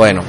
Bueno, 0.00 0.22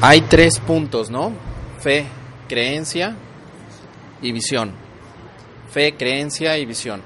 hay 0.00 0.20
tres 0.20 0.60
puntos, 0.60 1.10
¿no? 1.10 1.32
Fe, 1.80 2.06
creencia 2.48 3.16
y 4.22 4.30
visión. 4.30 4.72
Fe, 5.68 5.96
creencia 5.96 6.56
y 6.58 6.64
visión. 6.64 7.02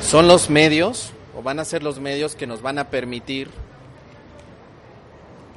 Son 0.00 0.26
los 0.26 0.48
medios, 0.48 1.12
o 1.36 1.42
van 1.42 1.58
a 1.58 1.66
ser 1.66 1.82
los 1.82 2.00
medios 2.00 2.36
que 2.36 2.46
nos 2.46 2.62
van 2.62 2.78
a 2.78 2.88
permitir 2.88 3.50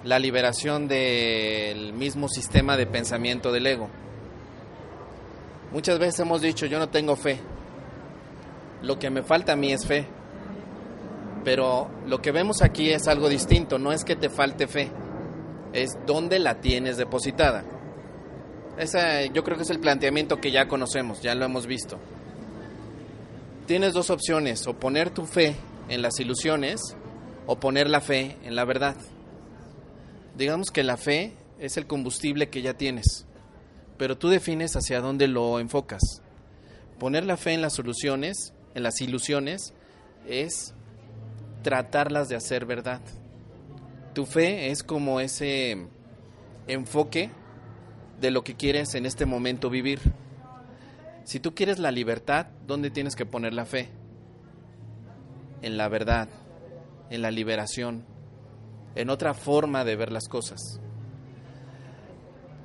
la 0.03 0.19
liberación 0.19 0.89
del 0.89 1.93
mismo 1.93 2.27
sistema 2.27 2.75
de 2.75 2.87
pensamiento 2.87 3.53
del 3.53 3.67
ego. 3.67 3.89
Muchas 5.71 5.97
veces 5.97 6.19
hemos 6.19 6.41
dicho, 6.41 6.65
yo 6.65 6.77
no 6.77 6.89
tengo 6.89 7.15
fe. 7.15 7.39
Lo 8.81 8.99
que 8.99 9.09
me 9.09 9.23
falta 9.23 9.53
a 9.53 9.55
mí 9.55 9.71
es 9.71 9.85
fe. 9.85 10.09
Pero 11.45 11.89
lo 12.07 12.21
que 12.21 12.33
vemos 12.33 12.61
aquí 12.61 12.89
es 12.89 13.07
algo 13.07 13.29
distinto, 13.29 13.79
no 13.79 13.93
es 13.93 14.03
que 14.03 14.17
te 14.17 14.29
falte 14.29 14.67
fe, 14.67 14.89
es 15.71 15.97
dónde 16.05 16.39
la 16.39 16.59
tienes 16.59 16.97
depositada. 16.97 17.63
Yo 19.33 19.43
creo 19.45 19.55
que 19.55 19.63
es 19.63 19.69
el 19.69 19.79
planteamiento 19.79 20.41
que 20.41 20.51
ya 20.51 20.67
conocemos, 20.67 21.21
ya 21.21 21.33
lo 21.35 21.45
hemos 21.45 21.65
visto. 21.65 21.97
Tienes 23.67 23.93
dos 23.93 24.09
opciones, 24.09 24.67
o 24.67 24.73
poner 24.73 25.11
tu 25.11 25.25
fe 25.25 25.55
en 25.87 26.01
las 26.01 26.19
ilusiones 26.19 26.81
o 27.47 27.59
poner 27.59 27.89
la 27.89 28.01
fe 28.01 28.37
en 28.43 28.55
la 28.55 28.65
verdad. 28.65 28.95
Digamos 30.35 30.71
que 30.71 30.83
la 30.83 30.97
fe 30.97 31.33
es 31.59 31.77
el 31.77 31.87
combustible 31.87 32.49
que 32.49 32.61
ya 32.61 32.73
tienes, 32.73 33.25
pero 33.97 34.17
tú 34.17 34.29
defines 34.29 34.75
hacia 34.75 34.99
dónde 34.99 35.27
lo 35.27 35.59
enfocas. 35.59 36.21
Poner 36.99 37.25
la 37.25 37.37
fe 37.37 37.53
en 37.53 37.61
las 37.61 37.73
soluciones, 37.73 38.53
en 38.73 38.83
las 38.83 38.99
ilusiones, 39.01 39.73
es 40.27 40.74
tratarlas 41.65 42.29
de 42.29 42.35
hacer 42.35 42.67
verdad. 42.67 43.01
Tu 44.13 44.27
fe 44.27 44.69
es 44.69 44.83
como 44.83 45.19
ese 45.19 45.87
enfoque 46.67 47.31
de 48.21 48.29
lo 48.29 48.43
que 48.43 48.53
quieres 48.53 48.93
en 48.93 49.07
este 49.07 49.25
momento 49.25 49.71
vivir. 49.71 49.99
Si 51.23 51.39
tú 51.39 51.55
quieres 51.55 51.79
la 51.79 51.89
libertad, 51.89 52.45
¿dónde 52.67 52.91
tienes 52.91 53.15
que 53.15 53.25
poner 53.25 53.55
la 53.55 53.65
fe? 53.65 53.89
En 55.63 55.75
la 55.75 55.87
verdad, 55.87 56.29
en 57.09 57.23
la 57.23 57.31
liberación, 57.31 58.05
en 58.93 59.09
otra 59.09 59.33
forma 59.33 59.83
de 59.83 59.95
ver 59.95 60.11
las 60.11 60.27
cosas. 60.27 60.79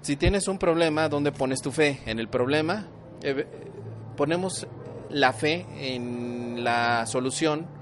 Si 0.02 0.16
tienes 0.16 0.46
un 0.46 0.58
problema, 0.58 1.08
¿dónde 1.08 1.32
pones 1.32 1.62
tu 1.62 1.72
fe? 1.72 2.00
En 2.04 2.18
el 2.18 2.28
problema, 2.28 2.86
eh, 3.22 3.46
ponemos 4.14 4.66
la 5.08 5.32
fe 5.32 5.64
en 5.94 6.62
la 6.62 7.06
solución 7.06 7.79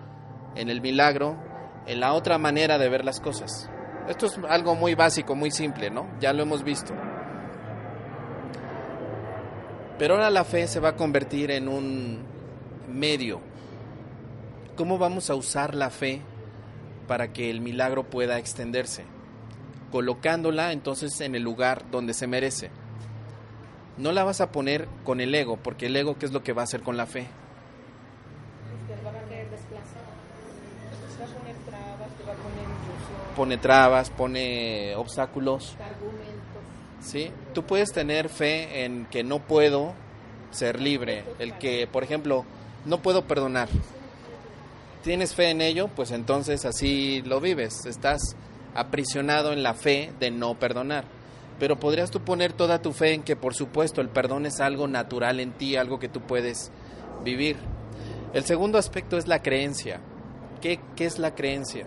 en 0.55 0.69
el 0.69 0.81
milagro, 0.81 1.37
en 1.87 2.01
la 2.01 2.13
otra 2.13 2.39
manera 2.39 2.79
de 2.79 2.89
ver 2.89 3.05
las 3.05 3.21
cosas. 3.21 3.71
Esto 4.09 4.27
es 4.27 4.39
algo 4.49 4.75
muy 4.75 4.95
básico, 4.95 5.35
muy 5.35 5.51
simple, 5.51 5.91
¿no? 5.91 6.09
Ya 6.21 6.33
lo 6.33 6.43
hemos 6.43 6.65
visto. 6.65 6.95
Pero 9.99 10.15
ahora 10.15 10.31
la 10.31 10.45
fe 10.45 10.67
se 10.67 10.81
va 10.81 10.91
a 10.91 10.97
convertir 10.97 11.51
en 11.51 11.69
un 11.69 12.25
medio. 12.89 13.41
¿Cómo 14.77 14.97
vamos 14.97 15.29
a 15.29 15.35
usar 15.35 15.75
la 15.75 15.91
fe 15.91 16.23
para 17.09 17.33
que 17.33 17.51
el 17.51 17.61
milagro 17.61 18.09
pueda 18.09 18.39
extenderse? 18.39 19.05
Colocándola 19.91 20.73
entonces 20.73 21.21
en 21.21 21.35
el 21.35 21.43
lugar 21.43 21.91
donde 21.91 22.15
se 22.15 22.27
merece. 22.27 22.71
No 23.97 24.13
la 24.13 24.23
vas 24.23 24.41
a 24.41 24.53
poner 24.53 24.87
con 25.05 25.21
el 25.21 25.35
ego, 25.35 25.57
porque 25.57 25.87
el 25.87 25.97
ego, 25.97 26.17
¿qué 26.17 26.27
es 26.27 26.33
lo 26.33 26.45
que 26.45 26.53
va 26.53 26.63
a 26.63 26.65
hacer 26.65 26.83
con 26.83 26.97
la 26.97 27.07
fe? 27.07 27.27
Pone 33.39 33.57
trabas, 33.57 34.11
pone 34.11 34.97
obstáculos. 34.97 35.77
¿Sí? 37.01 37.31
Tú 37.55 37.63
puedes 37.63 37.93
tener 37.93 38.29
fe 38.29 38.85
en 38.85 39.07
que 39.07 39.23
no 39.23 39.39
puedo 39.39 39.95
ser 40.51 40.81
libre, 40.81 41.25
el 41.39 41.57
que, 41.57 41.87
por 41.87 42.03
ejemplo, 42.03 42.45
no 42.85 43.01
puedo 43.01 43.29
perdonar. 43.29 43.69
¿Tienes 45.05 45.37
fe 45.37 45.51
en 45.51 45.61
ello? 45.61 45.87
Pues 45.87 46.11
entonces 46.11 46.65
así 46.65 47.23
lo 47.23 47.41
vives, 47.41 47.87
estás 47.87 48.35
aprisionado 48.75 49.53
en 49.53 49.63
la 49.63 49.75
fe 49.75 50.13
de 50.19 50.33
no 50.33 50.59
perdonar. 50.59 51.05
Pero 51.61 51.79
podrías 51.79 52.11
tú 52.11 52.19
poner 52.23 52.53
toda 52.53 52.83
tu 52.83 52.93
fe 52.93 53.15
en 53.15 53.23
que, 53.23 53.37
por 53.37 53.55
supuesto, 53.55 54.01
el 54.01 54.09
perdón 54.09 54.47
es 54.47 54.59
algo 54.59 54.89
natural 54.89 55.39
en 55.39 55.53
ti, 55.53 55.77
algo 55.77 56.01
que 56.01 56.09
tú 56.09 56.23
puedes 56.23 56.73
vivir. 57.23 57.57
El 58.35 58.45
segundo 58.45 58.79
aspecto 58.79 59.17
es 59.17 59.29
la 59.29 59.43
creencia. 59.43 60.01
¿Qué, 60.61 60.81
qué 60.97 61.05
es 61.05 61.21
la 61.21 61.37
creencia? 61.37 61.87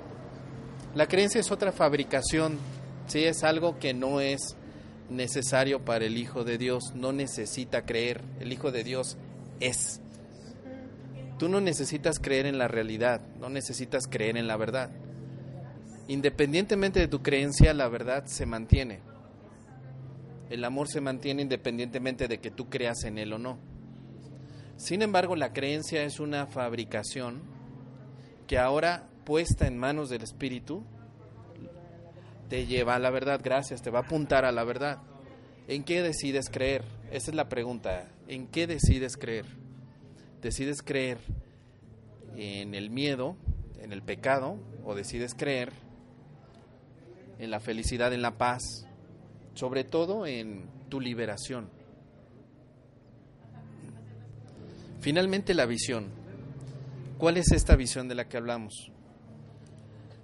La 0.94 1.08
creencia 1.08 1.40
es 1.40 1.52
otra 1.52 1.72
fabricación, 1.72 2.58
¿sí? 3.08 3.24
es 3.24 3.46
algo 3.46 3.80
que 3.80 3.94
no 3.94 4.20
es 4.20 4.58
necesario 5.10 5.86
para 5.86 6.04
el 6.04 6.18
Hijo 6.18 6.44
de 6.44 6.58
Dios, 6.58 6.94
no 6.96 7.14
necesita 7.14 7.86
creer, 7.86 8.22
el 8.42 8.52
Hijo 8.52 8.74
de 8.74 8.84
Dios 8.84 9.18
es. 9.62 10.02
Tú 11.40 11.48
no 11.48 11.62
necesitas 11.62 12.20
creer 12.20 12.46
en 12.46 12.58
la 12.58 12.68
realidad, 12.68 13.22
no 13.40 13.50
necesitas 13.50 14.06
creer 14.08 14.36
en 14.36 14.48
la 14.48 14.58
verdad. 14.58 14.90
Independientemente 16.10 17.00
de 17.00 17.08
tu 17.08 17.22
creencia, 17.22 17.74
la 17.74 17.88
verdad 17.88 18.26
se 18.26 18.46
mantiene. 18.46 19.00
El 20.50 20.66
amor 20.66 20.90
se 20.90 21.00
mantiene 21.00 21.42
independientemente 21.42 22.28
de 22.28 22.40
que 22.40 22.52
tú 22.52 22.70
creas 22.70 23.06
en 23.06 23.18
él 23.18 23.32
o 23.32 23.38
no. 23.38 23.58
Sin 24.76 25.02
embargo, 25.02 25.38
la 25.38 25.54
creencia 25.54 26.04
es 26.04 26.20
una 26.20 26.48
fabricación 26.48 27.42
que 28.46 28.58
ahora 28.58 29.08
puesta 29.24 29.68
en 29.68 29.78
manos 29.78 30.10
del 30.10 30.24
Espíritu, 30.24 30.84
te 32.50 32.66
lleva 32.66 32.96
a 32.96 33.00
la 33.00 33.10
verdad, 33.10 33.40
gracias, 33.42 33.82
te 33.82 33.90
va 33.90 34.00
a 34.00 34.02
apuntar 34.04 34.44
a 34.44 34.52
la 34.52 34.64
verdad. 34.64 35.00
¿En 35.68 35.84
qué 35.84 36.02
decides 36.02 36.50
creer? 36.50 36.84
Esa 37.12 37.32
es 37.32 37.36
la 37.36 37.48
pregunta. 37.48 38.10
¿En 38.28 38.48
qué 38.48 38.68
decides 38.68 39.16
creer? 39.16 39.46
¿Decides 40.42 40.82
creer 40.82 41.20
en 42.36 42.76
el 42.76 42.90
miedo, 42.90 43.38
en 43.80 43.94
el 43.94 44.02
pecado, 44.02 44.58
o 44.84 44.96
decides 44.96 45.34
creer 45.34 45.72
en 47.40 47.52
la 47.52 47.60
felicidad, 47.60 48.12
en 48.14 48.22
la 48.22 48.38
paz, 48.38 48.86
sobre 49.54 49.84
todo 49.84 50.26
en 50.26 50.66
tu 50.90 51.00
liberación? 51.00 51.70
Finalmente 55.00 55.54
la 55.54 55.66
visión. 55.66 56.10
¿Cuál 57.18 57.38
es 57.38 57.52
esta 57.52 57.76
visión 57.76 58.08
de 58.08 58.16
la 58.16 58.28
que 58.28 58.38
hablamos? 58.38 58.92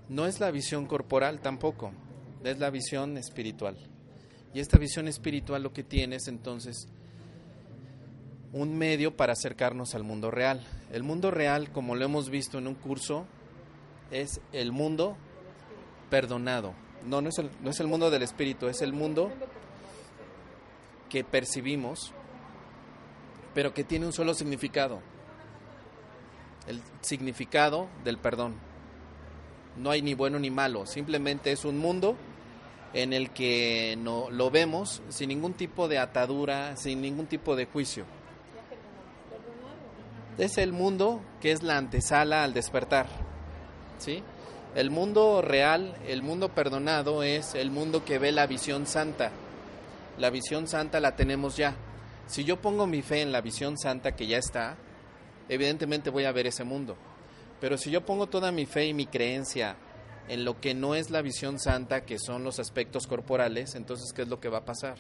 No 0.09 0.25
es 0.25 0.39
la 0.39 0.51
visión 0.51 0.85
corporal 0.85 1.41
tampoco, 1.41 1.91
es 2.43 2.59
la 2.59 2.69
visión 2.69 3.17
espiritual. 3.17 3.77
Y 4.53 4.59
esta 4.59 4.77
visión 4.77 5.07
espiritual 5.07 5.63
lo 5.63 5.73
que 5.73 5.83
tiene 5.83 6.15
es 6.15 6.27
entonces 6.27 6.87
un 8.53 8.77
medio 8.77 9.15
para 9.15 9.33
acercarnos 9.33 9.93
al 9.95 10.03
mundo 10.03 10.31
real. 10.31 10.65
El 10.91 11.03
mundo 11.03 11.31
real, 11.31 11.71
como 11.71 11.95
lo 11.95 12.05
hemos 12.05 12.29
visto 12.29 12.57
en 12.57 12.67
un 12.67 12.75
curso, 12.75 13.25
es 14.09 14.39
el 14.53 14.71
mundo 14.71 15.17
perdonado. 16.09 16.73
No, 17.05 17.21
no 17.21 17.29
es 17.29 17.37
el, 17.37 17.49
no 17.61 17.69
es 17.69 17.79
el 17.79 17.87
mundo 17.87 18.09
del 18.09 18.23
espíritu, 18.23 18.67
es 18.67 18.81
el 18.81 18.93
mundo 18.93 19.31
que 21.09 21.23
percibimos, 21.23 22.13
pero 23.53 23.73
que 23.73 23.83
tiene 23.83 24.05
un 24.05 24.13
solo 24.13 24.33
significado, 24.33 25.01
el 26.67 26.81
significado 27.01 27.87
del 28.03 28.17
perdón 28.17 28.66
no 29.77 29.91
hay 29.91 30.01
ni 30.01 30.13
bueno 30.13 30.39
ni 30.39 30.49
malo, 30.49 30.85
simplemente 30.85 31.51
es 31.51 31.65
un 31.65 31.77
mundo 31.77 32.15
en 32.93 33.13
el 33.13 33.31
que 33.31 33.95
no, 33.99 34.29
lo 34.31 34.49
vemos 34.49 35.01
sin 35.09 35.29
ningún 35.29 35.53
tipo 35.53 35.87
de 35.87 35.99
atadura, 35.99 36.75
sin 36.77 37.01
ningún 37.01 37.27
tipo 37.27 37.55
de 37.55 37.65
juicio. 37.65 38.05
Es 40.37 40.57
el 40.57 40.71
mundo 40.71 41.21
que 41.41 41.51
es 41.51 41.63
la 41.63 41.77
antesala 41.77 42.43
al 42.43 42.53
despertar. 42.53 43.07
¿sí? 43.97 44.23
El 44.75 44.91
mundo 44.91 45.41
real, 45.41 45.95
el 46.07 46.21
mundo 46.21 46.49
perdonado 46.49 47.23
es 47.23 47.55
el 47.55 47.71
mundo 47.71 48.05
que 48.05 48.19
ve 48.19 48.31
la 48.31 48.45
visión 48.45 48.85
santa. 48.85 49.31
La 50.17 50.29
visión 50.29 50.67
santa 50.67 50.99
la 50.99 51.15
tenemos 51.15 51.57
ya. 51.57 51.75
Si 52.27 52.43
yo 52.43 52.61
pongo 52.61 52.87
mi 52.87 53.01
fe 53.01 53.21
en 53.21 53.31
la 53.31 53.41
visión 53.41 53.77
santa 53.77 54.15
que 54.15 54.27
ya 54.27 54.37
está, 54.37 54.77
evidentemente 55.49 56.09
voy 56.09 56.25
a 56.25 56.31
ver 56.31 56.47
ese 56.47 56.63
mundo. 56.63 56.97
Pero 57.59 57.77
si 57.77 57.89
yo 57.89 58.05
pongo 58.05 58.27
toda 58.27 58.51
mi 58.51 58.65
fe 58.65 58.85
y 58.85 58.93
mi 58.93 59.07
creencia 59.07 59.77
en 60.27 60.45
lo 60.45 60.59
que 60.59 60.73
no 60.73 60.95
es 60.95 61.09
la 61.09 61.21
visión 61.21 61.59
santa, 61.59 62.05
que 62.05 62.19
son 62.19 62.43
los 62.43 62.59
aspectos 62.59 63.07
corporales, 63.07 63.75
entonces, 63.75 64.13
¿qué 64.13 64.23
es 64.23 64.27
lo 64.27 64.39
que 64.39 64.49
va 64.49 64.59
a 64.59 64.65
pasar? 64.65 64.97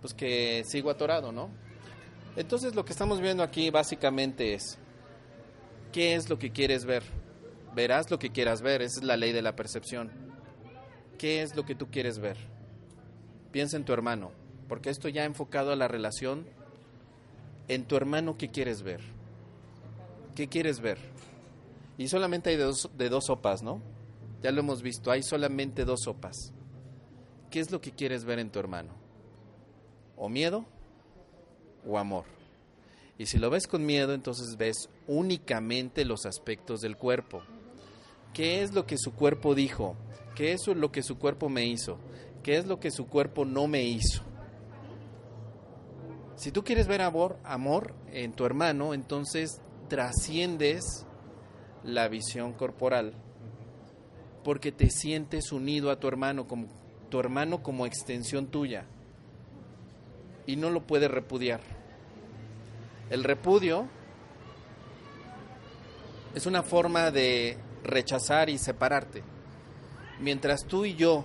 Pues 0.00 0.14
que 0.14 0.64
sigo 0.66 0.90
atorado, 0.90 1.32
¿no? 1.32 1.50
Entonces, 2.36 2.74
lo 2.74 2.84
que 2.84 2.92
estamos 2.92 3.20
viendo 3.20 3.42
aquí 3.42 3.70
básicamente 3.70 4.54
es, 4.54 4.78
¿qué 5.92 6.14
es 6.14 6.28
lo 6.28 6.38
que 6.38 6.50
quieres 6.50 6.84
ver? 6.84 7.04
Verás 7.74 8.10
lo 8.10 8.18
que 8.18 8.30
quieras 8.30 8.62
ver, 8.62 8.82
esa 8.82 9.00
es 9.00 9.04
la 9.04 9.16
ley 9.16 9.32
de 9.32 9.42
la 9.42 9.54
percepción. 9.54 10.10
¿Qué 11.18 11.42
es 11.42 11.54
lo 11.54 11.64
que 11.64 11.74
tú 11.74 11.88
quieres 11.90 12.18
ver? 12.18 12.36
Piensa 13.52 13.76
en 13.76 13.84
tu 13.84 13.92
hermano, 13.92 14.32
porque 14.68 14.90
esto 14.90 15.08
ya 15.08 15.22
ha 15.22 15.26
enfocado 15.26 15.72
a 15.72 15.76
la 15.76 15.88
relación 15.88 16.46
en 17.68 17.84
tu 17.84 17.96
hermano, 17.96 18.36
¿qué 18.36 18.48
quieres 18.48 18.82
ver? 18.82 19.00
¿Qué 20.34 20.48
quieres 20.48 20.80
ver? 20.80 20.98
Y 21.98 22.08
solamente 22.08 22.50
hay 22.50 22.56
de 22.56 22.64
dos, 22.64 22.90
de 22.96 23.20
sopas, 23.20 23.62
¿no? 23.62 23.82
Ya 24.42 24.50
lo 24.50 24.60
hemos 24.60 24.82
visto, 24.82 25.10
hay 25.10 25.22
solamente 25.22 25.84
dos 25.84 26.02
sopas. 26.02 26.52
¿Qué 27.50 27.60
es 27.60 27.70
lo 27.70 27.80
que 27.80 27.92
quieres 27.92 28.24
ver 28.24 28.38
en 28.38 28.50
tu 28.50 28.58
hermano? 28.58 28.94
¿O 30.16 30.28
miedo 30.28 30.64
o 31.86 31.98
amor? 31.98 32.24
Y 33.18 33.26
si 33.26 33.38
lo 33.38 33.50
ves 33.50 33.66
con 33.66 33.84
miedo, 33.84 34.14
entonces 34.14 34.56
ves 34.56 34.88
únicamente 35.06 36.04
los 36.04 36.26
aspectos 36.26 36.80
del 36.80 36.96
cuerpo. 36.96 37.42
¿Qué 38.32 38.62
es 38.62 38.72
lo 38.72 38.86
que 38.86 38.96
su 38.96 39.12
cuerpo 39.12 39.54
dijo? 39.54 39.94
¿Qué 40.34 40.52
es 40.52 40.66
lo 40.66 40.90
que 40.90 41.02
su 41.02 41.18
cuerpo 41.18 41.48
me 41.48 41.66
hizo? 41.66 41.98
¿Qué 42.42 42.56
es 42.56 42.66
lo 42.66 42.80
que 42.80 42.90
su 42.90 43.06
cuerpo 43.06 43.44
no 43.44 43.68
me 43.68 43.84
hizo? 43.84 44.22
Si 46.36 46.50
tú 46.50 46.64
quieres 46.64 46.88
ver 46.88 47.02
amor, 47.02 47.38
amor 47.44 47.94
en 48.10 48.32
tu 48.32 48.44
hermano, 48.46 48.94
entonces 48.94 49.60
trasciendes 49.88 51.06
la 51.84 52.08
visión 52.08 52.52
corporal 52.52 53.14
porque 54.44 54.72
te 54.72 54.90
sientes 54.90 55.52
unido 55.52 55.90
a 55.90 55.98
tu 55.98 56.08
hermano 56.08 56.46
como 56.46 56.66
tu 57.10 57.20
hermano 57.20 57.62
como 57.62 57.86
extensión 57.86 58.46
tuya 58.46 58.86
y 60.46 60.56
no 60.56 60.70
lo 60.70 60.86
puedes 60.86 61.10
repudiar. 61.10 61.60
El 63.10 63.24
repudio 63.24 63.86
es 66.34 66.46
una 66.46 66.62
forma 66.62 67.10
de 67.10 67.58
rechazar 67.84 68.48
y 68.48 68.58
separarte. 68.58 69.22
Mientras 70.20 70.64
tú 70.66 70.84
y 70.84 70.94
yo 70.94 71.24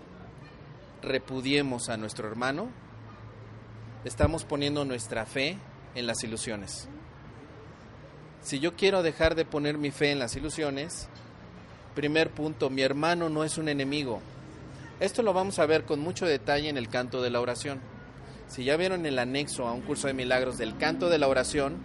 repudiemos 1.01 1.89
a 1.89 1.97
nuestro 1.97 2.27
hermano, 2.27 2.69
estamos 4.03 4.43
poniendo 4.43 4.83
nuestra 4.85 5.25
fe 5.25 5.57
en 5.95 6.05
las 6.05 6.23
ilusiones. 6.23 6.89
Si 8.41 8.59
yo 8.59 8.75
quiero 8.75 9.03
dejar 9.03 9.35
de 9.35 9.45
poner 9.45 9.77
mi 9.77 9.91
fe 9.91 10.11
en 10.11 10.19
las 10.19 10.35
ilusiones, 10.35 11.07
primer 11.95 12.29
punto, 12.29 12.69
mi 12.69 12.81
hermano 12.81 13.29
no 13.29 13.43
es 13.43 13.57
un 13.57 13.69
enemigo. 13.69 14.21
Esto 14.99 15.21
lo 15.21 15.33
vamos 15.33 15.59
a 15.59 15.65
ver 15.65 15.83
con 15.83 15.99
mucho 15.99 16.25
detalle 16.25 16.69
en 16.69 16.77
el 16.77 16.89
canto 16.89 17.21
de 17.21 17.29
la 17.29 17.41
oración. 17.41 17.79
Si 18.47 18.63
ya 18.63 18.77
vieron 18.77 19.05
el 19.05 19.19
anexo 19.19 19.67
a 19.67 19.73
un 19.73 19.81
curso 19.81 20.07
de 20.07 20.13
milagros 20.13 20.57
del 20.57 20.77
canto 20.77 21.09
de 21.09 21.17
la 21.17 21.27
oración, 21.27 21.77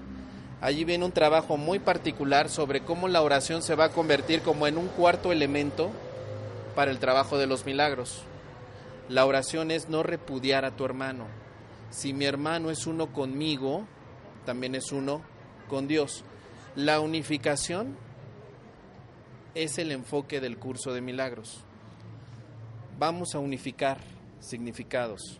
allí 0.60 0.84
viene 0.84 1.04
un 1.04 1.12
trabajo 1.12 1.56
muy 1.56 1.78
particular 1.78 2.48
sobre 2.48 2.82
cómo 2.82 3.08
la 3.08 3.22
oración 3.22 3.62
se 3.62 3.74
va 3.74 3.86
a 3.86 3.92
convertir 3.92 4.42
como 4.42 4.66
en 4.66 4.78
un 4.78 4.86
cuarto 4.86 5.32
elemento 5.32 5.90
para 6.76 6.90
el 6.90 6.98
trabajo 6.98 7.36
de 7.38 7.46
los 7.46 7.66
milagros. 7.66 8.22
La 9.08 9.26
oración 9.26 9.70
es 9.70 9.88
no 9.88 10.02
repudiar 10.02 10.64
a 10.64 10.70
tu 10.70 10.84
hermano. 10.84 11.26
Si 11.90 12.12
mi 12.12 12.24
hermano 12.24 12.70
es 12.70 12.86
uno 12.86 13.12
conmigo, 13.12 13.86
también 14.46 14.74
es 14.74 14.92
uno 14.92 15.20
con 15.68 15.88
Dios. 15.88 16.24
La 16.76 17.00
unificación 17.00 17.96
es 19.54 19.76
el 19.76 19.92
enfoque 19.92 20.40
del 20.40 20.58
curso 20.58 20.94
de 20.94 21.02
milagros. 21.02 21.64
Vamos 22.98 23.34
a 23.34 23.38
unificar 23.38 23.98
significados. 24.40 25.38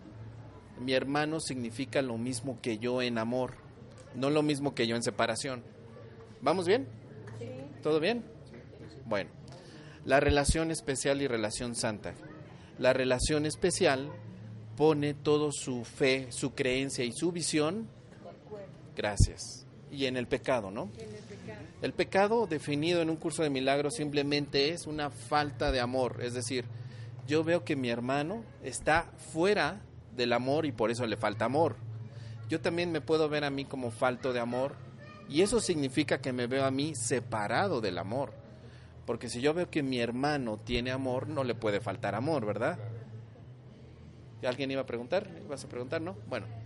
Mi 0.78 0.92
hermano 0.92 1.40
significa 1.40 2.02
lo 2.02 2.18
mismo 2.18 2.58
que 2.60 2.76
yo 2.76 3.00
en 3.00 3.16
amor, 3.16 3.54
no 4.14 4.28
lo 4.28 4.42
mismo 4.42 4.74
que 4.74 4.86
yo 4.86 4.94
en 4.94 5.02
separación. 5.02 5.62
¿Vamos 6.42 6.66
bien? 6.66 6.86
¿Todo 7.82 7.98
bien? 7.98 8.24
Bueno, 9.06 9.30
la 10.04 10.20
relación 10.20 10.70
especial 10.70 11.22
y 11.22 11.28
relación 11.28 11.74
santa. 11.74 12.14
La 12.78 12.92
relación 12.92 13.46
especial 13.46 14.10
pone 14.76 15.14
todo 15.14 15.50
su 15.50 15.84
fe, 15.84 16.26
su 16.30 16.54
creencia 16.54 17.04
y 17.04 17.12
su 17.12 17.32
visión, 17.32 17.88
gracias, 18.96 19.61
y 19.92 20.06
en 20.06 20.16
el 20.16 20.26
pecado, 20.26 20.70
¿no? 20.70 20.90
El 21.82 21.92
pecado 21.92 22.46
definido 22.46 23.02
en 23.02 23.10
un 23.10 23.16
curso 23.16 23.42
de 23.42 23.50
milagros 23.50 23.94
simplemente 23.94 24.70
es 24.70 24.86
una 24.86 25.10
falta 25.10 25.70
de 25.70 25.80
amor, 25.80 26.20
es 26.22 26.32
decir, 26.32 26.64
yo 27.26 27.44
veo 27.44 27.64
que 27.64 27.76
mi 27.76 27.90
hermano 27.90 28.42
está 28.62 29.12
fuera 29.32 29.82
del 30.16 30.32
amor 30.32 30.66
y 30.66 30.72
por 30.72 30.90
eso 30.90 31.06
le 31.06 31.16
falta 31.16 31.44
amor. 31.44 31.76
Yo 32.48 32.60
también 32.60 32.90
me 32.90 33.00
puedo 33.00 33.28
ver 33.28 33.44
a 33.44 33.50
mí 33.50 33.64
como 33.64 33.90
falto 33.90 34.32
de 34.32 34.40
amor 34.40 34.74
y 35.28 35.42
eso 35.42 35.60
significa 35.60 36.20
que 36.20 36.32
me 36.32 36.46
veo 36.46 36.64
a 36.64 36.70
mí 36.70 36.94
separado 36.94 37.80
del 37.80 37.98
amor. 37.98 38.32
Porque 39.06 39.28
si 39.28 39.40
yo 39.40 39.52
veo 39.52 39.70
que 39.70 39.82
mi 39.82 39.98
hermano 39.98 40.58
tiene 40.58 40.90
amor, 40.90 41.28
no 41.28 41.44
le 41.44 41.54
puede 41.54 41.80
faltar 41.80 42.14
amor, 42.14 42.46
¿verdad? 42.46 42.78
¿Alguien 44.44 44.70
iba 44.70 44.82
a 44.82 44.86
preguntar? 44.86 45.28
¿Vas 45.48 45.64
a 45.64 45.68
preguntar, 45.68 46.00
no? 46.00 46.16
Bueno. 46.28 46.61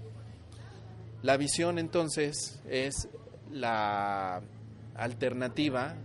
La 1.26 1.37
visión 1.37 1.81
entonces 1.81 2.62
es 2.69 3.08
la 3.50 4.43
alternativa 4.94 5.96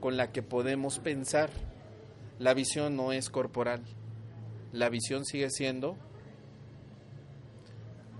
con 0.00 0.16
la 0.16 0.32
que 0.32 0.42
podemos 0.42 0.98
pensar. 0.98 1.50
La 2.38 2.54
visión 2.54 2.96
no 2.96 3.12
es 3.12 3.28
corporal. 3.28 3.82
La 4.72 4.88
visión 4.88 5.26
sigue 5.26 5.50
siendo 5.50 5.98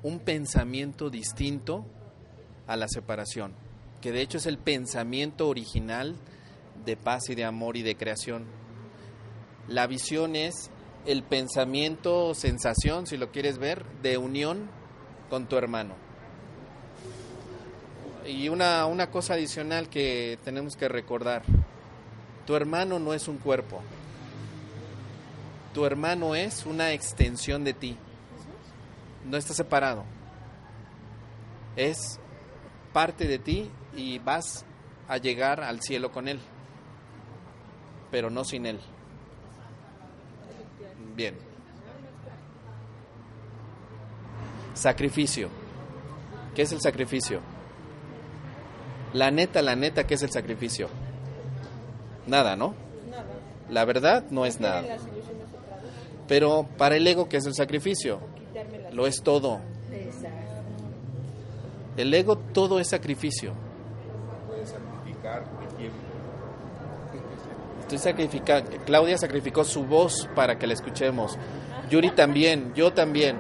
un 0.03 0.19
pensamiento 0.19 1.09
distinto 1.09 1.87
a 2.67 2.77
la 2.77 2.87
separación, 2.87 3.55
que 4.03 4.13
de 4.13 4.21
hecho 4.21 4.37
es 4.37 4.45
el 4.45 4.59
pensamiento 4.59 5.49
original 5.49 6.17
de 6.85 6.99
paz 6.99 7.31
y 7.31 7.35
de 7.35 7.47
amor 7.47 7.79
y 7.79 7.83
de 7.83 7.97
creación. 7.97 8.45
La 9.69 9.87
visión 9.87 10.37
es 10.37 10.71
el 11.07 11.23
pensamiento, 11.23 12.35
sensación, 12.35 13.07
si 13.07 13.17
lo 13.17 13.33
quieres 13.33 13.57
ver, 13.57 13.87
de 14.03 14.19
unión 14.19 14.69
con 15.31 15.49
tu 15.49 15.57
hermano. 15.57 16.06
Y 18.27 18.49
una, 18.49 18.87
una 18.87 19.11
cosa 19.11 19.35
adicional 19.35 19.89
que 19.89 20.39
tenemos 20.45 20.77
que 20.77 20.89
recordar, 20.89 21.43
tu 22.47 22.55
hermano 22.55 22.99
no 22.99 23.15
es 23.15 23.29
un 23.29 23.39
cuerpo, 23.39 23.81
tu 25.73 25.85
hermano 25.85 26.35
es 26.35 26.67
una 26.67 26.93
extensión 26.93 27.65
de 27.65 27.75
ti, 27.75 27.97
no 29.25 29.37
está 29.37 29.55
separado, 29.55 30.05
es 31.77 32.19
parte 32.93 33.27
de 33.27 33.39
ti 33.39 33.71
y 33.95 34.19
vas 34.19 34.65
a 35.09 35.19
llegar 35.19 35.63
al 35.63 35.81
cielo 35.81 36.11
con 36.11 36.29
él 36.29 36.41
pero 38.11 38.31
no 38.31 38.45
sin 38.45 38.67
Él. 38.67 38.81
Bien. 41.15 41.35
Sacrificio. 44.75 45.49
¿Qué 46.55 46.63
es 46.63 46.73
el 46.73 46.81
sacrificio? 46.81 47.41
La 49.13 49.31
neta, 49.31 49.63
la 49.63 49.77
neta, 49.77 50.07
¿qué 50.07 50.15
es 50.15 50.23
el 50.23 50.31
sacrificio? 50.31 50.89
Nada, 52.27 52.57
¿no? 52.57 52.75
La 53.71 53.85
verdad 53.85 54.25
no 54.31 54.47
es 54.47 54.61
nada. 54.61 54.85
Pero 56.29 56.67
para 56.77 56.97
el 56.97 57.07
ego, 57.07 57.29
¿qué 57.29 57.37
es 57.39 57.47
el 57.47 57.55
sacrificio? 57.55 58.21
Lo 58.93 59.07
es 59.07 59.23
todo. 59.23 59.61
El 61.97 62.13
ego 62.13 62.37
todo 62.37 62.79
es 62.81 62.89
sacrificio. 62.89 63.53
Estoy 67.81 67.99
sacrificando. 67.99 68.71
Claudia 68.85 69.17
sacrificó 69.17 69.65
su 69.65 69.85
voz 69.85 70.29
para 70.35 70.59
que 70.59 70.67
la 70.67 70.75
escuchemos. 70.75 71.39
Yuri 71.89 72.11
también, 72.11 72.73
yo 72.75 72.93
también. 72.93 73.39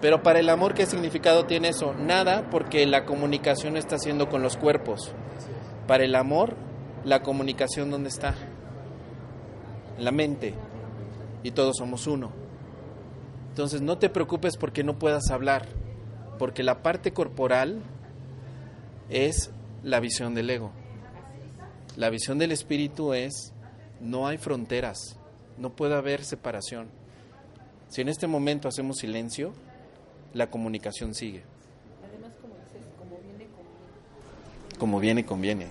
Pero 0.00 0.22
para 0.22 0.38
el 0.38 0.48
amor, 0.48 0.74
¿qué 0.74 0.86
significado 0.86 1.46
tiene 1.46 1.68
eso? 1.68 1.94
Nada, 1.94 2.48
porque 2.50 2.86
la 2.86 3.04
comunicación 3.04 3.76
está 3.76 3.96
haciendo 3.96 4.28
con 4.28 4.42
los 4.42 4.56
cuerpos. 4.56 5.12
Para 5.86 6.04
el 6.04 6.14
amor, 6.14 6.56
la 7.04 7.22
comunicación, 7.22 7.90
¿dónde 7.90 8.08
está? 8.08 8.34
La 9.98 10.12
mente. 10.12 10.54
Y 11.42 11.50
todos 11.50 11.76
somos 11.78 12.06
uno. 12.06 12.30
Entonces, 13.48 13.80
no 13.80 13.98
te 13.98 14.08
preocupes 14.08 14.56
porque 14.56 14.84
no 14.84 14.98
puedas 14.98 15.30
hablar, 15.30 15.66
porque 16.38 16.62
la 16.62 16.82
parte 16.82 17.12
corporal 17.12 17.82
es 19.10 19.50
la 19.82 19.98
visión 19.98 20.34
del 20.34 20.50
ego. 20.50 20.70
La 21.96 22.10
visión 22.10 22.38
del 22.38 22.52
espíritu 22.52 23.14
es 23.14 23.52
no 24.00 24.28
hay 24.28 24.38
fronteras, 24.38 25.18
no 25.56 25.70
puede 25.70 25.96
haber 25.96 26.24
separación. 26.24 26.88
Si 27.88 28.00
en 28.00 28.08
este 28.08 28.28
momento 28.28 28.68
hacemos 28.68 28.98
silencio, 28.98 29.54
la 30.34 30.50
comunicación 30.50 31.14
sigue. 31.14 31.42
Además, 32.06 32.32
como 32.40 32.54
dices, 32.56 32.86
como 32.98 33.18
viene, 33.18 33.46
conviene. 33.46 34.78
Como 34.78 35.00
viene, 35.00 35.24
conviene. 35.26 35.66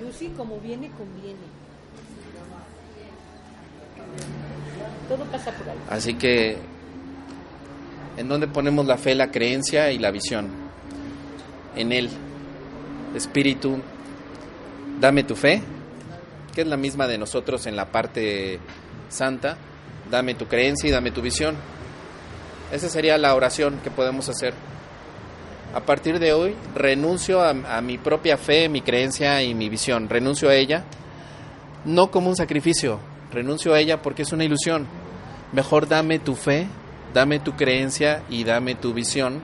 Lucy, 0.00 0.28
como 0.36 0.58
viene, 0.60 0.90
conviene. 0.90 1.60
Todo 5.08 5.24
pasa 5.24 5.52
por 5.52 5.68
ahí. 5.68 5.76
Así 5.88 6.14
que, 6.14 6.56
¿en 8.16 8.28
dónde 8.28 8.48
ponemos 8.48 8.86
la 8.86 8.96
fe, 8.96 9.14
la 9.14 9.30
creencia 9.30 9.92
y 9.92 9.98
la 9.98 10.10
visión? 10.10 10.48
En 11.76 11.92
Él. 11.92 12.10
Espíritu, 13.14 13.78
dame 15.00 15.24
tu 15.24 15.34
fe, 15.34 15.62
que 16.54 16.60
es 16.60 16.66
la 16.66 16.76
misma 16.76 17.08
de 17.08 17.18
nosotros 17.18 17.66
en 17.66 17.74
la 17.74 17.90
parte 17.90 18.60
santa, 19.08 19.56
dame 20.10 20.34
tu 20.34 20.46
creencia 20.46 20.88
y 20.88 20.92
dame 20.92 21.10
tu 21.10 21.22
visión. 21.22 21.56
Esa 22.72 22.88
sería 22.88 23.18
la 23.18 23.34
oración 23.34 23.80
que 23.82 23.90
podemos 23.90 24.28
hacer. 24.28 24.54
A 25.74 25.80
partir 25.80 26.18
de 26.18 26.32
hoy 26.32 26.54
renuncio 26.74 27.42
a, 27.42 27.80
mi 27.80 27.98
propia 27.98 28.36
fe, 28.36 28.68
mi 28.68 28.80
creencia 28.80 29.42
y 29.42 29.54
mi 29.54 29.68
visión. 29.68 30.08
Renuncio 30.08 30.48
a 30.48 30.54
ella, 30.54 30.84
no 31.84 32.10
como 32.10 32.28
un 32.28 32.36
sacrificio, 32.36 32.98
renuncio 33.32 33.74
a 33.74 33.80
ella 33.80 34.02
porque 34.02 34.22
es 34.22 34.32
una 34.32 34.44
ilusión. 34.44 34.86
Mejor 35.52 35.88
dame 35.88 36.18
tu 36.18 36.34
fe, 36.34 36.66
dame 37.14 37.38
tu 37.38 37.52
creencia 37.56 38.22
y 38.28 38.44
dame 38.44 38.74
tu 38.74 38.92
visión 38.92 39.40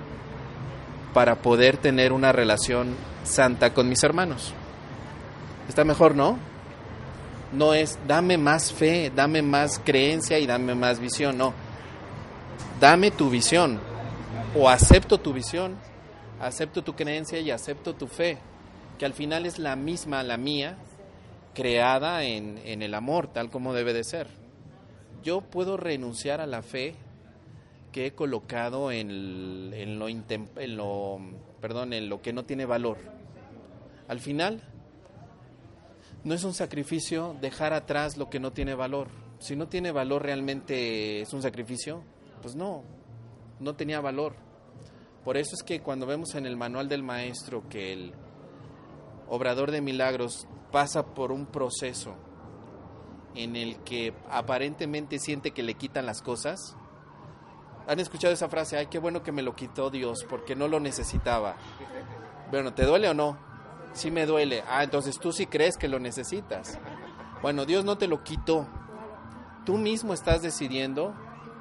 para 1.15 1.37
poder 1.37 1.77
tener 1.77 2.13
una 2.13 2.33
relación 2.33 2.95
santa 3.25 3.73
con 3.73 3.89
mis 3.89 4.03
hermanos. 4.03 4.53
Está 5.69 5.85
mejor, 5.85 6.15
¿no? 6.15 6.39
No 7.53 7.75
es 7.75 7.99
dame 8.07 8.37
más 8.37 8.73
fe, 8.73 9.13
dame 9.15 9.43
más 9.43 9.81
creencia 9.85 10.39
y 10.39 10.47
dame 10.47 10.75
más 10.75 11.01
visión, 11.01 11.39
no. 11.39 11.55
Dame 12.81 13.11
tu 13.11 13.31
visión 13.31 13.81
o 14.55 14.69
acepto 14.69 15.19
tu 15.19 15.33
visión, 15.33 15.77
acepto 16.41 16.83
tu 16.83 16.95
creencia 16.95 17.41
y 17.41 17.51
acepto 17.51 17.95
tu 17.95 18.07
fe, 18.07 18.39
que 18.99 19.07
al 19.07 19.15
final 19.15 19.47
es 19.47 19.59
la 19.59 19.77
misma, 19.77 20.23
la 20.23 20.37
mía, 20.37 20.77
creada 21.55 22.25
en, 22.25 22.59
en 22.59 22.83
el 22.83 22.93
amor, 22.93 23.29
tal 23.29 23.51
como 23.51 23.73
debe 23.73 23.95
de 23.95 24.05
ser. 24.05 24.29
Yo 25.23 25.41
puedo 25.41 25.79
renunciar 25.79 26.41
a 26.43 26.47
la 26.47 26.63
fe 26.63 26.95
que 27.93 28.07
he 28.07 28.13
colocado 28.13 28.93
en, 28.93 29.73
en, 29.73 29.99
lo, 29.99 30.07
en 30.09 30.77
lo, 30.77 31.19
perdón, 31.63 31.95
en 31.95 32.11
lo 32.11 32.21
que 32.21 32.35
no 32.35 32.45
tiene 32.45 32.67
valor. 32.67 32.99
Al 34.07 34.21
final, 34.21 34.63
no 36.25 36.35
es 36.35 36.45
un 36.45 36.53
sacrificio 36.53 37.35
dejar 37.41 37.73
atrás 37.73 38.19
lo 38.19 38.29
que 38.29 38.39
no 38.39 38.53
tiene 38.53 38.75
valor. 38.75 39.09
Si 39.39 39.57
no 39.57 39.67
tiene 39.67 39.93
valor 39.93 40.23
realmente 40.25 41.23
es 41.23 41.33
un 41.33 41.41
sacrificio, 41.41 42.05
pues 42.41 42.55
no, 42.55 42.83
no 43.61 43.75
tenía 43.75 44.01
valor. 44.01 44.35
Por 45.25 45.37
eso 45.37 45.55
es 45.55 45.63
que 45.63 45.81
cuando 45.81 46.07
vemos 46.07 46.35
en 46.35 46.47
el 46.47 46.57
manual 46.57 46.89
del 46.89 47.03
maestro 47.03 47.69
que 47.69 47.93
el 47.93 48.13
obrador 49.29 49.71
de 49.71 49.81
milagros 49.81 50.47
pasa 50.71 51.15
por 51.15 51.33
un 51.33 51.47
proceso 51.47 52.15
en 53.35 53.57
el 53.57 53.79
que 53.79 54.15
aparentemente 54.31 55.19
siente 55.19 55.51
que 55.51 55.63
le 55.63 55.75
quitan 55.75 56.07
las 56.07 56.23
cosas, 56.23 56.77
¿Han 57.89 58.01
escuchado 58.01 58.35
esa 58.35 58.49
frase? 58.49 58.77
Ay, 58.77 58.87
qué 58.87 58.99
bueno 58.99 59.23
que 59.23 59.31
me 59.31 59.43
lo 59.43 59.55
quitó 59.55 59.91
Dios 59.91 60.27
porque 60.29 60.57
no 60.57 60.67
lo 60.67 60.81
necesitaba. 60.81 61.55
Bueno, 62.51 62.75
¿te 62.75 62.85
duele 62.85 63.09
o 63.09 63.15
no? 63.15 63.39
Sí 63.93 64.11
me 64.11 64.27
duele. 64.27 64.65
Ah, 64.69 64.83
entonces 64.83 65.19
tú 65.21 65.33
sí 65.33 65.47
crees 65.47 65.77
que 65.77 65.87
lo 65.87 66.01
necesitas. 66.01 66.81
Bueno, 67.43 67.65
Dios 67.65 67.85
no 67.85 67.97
te 67.97 68.09
lo 68.09 68.25
quitó. 68.25 68.67
Tú 69.65 69.79
mismo 69.79 70.15
estás 70.15 70.43
decidiendo 70.43 71.15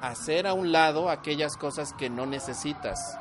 hacer 0.08 0.46
a 0.46 0.54
un 0.54 0.72
lado 0.72 1.10
aquellas 1.10 1.56
cosas 1.56 1.92
que 1.92 2.08
no 2.10 2.26
necesitas. 2.26 3.18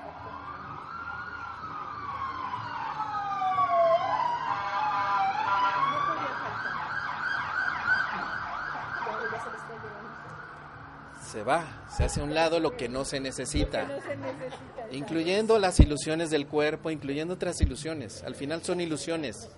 Se 11.32 11.44
va, 11.44 11.66
se 11.90 12.06
hace 12.06 12.22
a 12.22 12.24
un 12.24 12.34
lado 12.34 12.62
lo 12.62 12.78
que 12.78 12.88
no 12.88 13.04
se 13.04 13.20
necesita. 13.20 13.84
No 13.84 14.02
se 14.02 14.16
necesita. 14.16 14.88
Incluyendo 14.92 15.60
las 15.60 15.80
ilusiones 15.82 16.30
del 16.30 16.48
cuerpo, 16.48 16.92
incluyendo 16.92 17.34
otras 17.34 17.60
ilusiones. 17.60 18.24
Al 18.24 18.36
final 18.36 18.64
son 18.64 18.80
ilusiones. 18.80 19.50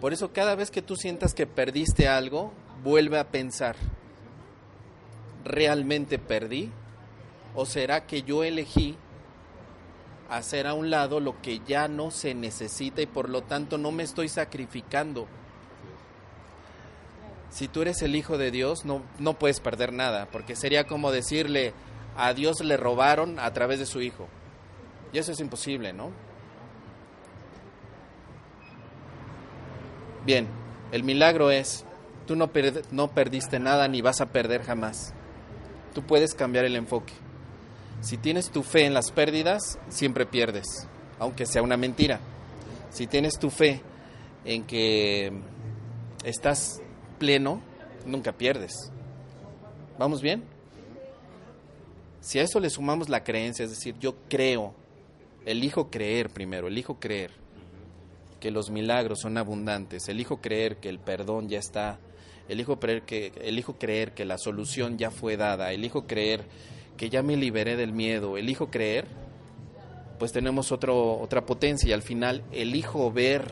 Por 0.00 0.12
eso 0.12 0.32
cada 0.32 0.54
vez 0.54 0.70
que 0.70 0.82
tú 0.82 0.96
sientas 0.96 1.32
que 1.32 1.46
perdiste 1.46 2.06
algo, 2.06 2.52
vuelve 2.82 3.18
a 3.18 3.28
pensar, 3.28 3.76
¿realmente 5.44 6.18
perdí? 6.18 6.70
¿O 7.54 7.66
será 7.66 8.06
que 8.06 8.22
yo 8.22 8.44
elegí 8.44 8.96
hacer 10.28 10.66
a 10.66 10.74
un 10.74 10.90
lado 10.90 11.18
lo 11.18 11.40
que 11.42 11.60
ya 11.66 11.88
no 11.88 12.10
se 12.10 12.34
necesita 12.34 13.02
y 13.02 13.06
por 13.06 13.28
lo 13.28 13.42
tanto 13.42 13.78
no 13.78 13.90
me 13.90 14.02
estoy 14.02 14.28
sacrificando? 14.28 15.26
Si 17.50 17.66
tú 17.66 17.82
eres 17.82 18.00
el 18.02 18.14
hijo 18.14 18.38
de 18.38 18.52
Dios, 18.52 18.84
no, 18.84 19.02
no 19.18 19.34
puedes 19.34 19.58
perder 19.58 19.92
nada, 19.92 20.28
porque 20.30 20.54
sería 20.54 20.84
como 20.84 21.10
decirle, 21.10 21.72
a 22.16 22.32
Dios 22.32 22.60
le 22.62 22.76
robaron 22.76 23.38
a 23.40 23.52
través 23.52 23.80
de 23.80 23.86
su 23.86 24.00
hijo. 24.00 24.28
Y 25.12 25.18
eso 25.18 25.32
es 25.32 25.40
imposible, 25.40 25.92
¿no? 25.92 26.10
Bien, 30.24 30.46
el 30.92 31.02
milagro 31.02 31.50
es, 31.50 31.84
tú 32.26 32.36
no, 32.36 32.50
no 32.92 33.08
perdiste 33.08 33.58
nada 33.58 33.88
ni 33.88 34.02
vas 34.02 34.20
a 34.20 34.26
perder 34.26 34.62
jamás. 34.62 35.12
Tú 35.94 36.02
puedes 36.02 36.34
cambiar 36.34 36.64
el 36.64 36.76
enfoque. 36.76 37.12
Si 38.00 38.16
tienes 38.16 38.50
tu 38.50 38.62
fe 38.62 38.86
en 38.86 38.94
las 38.94 39.10
pérdidas, 39.10 39.78
siempre 39.88 40.24
pierdes, 40.26 40.88
aunque 41.18 41.46
sea 41.46 41.62
una 41.62 41.76
mentira. 41.76 42.20
Si 42.90 43.06
tienes 43.06 43.38
tu 43.38 43.50
fe 43.50 43.82
en 44.44 44.64
que 44.64 45.32
estás 46.24 46.80
pleno, 47.18 47.60
nunca 48.06 48.32
pierdes. 48.32 48.72
¿Vamos 49.98 50.22
bien? 50.22 50.42
Si 52.20 52.38
a 52.38 52.42
eso 52.42 52.60
le 52.60 52.70
sumamos 52.70 53.08
la 53.08 53.24
creencia, 53.24 53.64
es 53.64 53.70
decir, 53.70 53.94
yo 53.98 54.14
creo, 54.28 54.74
elijo 55.44 55.90
creer 55.90 56.30
primero, 56.30 56.68
elijo 56.68 56.98
creer 56.98 57.32
que 58.40 58.50
los 58.50 58.70
milagros 58.70 59.20
son 59.20 59.36
abundantes, 59.36 60.08
elijo 60.08 60.40
creer 60.40 60.78
que 60.78 60.88
el 60.88 60.98
perdón 60.98 61.48
ya 61.48 61.58
está, 61.58 61.98
elijo 62.50 62.80
creer 62.80 63.02
que, 63.02 63.32
elijo 63.42 63.78
creer 63.78 64.12
que 64.12 64.24
la 64.24 64.36
solución 64.36 64.98
ya 64.98 65.10
fue 65.10 65.36
dada, 65.36 65.72
elijo 65.72 66.06
creer 66.06 66.44
que 66.96 67.08
ya 67.08 67.22
me 67.22 67.36
liberé 67.36 67.76
del 67.76 67.92
miedo, 67.92 68.36
elijo 68.36 68.70
creer, 68.70 69.06
pues 70.18 70.32
tenemos 70.32 70.72
otro, 70.72 71.18
otra 71.20 71.46
potencia 71.46 71.88
y 71.88 71.92
al 71.92 72.02
final 72.02 72.42
elijo 72.50 73.10
ver 73.12 73.44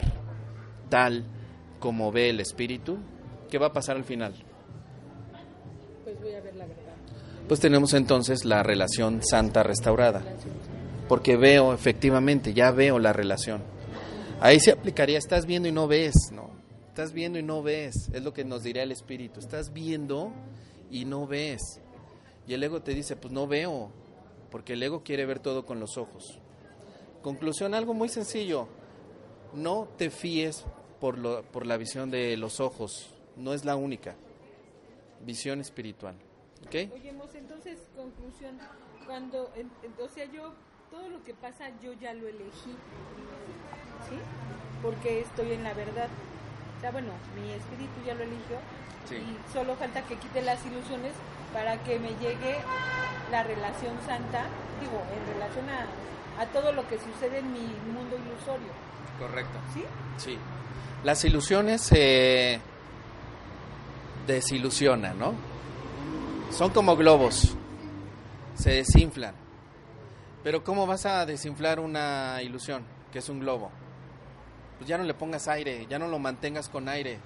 tal 0.88 1.24
como 1.78 2.10
ve 2.10 2.30
el 2.30 2.40
Espíritu, 2.40 2.98
¿qué 3.48 3.58
va 3.58 3.68
a 3.68 3.72
pasar 3.72 3.96
al 3.96 4.04
final? 4.04 4.34
Pues 6.02 6.20
voy 6.20 6.32
a 6.32 6.40
ver 6.40 6.56
la 6.56 6.66
verdad. 6.66 6.94
Pues 7.46 7.60
tenemos 7.60 7.94
entonces 7.94 8.44
la 8.44 8.64
relación 8.64 9.22
santa 9.22 9.62
restaurada, 9.62 10.24
porque 11.08 11.36
veo 11.36 11.72
efectivamente, 11.72 12.52
ya 12.52 12.72
veo 12.72 12.98
la 12.98 13.12
relación. 13.12 13.62
Ahí 14.40 14.58
se 14.60 14.72
aplicaría, 14.72 15.18
estás 15.18 15.46
viendo 15.46 15.68
y 15.68 15.72
no 15.72 15.86
ves, 15.86 16.14
¿no? 16.32 16.57
Estás 16.98 17.12
viendo 17.12 17.38
y 17.38 17.44
no 17.44 17.62
ves, 17.62 18.10
es 18.12 18.24
lo 18.24 18.32
que 18.32 18.44
nos 18.44 18.64
diría 18.64 18.82
el 18.82 18.90
Espíritu, 18.90 19.38
estás 19.38 19.72
viendo 19.72 20.32
y 20.90 21.04
no 21.04 21.28
ves. 21.28 21.80
Y 22.48 22.54
el 22.54 22.64
ego 22.64 22.82
te 22.82 22.92
dice, 22.92 23.14
pues 23.14 23.32
no 23.32 23.46
veo, 23.46 23.92
porque 24.50 24.72
el 24.72 24.82
ego 24.82 25.04
quiere 25.04 25.24
ver 25.24 25.38
todo 25.38 25.64
con 25.64 25.78
los 25.78 25.96
ojos. 25.96 26.40
Conclusión, 27.22 27.74
algo 27.74 27.94
muy 27.94 28.08
sencillo, 28.08 28.66
no 29.54 29.88
te 29.96 30.10
fíes 30.10 30.64
por, 30.98 31.18
lo, 31.18 31.44
por 31.44 31.66
la 31.66 31.76
visión 31.76 32.10
de 32.10 32.36
los 32.36 32.58
ojos, 32.58 33.14
no 33.36 33.54
es 33.54 33.64
la 33.64 33.76
única, 33.76 34.16
visión 35.24 35.60
espiritual. 35.60 36.16
¿Ok? 36.66 36.92
Oye, 36.92 37.12
Mos, 37.12 37.32
entonces, 37.36 37.78
conclusión, 37.94 38.58
cuando, 39.06 39.52
o 40.00 40.08
sea, 40.08 40.24
yo, 40.32 40.52
todo 40.90 41.08
lo 41.08 41.22
que 41.22 41.34
pasa, 41.34 41.70
yo 41.80 41.92
ya 41.92 42.12
lo 42.12 42.26
elegí, 42.26 42.72
¿sí? 44.08 44.16
Porque 44.82 45.20
estoy 45.20 45.52
en 45.52 45.62
la 45.62 45.74
verdad. 45.74 46.08
O 46.78 46.80
sea, 46.80 46.90
bueno, 46.92 47.10
mi 47.34 47.50
espíritu 47.52 47.92
ya 48.06 48.14
lo 48.14 48.22
eligió 48.22 48.56
Sí. 49.08 49.16
y 49.16 49.52
solo 49.52 49.74
falta 49.76 50.02
que 50.02 50.16
quite 50.16 50.42
las 50.42 50.64
ilusiones 50.66 51.12
para 51.52 51.82
que 51.82 51.98
me 51.98 52.10
llegue 52.20 52.58
la 53.30 53.42
relación 53.42 53.94
santa, 54.06 54.44
digo, 54.80 55.02
en 55.16 55.34
relación 55.34 55.64
a, 55.70 56.42
a 56.42 56.46
todo 56.46 56.72
lo 56.72 56.86
que 56.88 56.98
sucede 56.98 57.38
en 57.38 57.52
mi 57.52 57.60
mundo 57.92 58.16
ilusorio, 58.16 58.68
Correcto. 59.18 59.58
¿sí? 59.74 59.82
Sí. 60.18 60.38
Las 61.04 61.24
ilusiones 61.24 61.80
se 61.80 62.60
desilusionan, 64.26 65.18
¿no? 65.18 65.32
Son 66.50 66.70
como 66.70 66.96
globos. 66.96 67.56
Se 68.54 68.70
desinflan. 68.72 69.34
Pero 70.42 70.62
¿cómo 70.64 70.86
vas 70.86 71.06
a 71.06 71.24
desinflar 71.26 71.80
una 71.80 72.40
ilusión, 72.42 72.84
que 73.12 73.18
es 73.20 73.28
un 73.28 73.40
globo? 73.40 73.70
Pues 74.78 74.88
ya 74.88 74.96
no 74.96 75.04
le 75.04 75.14
pongas 75.14 75.48
aire, 75.48 75.86
ya 75.88 75.98
no 75.98 76.08
lo 76.08 76.18
mantengas 76.18 76.68
con 76.68 76.88
aire. 76.88 77.18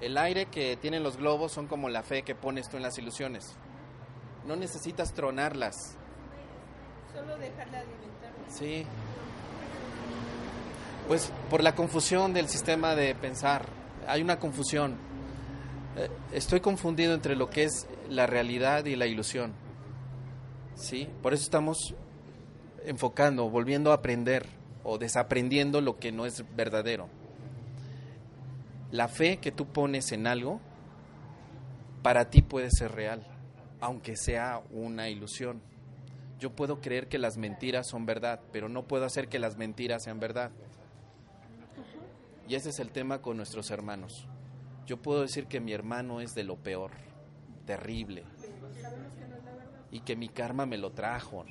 El 0.00 0.18
aire 0.18 0.46
que 0.46 0.76
tienen 0.76 1.02
los 1.02 1.16
globos 1.16 1.52
son 1.52 1.68
como 1.68 1.88
la 1.88 2.02
fe 2.02 2.22
que 2.22 2.34
pones 2.34 2.68
tú 2.68 2.76
en 2.76 2.82
las 2.82 2.98
ilusiones. 2.98 3.56
No 4.46 4.56
necesitas 4.56 5.12
tronarlas. 5.14 5.96
Solo 7.14 7.38
dejarla 7.38 7.78
alimentarme. 7.78 8.50
Sí. 8.50 8.84
Pues 11.08 11.32
por 11.48 11.62
la 11.62 11.74
confusión 11.74 12.34
del 12.34 12.48
sistema 12.48 12.94
de 12.94 13.14
pensar. 13.14 13.66
Hay 14.06 14.22
una 14.22 14.38
confusión. 14.38 14.96
Eh, 15.96 16.10
Estoy 16.32 16.60
confundido 16.60 17.14
entre 17.14 17.36
lo 17.36 17.48
que 17.48 17.64
es 17.64 17.88
la 18.08 18.26
realidad 18.26 18.84
y 18.84 18.96
la 18.96 19.06
ilusión. 19.06 19.54
Sí, 20.74 21.08
por 21.22 21.32
eso 21.32 21.44
estamos 21.44 21.94
enfocando, 22.84 23.48
volviendo 23.48 23.92
a 23.92 23.94
aprender 23.94 24.46
o 24.88 24.98
desaprendiendo 24.98 25.80
lo 25.80 25.98
que 25.98 26.12
no 26.12 26.26
es 26.26 26.44
verdadero. 26.54 27.08
La 28.92 29.08
fe 29.08 29.38
que 29.38 29.50
tú 29.50 29.66
pones 29.66 30.12
en 30.12 30.28
algo 30.28 30.60
para 32.02 32.30
ti 32.30 32.40
puede 32.40 32.70
ser 32.70 32.92
real, 32.92 33.26
aunque 33.80 34.16
sea 34.16 34.62
una 34.70 35.08
ilusión. 35.08 35.60
Yo 36.38 36.54
puedo 36.54 36.80
creer 36.80 37.08
que 37.08 37.18
las 37.18 37.36
mentiras 37.36 37.88
son 37.88 38.06
verdad, 38.06 38.40
pero 38.52 38.68
no 38.68 38.86
puedo 38.86 39.04
hacer 39.04 39.26
que 39.28 39.40
las 39.40 39.56
mentiras 39.56 40.04
sean 40.04 40.20
verdad. 40.20 40.52
Y 42.48 42.54
ese 42.54 42.68
es 42.68 42.78
el 42.78 42.92
tema 42.92 43.20
con 43.20 43.36
nuestros 43.36 43.72
hermanos. 43.72 44.28
Yo 44.86 45.02
puedo 45.02 45.22
decir 45.22 45.46
que 45.46 45.58
mi 45.58 45.72
hermano 45.72 46.20
es 46.20 46.32
de 46.36 46.44
lo 46.44 46.54
peor, 46.54 46.92
terrible, 47.64 48.22
y 49.90 49.98
que 50.00 50.14
mi 50.14 50.28
karma 50.28 50.64
me 50.64 50.78
lo 50.78 50.92
trajo. 50.92 51.44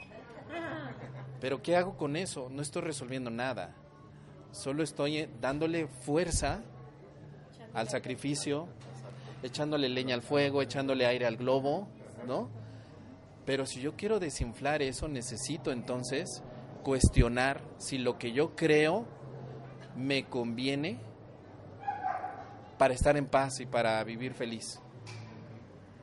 Pero 1.40 1.62
¿qué 1.62 1.76
hago 1.76 1.98
con 1.98 2.16
eso? 2.16 2.50
No 2.50 2.62
estoy 2.62 2.82
resolviendo 2.82 3.30
nada. 3.30 3.76
Solo 4.52 4.84
estoy 4.84 5.18
eh, 5.18 5.30
dándole 5.42 5.88
fuerza 5.88 6.62
al 7.74 7.90
sacrificio, 7.90 8.68
echándole 9.44 9.90
leña 9.90 10.16
al 10.16 10.22
fuego, 10.22 10.62
echándole 10.62 11.06
aire 11.06 11.26
al 11.26 11.36
globo, 11.36 11.88
¿no? 12.26 12.50
Pero 13.46 13.66
si 13.66 13.82
yo 13.82 13.96
quiero 13.96 14.20
desinflar 14.20 14.82
eso, 14.82 15.08
necesito 15.08 15.72
entonces 15.72 16.42
cuestionar 16.84 17.62
si 17.78 17.98
lo 17.98 18.18
que 18.18 18.32
yo 18.32 18.56
creo 18.56 19.06
me 19.96 20.26
conviene 20.26 21.00
para 22.78 22.94
estar 22.94 23.18
en 23.18 23.28
paz 23.28 23.60
y 23.60 23.66
para 23.66 24.04
vivir 24.04 24.34
feliz. 24.34 24.80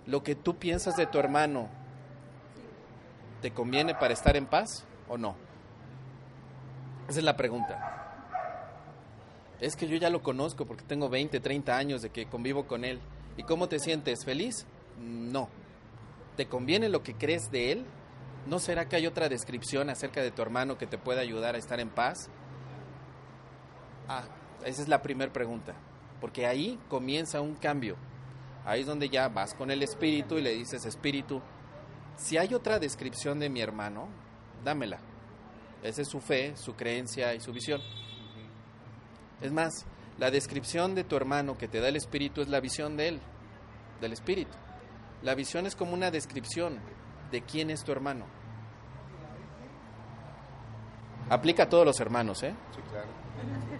Lo 0.07 0.23
que 0.23 0.35
tú 0.35 0.57
piensas 0.57 0.97
de 0.97 1.07
tu 1.07 1.19
hermano, 1.19 1.69
¿te 3.41 3.53
conviene 3.53 3.95
para 3.95 4.13
estar 4.15 4.37
en 4.37 4.47
paz 4.47 4.87
o 5.09 5.19
no? 5.19 5.37
Esa 7.09 7.19
es 7.19 7.25
la 7.25 7.37
pregunta. 7.37 8.03
Es 9.61 9.77
que 9.77 9.87
yo 9.87 9.97
ya 9.97 10.11
lo 10.11 10.23
conozco 10.23 10.67
porque 10.67 10.85
tengo 10.85 11.09
20, 11.09 11.39
30 11.41 11.77
años 11.77 12.03
de 12.03 12.11
que 12.11 12.27
convivo 12.27 12.67
con 12.67 12.85
él. 12.85 13.01
¿Y 13.37 13.45
cómo 13.45 13.69
te 13.69 13.79
sientes? 13.79 14.25
¿Feliz? 14.25 14.67
No. 14.99 15.49
¿Te 16.37 16.47
conviene 16.47 16.89
lo 16.89 17.03
que 17.03 17.15
crees 17.15 17.51
de 17.51 17.73
él? 17.73 17.87
¿No 18.47 18.59
será 18.59 18.89
que 18.89 18.97
hay 18.97 19.07
otra 19.07 19.29
descripción 19.29 19.89
acerca 19.89 20.21
de 20.21 20.33
tu 20.33 20.43
hermano 20.43 20.79
que 20.79 20.87
te 20.87 20.99
pueda 20.99 21.21
ayudar 21.21 21.55
a 21.55 21.59
estar 21.59 21.79
en 21.79 21.91
paz? 21.91 22.29
Ah, 24.09 24.25
esa 24.65 24.83
es 24.83 24.89
la 24.89 25.01
primera 25.01 25.33
pregunta, 25.33 25.75
porque 26.21 26.47
ahí 26.47 26.79
comienza 26.89 27.41
un 27.41 27.55
cambio. 27.55 27.97
Ahí 28.65 28.81
es 28.81 28.87
donde 28.87 29.09
ya 29.09 29.29
vas 29.29 29.55
con 29.55 29.71
el 29.71 29.83
espíritu 29.83 30.39
y 30.39 30.43
le 30.43 30.55
dices, 30.55 30.85
espíritu, 30.87 31.41
si 32.17 32.37
hay 32.37 32.55
otra 32.55 32.79
descripción 32.79 33.39
de 33.39 33.49
mi 33.49 33.61
hermano, 33.61 34.09
dámela. 34.65 34.99
Esa 35.83 36.03
es 36.03 36.09
su 36.09 36.21
fe, 36.21 36.57
su 36.57 36.75
creencia 36.75 37.35
y 37.35 37.41
su 37.41 37.53
visión. 37.53 37.81
Es 39.41 39.51
más, 39.53 39.85
la 40.19 40.31
descripción 40.31 40.95
de 40.95 41.05
tu 41.05 41.17
hermano 41.17 41.59
que 41.59 41.69
te 41.69 41.81
da 41.81 41.89
el 41.89 41.97
espíritu 41.97 42.41
es 42.43 42.49
la 42.49 42.61
visión 42.61 42.97
de 42.97 43.09
él, 43.09 43.21
del 44.01 44.13
espíritu. 44.13 44.53
La 45.23 45.35
visión 45.35 45.67
es 45.67 45.75
como 45.77 45.95
una 45.95 46.11
descripción 46.11 46.79
de 47.31 47.43
quién 47.43 47.71
es 47.71 47.83
tu 47.83 47.93
hermano. 47.93 48.27
Aplica 51.31 51.65
a 51.65 51.69
todos 51.69 51.87
los 51.87 51.99
hermanos, 52.01 52.43
¿eh? 52.43 52.55
Sí, 52.75 52.81
claro. 52.91 53.09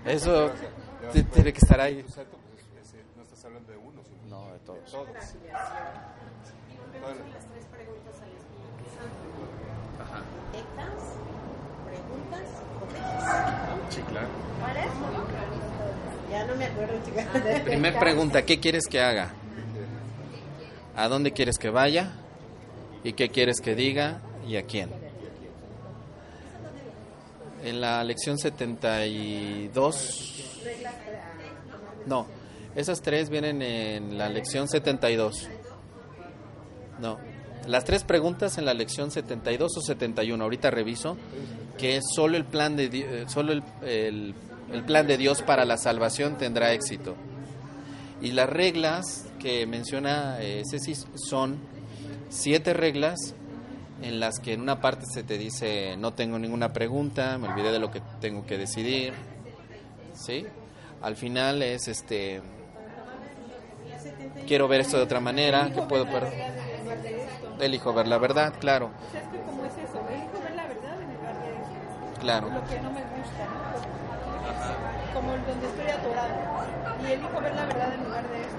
Eso 0.05 0.51
tiene 1.33 1.53
que 1.53 1.59
estar 1.59 1.81
ahí. 1.81 2.03
Pues, 2.03 2.17
es- 2.19 2.95
es- 2.95 3.17
no 3.17 3.23
estás 3.23 3.45
hablando 3.45 3.71
de 3.71 3.79
uno, 3.79 4.03
sino 4.05 4.23
No, 4.29 4.47
de 4.47 4.53
de 4.55 4.59
todos. 4.61 4.91
todos. 4.91 5.07
Todas 5.09 5.15
las- 5.15 5.37
Ajá. 10.01 10.23
Directas, 10.53 11.03
preguntas 11.85 12.49
o 12.81 12.89
quejas. 12.89 13.95
Sí, 13.95 14.03
claro. 14.03 14.29
Ya 16.31 16.42
no 16.53 16.59
me 16.59 16.65
acuerdo, 16.67 16.95
chicas. 17.05 17.27
Primer 17.65 17.99
pregunta, 17.99 18.45
¿qué 18.45 18.61
quieres 18.61 18.87
que 18.87 19.01
haga? 19.01 19.31
¿A 20.97 21.09
dónde 21.09 21.33
quieres 21.33 21.59
que 21.59 21.71
vaya? 21.71 22.13
¿Y 23.05 23.15
qué 23.15 23.31
quieres 23.31 23.61
que 23.61 23.75
diga? 23.75 24.21
¿Y 24.47 24.57
a 24.57 24.65
quién? 24.65 24.91
En 27.65 27.81
la 27.81 28.05
lección 28.05 28.39
72... 28.39 30.39
No, 32.07 32.27
esas 32.75 33.01
tres 33.01 33.31
vienen 33.31 33.63
en 33.63 34.19
la 34.19 34.29
lección 34.29 34.69
72. 34.69 35.49
No, 37.01 37.19
las 37.67 37.85
tres 37.85 38.03
preguntas 38.03 38.59
en 38.59 38.65
la 38.65 38.75
lección 38.75 39.13
72 39.13 39.77
o 39.77 39.81
71, 39.81 40.43
ahorita 40.43 40.71
reviso, 40.73 41.17
que 41.79 41.97
es 41.97 42.03
solo 42.15 42.37
el 42.37 42.45
plan 42.45 42.75
de, 42.77 42.87
eh, 42.93 43.25
solo 43.29 43.53
el- 43.53 44.35
el 44.73 44.83
plan 44.85 45.07
de 45.07 45.17
Dios 45.19 45.43
para 45.43 45.65
la 45.65 45.77
salvación 45.77 46.37
tendrá 46.39 46.73
éxito. 46.73 47.15
Y 48.21 48.33
las 48.33 48.49
reglas 48.49 49.27
que 49.39 49.67
menciona 49.67 50.37
eh, 50.41 50.63
son 51.17 51.59
siete 52.29 52.73
reglas 52.73 53.19
en 54.03 54.21
las 54.21 54.39
que 54.39 54.53
en 54.55 54.61
una 54.61 54.81
parte 54.81 55.07
se 55.07 55.23
te 55.23 55.39
dice 55.39 55.97
no 55.97 56.13
tengo 56.13 56.39
ninguna 56.39 56.73
pregunta, 56.73 57.37
me 57.39 57.49
olvidé 57.49 57.73
de 57.73 57.79
lo 57.79 57.91
que 57.91 58.01
tengo 58.21 58.47
que 58.47 58.59
decidir, 58.59 59.13
¿sí? 60.15 60.47
Al 61.03 61.17
final 61.17 61.63
es 61.63 61.89
este 61.89 62.41
quiero 64.47 64.69
ver 64.69 64.81
esto 64.81 64.97
de 64.97 65.03
otra 65.05 65.21
manera, 65.21 65.71
que 65.73 65.83
puedo 65.83 66.07
per- 66.07 66.33
elijo 67.61 67.93
ver 67.93 68.07
la 68.09 68.19
verdad, 68.19 68.55
claro, 68.59 68.91
claro. 72.21 72.51
lo 72.51 72.65
que 72.69 72.81
no 72.81 72.91
me 72.93 73.01
gusta. 73.01 73.62
Como 75.15 75.35
el 75.35 75.45
donde 75.47 75.67
estoy 75.69 75.87
atorado. 75.91 76.35
Y 77.07 77.13
elijo 77.13 77.41
ver 77.41 77.55
la 77.55 77.65
verdad 77.67 77.95
en 77.95 78.05
lugar 78.05 78.29
de 78.29 78.41
esto. 78.41 78.57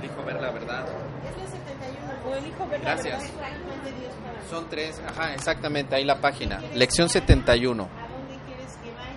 Elijo 0.00 0.24
ver 0.24 0.40
la 0.40 0.50
verdad. 0.50 0.86
Es 1.28 1.36
la 1.36 1.46
71. 1.46 2.30
O 2.30 2.34
elijo 2.34 2.66
ver 2.68 2.80
Gracias. 2.80 3.22
la 3.22 3.28
verdad. 3.28 3.40
Para 3.40 4.48
Son 4.50 4.68
tres, 4.68 5.00
ajá, 5.06 5.34
exactamente, 5.34 5.94
ahí 5.94 6.04
la 6.04 6.20
página. 6.20 6.60
Lección 6.74 7.08
71. 7.08 7.82
¿A 7.82 7.86
dónde 7.86 8.34
quieres 8.46 8.72
que 8.82 8.90
vaya 8.92 9.12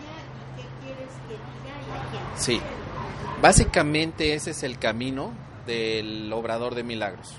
y 0.57 0.61
qué 0.61 0.67
quieres 0.85 1.11
que 1.27 1.33
diga 1.33 1.75
y 1.79 2.07
a 2.07 2.11
quién? 2.11 2.23
Sí. 2.35 2.61
Básicamente 3.41 4.33
ese 4.33 4.51
es 4.51 4.63
el 4.63 4.77
camino 4.79 5.31
del 5.65 6.31
obrador 6.33 6.75
de 6.75 6.83
milagros. 6.83 7.35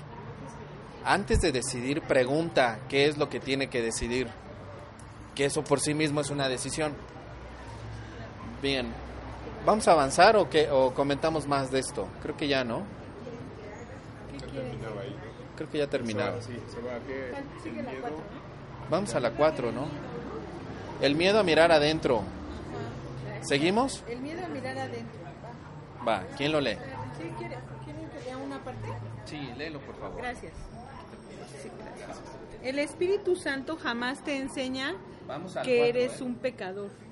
Antes 1.03 1.39
de 1.41 1.51
decidir, 1.51 2.01
pregunta 2.01 2.79
qué 2.89 3.05
es 3.05 3.17
lo 3.17 3.29
que 3.29 3.39
tiene 3.39 3.67
que 3.69 3.81
decidir. 3.81 4.27
Que 5.35 5.45
eso 5.45 5.63
por 5.63 5.79
sí 5.79 5.93
mismo 5.93 6.21
es 6.21 6.29
una 6.31 6.47
decisión. 6.49 6.95
Bien. 8.65 8.87
¿Vamos 9.63 9.87
a 9.87 9.91
avanzar 9.91 10.35
o, 10.37 10.49
qué, 10.49 10.71
o 10.71 10.91
comentamos 10.91 11.45
más 11.45 11.69
de 11.69 11.77
esto? 11.77 12.07
Creo 12.23 12.35
que 12.35 12.47
ya, 12.47 12.63
¿no? 12.63 12.81
Creo 15.55 15.69
que 15.69 15.77
ya 15.77 15.87
terminaba. 15.87 16.39
Vamos 18.89 19.13
a 19.13 19.19
la 19.19 19.29
4, 19.33 19.71
¿no? 19.71 19.85
El 20.99 21.13
miedo 21.13 21.39
a 21.39 21.43
mirar 21.43 21.71
adentro. 21.71 22.23
¿Seguimos? 23.41 24.03
El 24.09 24.21
miedo 24.21 24.43
a 24.43 24.47
mirar 24.47 24.79
adentro. 24.79 25.19
Va, 26.07 26.23
¿quién 26.35 26.51
lo 26.51 26.59
lee? 26.59 26.73
¿Sí 27.19 27.29
quiere, 27.37 27.57
¿Quieren 27.83 28.09
que 28.09 28.25
lea 28.25 28.37
una 28.37 28.63
parte? 28.63 28.87
Sí, 29.25 29.47
léelo, 29.55 29.79
por 29.81 29.95
favor. 29.99 30.17
Gracias. 30.17 30.53
Sí, 31.61 31.69
gracias. 31.77 32.19
El 32.63 32.79
Espíritu 32.79 33.35
Santo 33.35 33.77
jamás 33.77 34.23
te 34.23 34.37
enseña 34.37 34.95
Vamos 35.27 35.53
que 35.53 35.59
cuatro, 35.59 35.99
eres 35.99 36.19
¿eh? 36.19 36.23
un 36.23 36.33
pecador. 36.33 37.04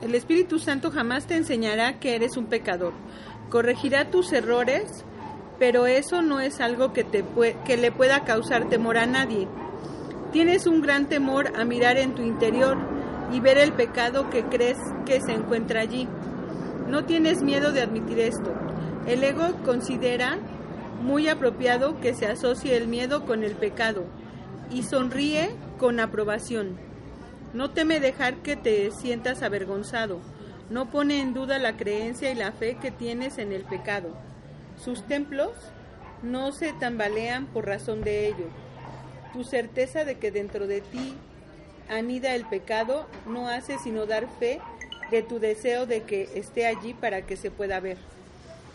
El 0.00 0.14
Espíritu 0.14 0.58
Santo 0.58 0.90
jamás 0.90 1.26
te 1.26 1.36
enseñará 1.36 1.98
que 1.98 2.14
eres 2.14 2.36
un 2.36 2.46
pecador. 2.46 2.92
Corregirá 3.50 4.10
tus 4.10 4.32
errores, 4.32 5.04
pero 5.58 5.86
eso 5.86 6.22
no 6.22 6.40
es 6.40 6.60
algo 6.60 6.92
que, 6.92 7.04
te 7.04 7.24
que 7.66 7.76
le 7.76 7.92
pueda 7.92 8.24
causar 8.24 8.68
temor 8.68 8.96
a 8.96 9.06
nadie. 9.06 9.46
Tienes 10.32 10.66
un 10.66 10.80
gran 10.80 11.08
temor 11.08 11.52
a 11.58 11.64
mirar 11.64 11.98
en 11.98 12.14
tu 12.14 12.22
interior 12.22 12.78
y 13.32 13.40
ver 13.40 13.58
el 13.58 13.72
pecado 13.72 14.30
que 14.30 14.44
crees 14.44 14.78
que 15.04 15.20
se 15.20 15.32
encuentra 15.32 15.82
allí. 15.82 16.08
No 16.88 17.04
tienes 17.04 17.42
miedo 17.42 17.72
de 17.72 17.82
admitir 17.82 18.20
esto. 18.20 18.54
El 19.06 19.22
ego 19.22 19.48
considera 19.64 20.38
muy 21.02 21.28
apropiado 21.28 22.00
que 22.00 22.14
se 22.14 22.26
asocie 22.26 22.76
el 22.76 22.88
miedo 22.88 23.24
con 23.26 23.44
el 23.44 23.54
pecado 23.54 24.04
y 24.70 24.82
sonríe 24.82 25.50
con 25.78 26.00
aprobación. 26.00 26.89
No 27.52 27.70
teme 27.70 27.98
dejar 27.98 28.36
que 28.36 28.54
te 28.54 28.90
sientas 28.92 29.42
avergonzado. 29.42 30.20
No 30.70 30.88
pone 30.90 31.20
en 31.20 31.34
duda 31.34 31.58
la 31.58 31.76
creencia 31.76 32.30
y 32.30 32.36
la 32.36 32.52
fe 32.52 32.76
que 32.76 32.92
tienes 32.92 33.38
en 33.38 33.52
el 33.52 33.64
pecado. 33.64 34.16
Sus 34.82 35.02
templos 35.02 35.50
no 36.22 36.52
se 36.52 36.72
tambalean 36.72 37.46
por 37.46 37.66
razón 37.66 38.02
de 38.02 38.28
ello. 38.28 38.46
Tu 39.32 39.42
certeza 39.42 40.04
de 40.04 40.16
que 40.18 40.30
dentro 40.30 40.68
de 40.68 40.80
ti 40.80 41.14
anida 41.88 42.36
el 42.36 42.44
pecado 42.44 43.06
no 43.26 43.48
hace 43.48 43.78
sino 43.78 44.06
dar 44.06 44.28
fe 44.38 44.60
de 45.10 45.22
tu 45.22 45.40
deseo 45.40 45.86
de 45.86 46.02
que 46.04 46.30
esté 46.36 46.66
allí 46.66 46.94
para 46.94 47.22
que 47.22 47.36
se 47.36 47.50
pueda 47.50 47.80
ver. 47.80 47.98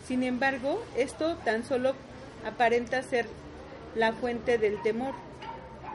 Sin 0.06 0.22
embargo, 0.22 0.84
esto 0.98 1.36
tan 1.44 1.64
solo 1.64 1.94
aparenta 2.44 3.02
ser 3.02 3.26
la 3.94 4.12
fuente 4.12 4.58
del 4.58 4.82
temor. 4.82 5.14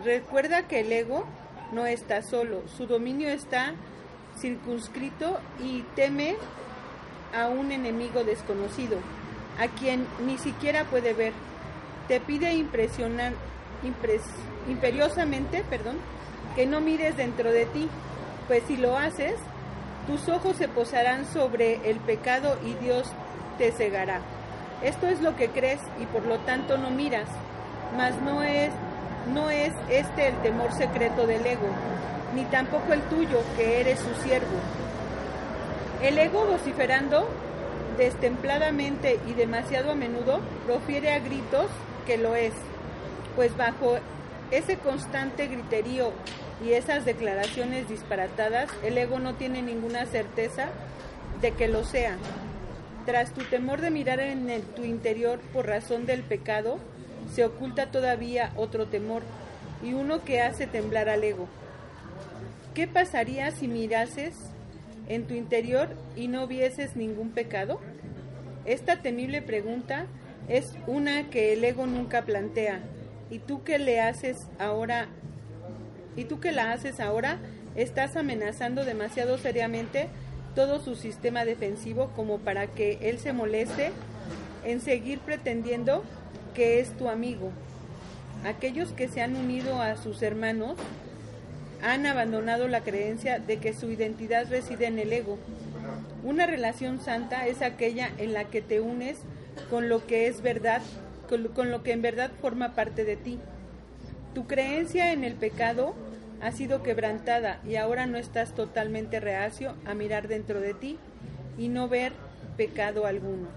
Recuerda 0.04 0.68
que 0.68 0.80
el 0.80 0.92
ego 0.92 1.26
no 1.72 1.86
está 1.86 2.22
solo, 2.22 2.62
su 2.78 2.86
dominio 2.88 3.30
está 3.30 3.74
circunscrito 4.40 5.40
y 5.60 5.82
teme 5.96 6.36
a 7.38 7.48
un 7.48 7.72
enemigo 7.72 8.24
desconocido, 8.24 8.98
a 9.60 9.68
quien 9.68 10.06
ni 10.26 10.38
siquiera 10.38 10.86
puede 10.86 11.14
ver. 11.14 11.34
te 12.08 12.20
pide 12.20 12.54
impresionar, 12.54 13.32
impres- 13.84 14.22
imperiosamente 14.68 15.64
perdón, 15.70 15.98
que 16.56 16.66
no 16.66 16.82
mires 16.82 17.16
dentro 17.16 17.52
de 17.52 17.66
ti, 17.68 17.88
pues 18.48 18.64
si 18.68 18.76
lo 18.76 18.98
haces, 18.98 19.36
tus 20.08 20.28
ojos 20.28 20.58
se 20.58 20.68
posarán 20.68 21.26
sobre 21.26 21.90
el 21.90 21.98
pecado 22.00 22.58
y 22.66 22.74
Dios 22.84 23.10
te 23.58 23.72
cegará. 23.72 24.20
Esto 24.84 25.08
es 25.08 25.22
lo 25.22 25.36
que 25.38 25.50
crees 25.50 25.80
y 26.02 26.06
por 26.08 26.26
lo 26.26 26.40
tanto 26.40 26.78
no 26.78 26.90
miras, 26.90 27.30
mas 27.96 28.20
no 28.22 28.44
es, 28.44 28.72
no 29.28 29.50
es 29.50 29.74
este 29.90 30.28
el 30.28 30.36
temor 30.42 30.72
secreto 30.74 31.28
del 31.28 31.46
ego, 31.46 31.68
ni 32.36 32.44
tampoco 32.46 32.94
el 32.94 33.02
tuyo, 33.04 33.42
que 33.56 33.82
eres 33.82 34.00
su 34.00 34.14
siervo. 34.22 34.58
El 36.02 36.18
ego 36.18 36.46
vociferando 36.46 37.28
destempladamente 37.98 39.20
y 39.28 39.34
demasiado 39.34 39.92
a 39.92 39.96
menudo 39.96 40.40
profiere 40.66 41.14
a 41.14 41.20
gritos 41.20 41.68
que 42.06 42.18
lo 42.18 42.36
es, 42.36 42.54
pues 43.36 43.56
bajo 43.56 43.98
ese 44.50 44.78
constante 44.78 45.48
griterío 45.48 46.12
y 46.64 46.74
esas 46.74 47.06
declaraciones 47.06 47.88
disparatadas, 47.88 48.70
el 48.84 48.98
ego 48.98 49.20
no 49.20 49.36
tiene 49.36 49.62
ninguna 49.62 50.06
certeza 50.06 50.68
de 51.42 51.52
que 51.52 51.68
lo 51.68 51.84
sea. 51.84 52.18
Tras 53.06 53.34
tu 53.34 53.44
temor 53.44 53.82
de 53.82 53.90
mirar 53.90 54.20
en 54.20 54.62
tu 54.76 54.84
interior 54.84 55.40
por 55.54 55.68
razón 55.68 56.06
del 56.06 56.22
pecado, 56.22 56.78
se 57.34 57.46
oculta 57.46 57.88
todavía 57.88 58.52
otro 58.56 58.88
temor 58.88 59.24
y 59.84 59.94
uno 59.94 60.24
que 60.24 60.42
hace 60.42 60.68
temblar 60.68 61.10
al 61.10 61.24
ego. 61.24 61.48
¿Qué 62.74 62.88
pasaría 62.88 63.52
si 63.52 63.68
mirases 63.68 64.36
en 65.08 65.26
tu 65.26 65.34
interior 65.34 65.90
y 66.16 66.28
no 66.28 66.48
vieses 66.48 66.96
ningún 66.96 67.32
pecado? 67.32 67.80
Esta 68.66 69.02
temible 69.02 69.42
pregunta 69.42 70.06
es 70.48 70.74
una 70.88 71.30
que 71.30 71.54
el 71.54 71.64
ego 71.64 71.88
nunca 71.88 72.24
plantea. 72.24 72.82
¿Y 73.30 73.40
tú 73.40 73.64
qué 73.64 73.80
le 73.80 74.02
haces 74.02 74.48
ahora? 74.60 75.08
¿Y 76.16 76.26
tú 76.26 76.40
que 76.40 76.52
la 76.52 76.72
haces 76.72 77.00
ahora? 77.00 77.40
Estás 77.76 78.16
amenazando 78.18 78.84
demasiado 78.84 79.38
seriamente 79.38 80.10
todo 80.56 80.82
su 80.82 80.96
sistema 80.96 81.46
defensivo 81.46 82.12
como 82.16 82.40
para 82.40 82.68
que 82.68 82.98
él 83.02 83.20
se 83.20 83.32
moleste 83.32 83.92
en 84.66 84.82
seguir 84.82 85.20
pretendiendo 85.20 86.04
que 86.54 86.80
es 86.80 86.96
tu 86.98 87.10
amigo. 87.10 87.52
Aquellos 88.46 88.92
que 88.92 89.08
se 89.08 89.22
han 89.22 89.36
unido 89.36 89.82
a 89.82 89.98
sus 89.98 90.22
hermanos 90.22 90.76
han 91.84 92.06
abandonado 92.06 92.68
la 92.68 92.82
creencia 92.82 93.40
de 93.40 93.58
que 93.58 93.74
su 93.74 93.90
identidad 93.92 94.50
reside 94.50 94.88
en 94.88 95.00
el 95.00 95.14
ego. 95.14 95.38
Una 96.24 96.46
relación 96.46 97.02
santa 97.02 97.48
es 97.48 97.62
aquella 97.62 98.10
en 98.18 98.34
la 98.34 98.46
que 98.46 98.62
te 98.62 98.80
unes 98.80 99.18
con 99.70 99.90
lo 99.90 100.06
que 100.06 100.28
es 100.28 100.42
verdad, 100.42 100.82
con 101.28 101.72
lo, 101.72 101.84
que 101.84 101.92
en 101.92 102.02
verdad 102.02 102.32
forma 102.42 102.76
parte 102.76 103.04
de 103.04 103.16
ti. 103.16 103.40
Tu 104.34 104.46
creencia 104.48 105.12
en 105.12 105.24
el 105.24 105.34
pecado 105.34 105.94
ha 106.42 106.52
sido 106.52 106.84
quebrantada 106.84 107.60
y 107.68 107.76
ahora 107.76 108.06
no 108.06 108.18
estás 108.18 108.54
totalmente 108.54 109.20
reacio 109.20 109.74
a 109.86 109.94
mirar 109.94 110.28
dentro 110.28 110.60
de 110.60 110.74
ti 110.74 110.98
y 111.58 111.68
no 111.68 111.88
ver 111.88 112.14
pecado 112.58 113.06
alguno. 113.06 113.48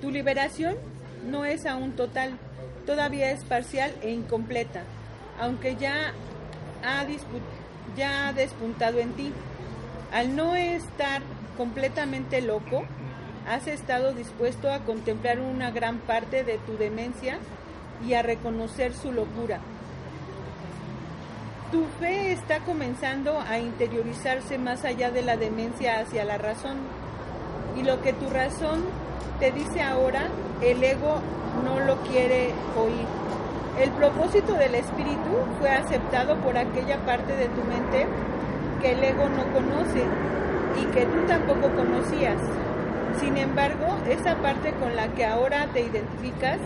Tu 0.00 0.10
liberación 0.10 0.76
no 1.24 1.44
es 1.44 1.66
aún 1.66 1.92
total, 1.92 2.38
todavía 2.86 3.30
es 3.30 3.44
parcial 3.44 3.92
e 4.02 4.10
incompleta, 4.10 4.82
aunque 5.40 5.76
ya 5.76 6.12
ha, 6.84 7.06
ya 7.96 8.28
ha 8.28 8.32
despuntado 8.32 8.98
en 8.98 9.12
ti. 9.12 9.32
Al 10.12 10.34
no 10.34 10.54
estar 10.54 11.22
completamente 11.56 12.40
loco, 12.40 12.84
has 13.48 13.66
estado 13.66 14.12
dispuesto 14.12 14.70
a 14.70 14.80
contemplar 14.80 15.40
una 15.40 15.70
gran 15.70 15.98
parte 15.98 16.44
de 16.44 16.58
tu 16.58 16.76
demencia 16.76 17.38
y 18.06 18.14
a 18.14 18.22
reconocer 18.22 18.94
su 18.94 19.12
locura. 19.12 19.60
Tu 21.72 21.84
fe 22.00 22.32
está 22.32 22.60
comenzando 22.60 23.38
a 23.40 23.58
interiorizarse 23.58 24.56
más 24.56 24.84
allá 24.84 25.10
de 25.10 25.22
la 25.22 25.36
demencia 25.36 26.00
hacia 26.00 26.24
la 26.24 26.38
razón. 26.38 26.78
Y 27.76 27.82
lo 27.82 28.00
que 28.02 28.12
tu 28.12 28.28
razón 28.28 28.84
te 29.38 29.52
dice 29.52 29.82
ahora, 29.82 30.28
el 30.62 30.82
ego 30.82 31.20
no 31.64 31.80
lo 31.80 31.96
quiere 32.02 32.52
oír. 32.76 33.06
El 33.80 33.90
propósito 33.90 34.54
del 34.54 34.74
espíritu 34.74 35.30
fue 35.60 35.70
aceptado 35.70 36.36
por 36.38 36.56
aquella 36.56 36.98
parte 37.06 37.36
de 37.36 37.46
tu 37.46 37.62
mente 37.62 38.06
que 38.80 38.92
el 38.92 39.04
ego 39.04 39.28
no 39.28 39.52
conoce 39.52 40.02
y 40.80 40.84
que 40.86 41.06
tú 41.06 41.26
tampoco 41.26 41.74
conocías. 41.74 42.40
Sin 43.20 43.36
embargo, 43.36 43.86
esa 44.08 44.36
parte 44.36 44.72
con 44.72 44.96
la 44.96 45.08
que 45.14 45.24
ahora 45.24 45.66
te 45.72 45.80
identificas 45.80 46.58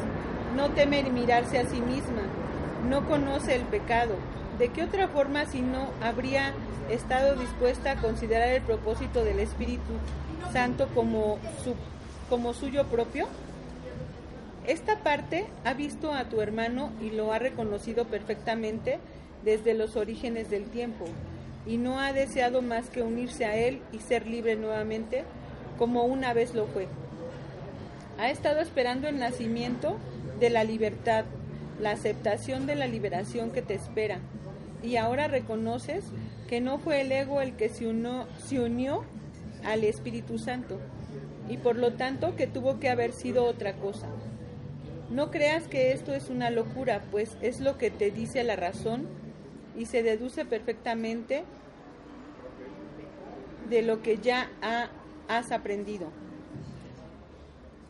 no 0.56 0.70
teme 0.70 1.02
mirarse 1.04 1.58
a 1.58 1.66
sí 1.68 1.80
misma, 1.80 2.22
no 2.88 3.06
conoce 3.06 3.56
el 3.56 3.62
pecado. 3.62 4.14
¿De 4.58 4.68
qué 4.68 4.82
otra 4.82 5.08
forma 5.08 5.46
si 5.46 5.62
no 5.62 5.88
habría 6.02 6.52
estado 6.90 7.34
dispuesta 7.36 7.92
a 7.92 7.96
considerar 7.96 8.48
el 8.48 8.62
propósito 8.62 9.24
del 9.24 9.40
Espíritu 9.40 9.92
Santo 10.52 10.88
como, 10.94 11.38
su, 11.62 11.74
como 12.28 12.54
suyo 12.54 12.86
propio? 12.86 13.26
Esta 14.66 14.98
parte 15.00 15.46
ha 15.64 15.74
visto 15.74 16.12
a 16.12 16.24
tu 16.24 16.40
hermano 16.40 16.90
y 17.00 17.10
lo 17.10 17.32
ha 17.32 17.38
reconocido 17.38 18.04
perfectamente 18.04 18.98
desde 19.44 19.74
los 19.74 19.96
orígenes 19.96 20.50
del 20.50 20.64
tiempo 20.66 21.04
y 21.66 21.78
no 21.78 22.00
ha 22.00 22.12
deseado 22.12 22.62
más 22.62 22.88
que 22.88 23.02
unirse 23.02 23.44
a 23.44 23.56
él 23.56 23.80
y 23.92 23.98
ser 23.98 24.26
libre 24.26 24.56
nuevamente 24.56 25.24
como 25.78 26.04
una 26.04 26.32
vez 26.32 26.54
lo 26.54 26.66
fue. 26.66 26.86
Ha 28.18 28.30
estado 28.30 28.60
esperando 28.60 29.08
el 29.08 29.18
nacimiento 29.18 29.96
de 30.38 30.50
la 30.50 30.64
libertad, 30.64 31.24
la 31.80 31.90
aceptación 31.92 32.66
de 32.66 32.76
la 32.76 32.86
liberación 32.86 33.50
que 33.50 33.62
te 33.62 33.74
espera 33.74 34.18
y 34.82 34.96
ahora 34.96 35.28
reconoces 35.28 36.04
que 36.48 36.60
no 36.60 36.78
fue 36.78 37.00
el 37.00 37.12
ego 37.12 37.40
el 37.40 37.56
que 37.56 37.68
se 37.68 37.86
se 38.46 38.60
unió 38.60 39.04
al 39.64 39.84
Espíritu 39.84 40.38
Santo 40.38 40.78
y 41.48 41.56
por 41.56 41.76
lo 41.76 41.92
tanto 41.94 42.36
que 42.36 42.46
tuvo 42.46 42.78
que 42.80 42.88
haber 42.88 43.12
sido 43.12 43.44
otra 43.44 43.74
cosa. 43.74 44.06
No 45.10 45.30
creas 45.30 45.64
que 45.68 45.92
esto 45.92 46.14
es 46.14 46.30
una 46.30 46.50
locura, 46.50 47.02
pues 47.10 47.36
es 47.42 47.60
lo 47.60 47.76
que 47.76 47.90
te 47.90 48.10
dice 48.10 48.44
la 48.44 48.56
razón 48.56 49.06
y 49.76 49.86
se 49.86 50.02
deduce 50.02 50.44
perfectamente 50.44 51.44
de 53.68 53.82
lo 53.82 54.02
que 54.02 54.18
ya 54.18 54.50
ha- 54.62 54.88
has 55.28 55.52
aprendido. 55.52 56.08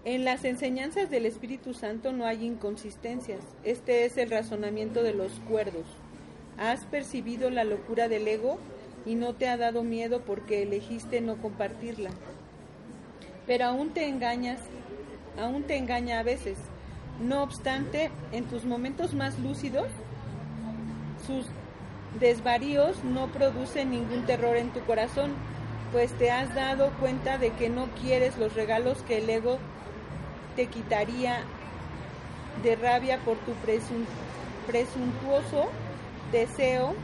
En 0.04 0.24
las 0.24 0.44
enseñanzas 0.44 1.10
del 1.10 1.26
Espíritu 1.26 1.74
Santo 1.74 2.12
no 2.12 2.24
hay 2.26 2.44
inconsistencias. 2.44 3.40
Este 3.62 4.04
es 4.04 4.16
el 4.16 4.30
razonamiento 4.30 5.02
de 5.04 5.14
los 5.14 5.32
cuerdos. 5.48 5.84
Has 6.58 6.84
percibido 6.86 7.50
la 7.50 7.62
locura 7.64 8.08
del 8.08 8.26
ego 8.26 8.58
y 9.04 9.14
no 9.14 9.34
te 9.34 9.48
ha 9.48 9.56
dado 9.56 9.82
miedo 9.82 10.20
porque 10.20 10.62
elegiste 10.62 11.20
no 11.20 11.36
compartirla. 11.36 12.10
Pero 13.46 13.66
aún 13.66 13.90
te 13.90 14.08
engañas, 14.08 14.60
aún 15.40 15.64
te 15.64 15.76
engaña 15.76 16.20
a 16.20 16.22
veces. 16.22 16.58
No 17.20 17.42
obstante, 17.42 18.10
en 18.32 18.44
tus 18.44 18.64
momentos 18.64 19.14
más 19.14 19.38
lúcidos, 19.38 19.88
sus 21.26 21.46
desvaríos 22.18 23.02
no 23.04 23.28
producen 23.28 23.90
ningún 23.90 24.24
terror 24.26 24.56
en 24.56 24.70
tu 24.70 24.80
corazón, 24.80 25.32
pues 25.92 26.12
te 26.12 26.30
has 26.30 26.54
dado 26.54 26.90
cuenta 27.00 27.38
de 27.38 27.50
que 27.50 27.68
no 27.68 27.86
quieres 28.00 28.38
los 28.38 28.54
regalos 28.54 29.02
que 29.02 29.18
el 29.18 29.28
ego 29.28 29.58
te 30.56 30.66
quitaría 30.66 31.40
de 32.62 32.76
rabia 32.76 33.18
por 33.18 33.36
tu 33.38 33.52
presun- 33.66 34.06
presuntuoso 34.66 35.70
deseo 36.30 36.94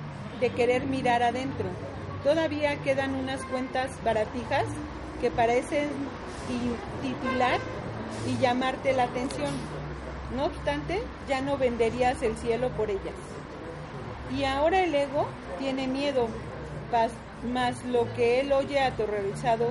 de 0.40 0.50
querer 0.50 0.84
mirar 0.86 1.22
adentro. 1.22 1.66
Todavía 2.24 2.76
quedan 2.82 3.14
unas 3.14 3.40
cuentas 3.44 3.90
baratijas 4.04 4.64
que 5.20 5.30
parecen 5.30 5.88
ti- 6.48 7.08
titular 7.08 7.58
y 8.26 8.36
llamarte 8.38 8.92
la 8.92 9.04
atención. 9.04 9.50
No 10.36 10.46
obstante, 10.46 11.02
ya 11.28 11.40
no 11.40 11.56
venderías 11.56 12.20
el 12.22 12.36
cielo 12.36 12.68
por 12.70 12.90
ellas. 12.90 13.14
Y 14.36 14.44
ahora 14.44 14.82
el 14.82 14.94
ego 14.94 15.26
tiene 15.58 15.86
miedo, 15.86 16.28
mas 17.52 17.84
lo 17.84 18.12
que 18.14 18.40
él 18.40 18.52
oye 18.52 18.80
aterrorizado, 18.80 19.70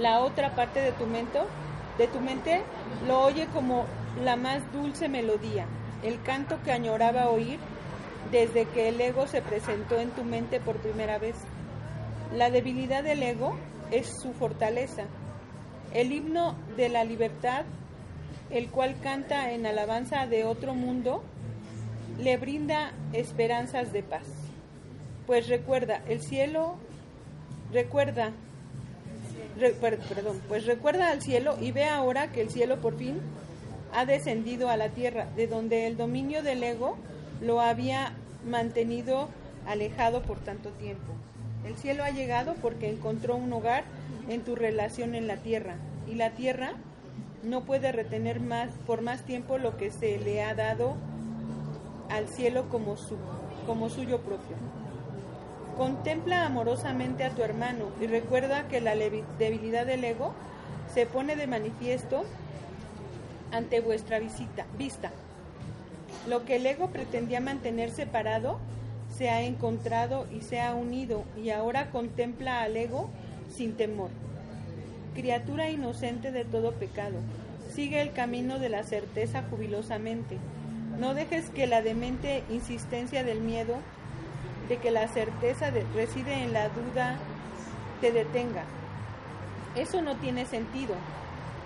la 0.00 0.20
otra 0.20 0.54
parte 0.54 0.80
de 0.80 0.92
tu 0.92 1.06
mente, 1.06 1.40
de 1.98 2.06
tu 2.08 2.20
mente 2.20 2.62
lo 3.06 3.20
oye 3.20 3.46
como 3.52 3.84
la 4.24 4.36
más 4.36 4.60
dulce 4.72 5.08
melodía, 5.08 5.66
el 6.02 6.22
canto 6.22 6.56
que 6.64 6.72
añoraba 6.72 7.28
oír 7.28 7.58
desde 8.30 8.64
que 8.66 8.88
el 8.88 9.00
ego 9.00 9.26
se 9.26 9.42
presentó 9.42 9.98
en 9.98 10.10
tu 10.10 10.24
mente 10.24 10.60
por 10.60 10.76
primera 10.76 11.18
vez. 11.18 11.36
La 12.34 12.50
debilidad 12.50 13.02
del 13.04 13.22
ego 13.22 13.56
es 13.90 14.08
su 14.22 14.32
fortaleza. 14.32 15.04
El 15.92 16.12
himno 16.12 16.56
de 16.76 16.88
la 16.88 17.04
libertad, 17.04 17.64
el 18.50 18.70
cual 18.70 18.96
canta 19.00 19.52
en 19.52 19.66
alabanza 19.66 20.26
de 20.26 20.44
otro 20.44 20.74
mundo, 20.74 21.22
le 22.18 22.36
brinda 22.36 22.92
esperanzas 23.12 23.92
de 23.92 24.02
paz. 24.02 24.26
Pues 25.26 25.48
recuerda, 25.48 26.02
el 26.08 26.20
cielo, 26.20 26.76
recuerda, 27.72 28.32
re- 29.58 29.72
per- 29.74 29.98
perdón, 30.00 30.40
pues 30.48 30.66
recuerda 30.66 31.10
al 31.10 31.22
cielo 31.22 31.56
y 31.60 31.72
ve 31.72 31.84
ahora 31.84 32.30
que 32.32 32.40
el 32.42 32.50
cielo 32.50 32.80
por 32.80 32.96
fin 32.96 33.20
ha 33.92 34.04
descendido 34.04 34.68
a 34.68 34.76
la 34.76 34.88
tierra, 34.90 35.26
de 35.36 35.46
donde 35.46 35.86
el 35.86 35.96
dominio 35.96 36.42
del 36.42 36.62
ego 36.64 36.96
lo 37.40 37.60
había 37.60 38.12
mantenido 38.46 39.28
alejado 39.66 40.22
por 40.22 40.38
tanto 40.38 40.70
tiempo. 40.70 41.12
El 41.64 41.76
cielo 41.76 42.04
ha 42.04 42.10
llegado 42.10 42.54
porque 42.60 42.90
encontró 42.90 43.36
un 43.36 43.52
hogar 43.52 43.84
en 44.28 44.42
tu 44.42 44.54
relación 44.54 45.14
en 45.14 45.26
la 45.26 45.36
tierra, 45.38 45.76
y 46.06 46.14
la 46.14 46.30
tierra 46.30 46.72
no 47.42 47.62
puede 47.64 47.92
retener 47.92 48.40
más 48.40 48.70
por 48.86 49.02
más 49.02 49.22
tiempo 49.22 49.58
lo 49.58 49.76
que 49.76 49.90
se 49.90 50.18
le 50.18 50.42
ha 50.42 50.54
dado 50.54 50.96
al 52.10 52.28
cielo 52.28 52.68
como, 52.68 52.96
su, 52.96 53.16
como 53.66 53.88
suyo 53.88 54.20
propio. 54.20 54.56
Contempla 55.76 56.46
amorosamente 56.46 57.24
a 57.24 57.30
tu 57.30 57.42
hermano 57.42 57.86
y 58.00 58.06
recuerda 58.06 58.68
que 58.68 58.80
la 58.80 58.94
debilidad 58.94 59.86
del 59.86 60.04
ego 60.04 60.34
se 60.92 61.06
pone 61.06 61.36
de 61.36 61.46
manifiesto 61.46 62.24
ante 63.50 63.80
vuestra 63.80 64.18
visita, 64.18 64.66
vista. 64.78 65.10
Lo 66.28 66.44
que 66.44 66.56
el 66.56 66.66
ego 66.66 66.88
pretendía 66.88 67.40
mantener 67.40 67.90
separado 67.90 68.58
se 69.16 69.28
ha 69.30 69.42
encontrado 69.42 70.26
y 70.32 70.40
se 70.40 70.60
ha 70.60 70.74
unido 70.74 71.24
y 71.36 71.50
ahora 71.50 71.90
contempla 71.90 72.62
al 72.62 72.76
ego 72.76 73.10
sin 73.54 73.76
temor. 73.76 74.10
Criatura 75.14 75.70
inocente 75.70 76.32
de 76.32 76.44
todo 76.44 76.72
pecado, 76.72 77.16
sigue 77.72 78.00
el 78.00 78.12
camino 78.12 78.58
de 78.58 78.68
la 78.70 78.82
certeza 78.82 79.44
jubilosamente. 79.50 80.38
No 80.98 81.14
dejes 81.14 81.50
que 81.50 81.66
la 81.66 81.82
demente 81.82 82.42
insistencia 82.50 83.22
del 83.22 83.40
miedo 83.40 83.76
de 84.68 84.78
que 84.78 84.90
la 84.90 85.06
certeza 85.08 85.70
de- 85.70 85.84
reside 85.94 86.42
en 86.42 86.52
la 86.52 86.68
duda 86.70 87.16
te 88.00 88.10
detenga. 88.12 88.64
Eso 89.76 90.00
no 90.02 90.16
tiene 90.16 90.46
sentido. 90.46 90.94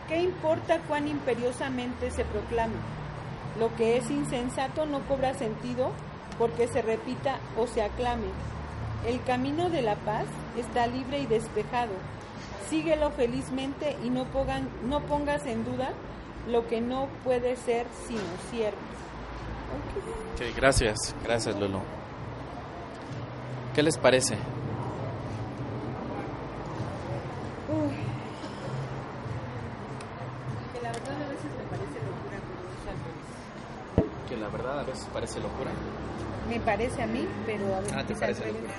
¿Qué 0.09 0.21
importa 0.21 0.79
cuán 0.89 1.07
imperiosamente 1.07 2.11
se 2.11 2.25
proclama? 2.25 2.75
Lo 3.59 3.75
que 3.77 3.97
es 3.97 4.11
insensato 4.11 4.87
no 4.87 5.01
cobra 5.01 5.35
sentido 5.35 5.91
porque 6.39 6.69
se 6.69 6.83
repita 6.83 7.39
o 7.57 7.67
se 7.67 7.83
aclame. 7.83 8.29
El 9.07 9.23
camino 9.23 9.71
de 9.71 9.83
la 9.83 9.97
paz 9.97 10.25
está 10.57 10.87
libre 10.87 11.19
y 11.21 11.27
despejado. 11.27 11.93
Síguelo 12.69 13.11
felizmente 13.11 13.97
y 14.05 14.11
no, 14.11 14.25
pongan- 14.27 14.69
no 14.85 15.01
pongas 15.01 15.47
en 15.47 15.65
duda 15.65 15.91
lo 16.49 16.67
que 16.67 16.81
no 16.81 17.09
puede 17.25 17.57
ser 17.57 17.87
sino 18.07 18.21
cierto. 18.51 18.79
Ok, 20.37 20.55
gracias, 20.57 21.15
gracias 21.25 21.57
Lolo. 21.59 21.81
¿Qué 23.75 23.83
les 23.83 23.97
parece? 23.99 24.37
Que 30.73 30.81
la 30.83 30.93
verdad 30.93 31.23
a 31.23 31.29
veces 31.29 31.51
me 31.57 31.65
parece 31.71 31.99
locura, 32.05 32.39
pero 32.47 32.61
es 32.77 32.85
al 32.89 32.99
revés. 33.05 34.29
Que 34.29 34.37
parece 35.07 35.41
locura. 35.41 35.71
Me 36.49 36.61
parece 36.61 37.03
a 37.03 37.07
mí, 37.07 37.27
pero 37.47 37.75
a 37.75 37.81
veces 37.81 37.95
Ah, 37.97 38.05
¿te 38.07 38.15
parece 38.15 38.47
locura? 38.47 38.73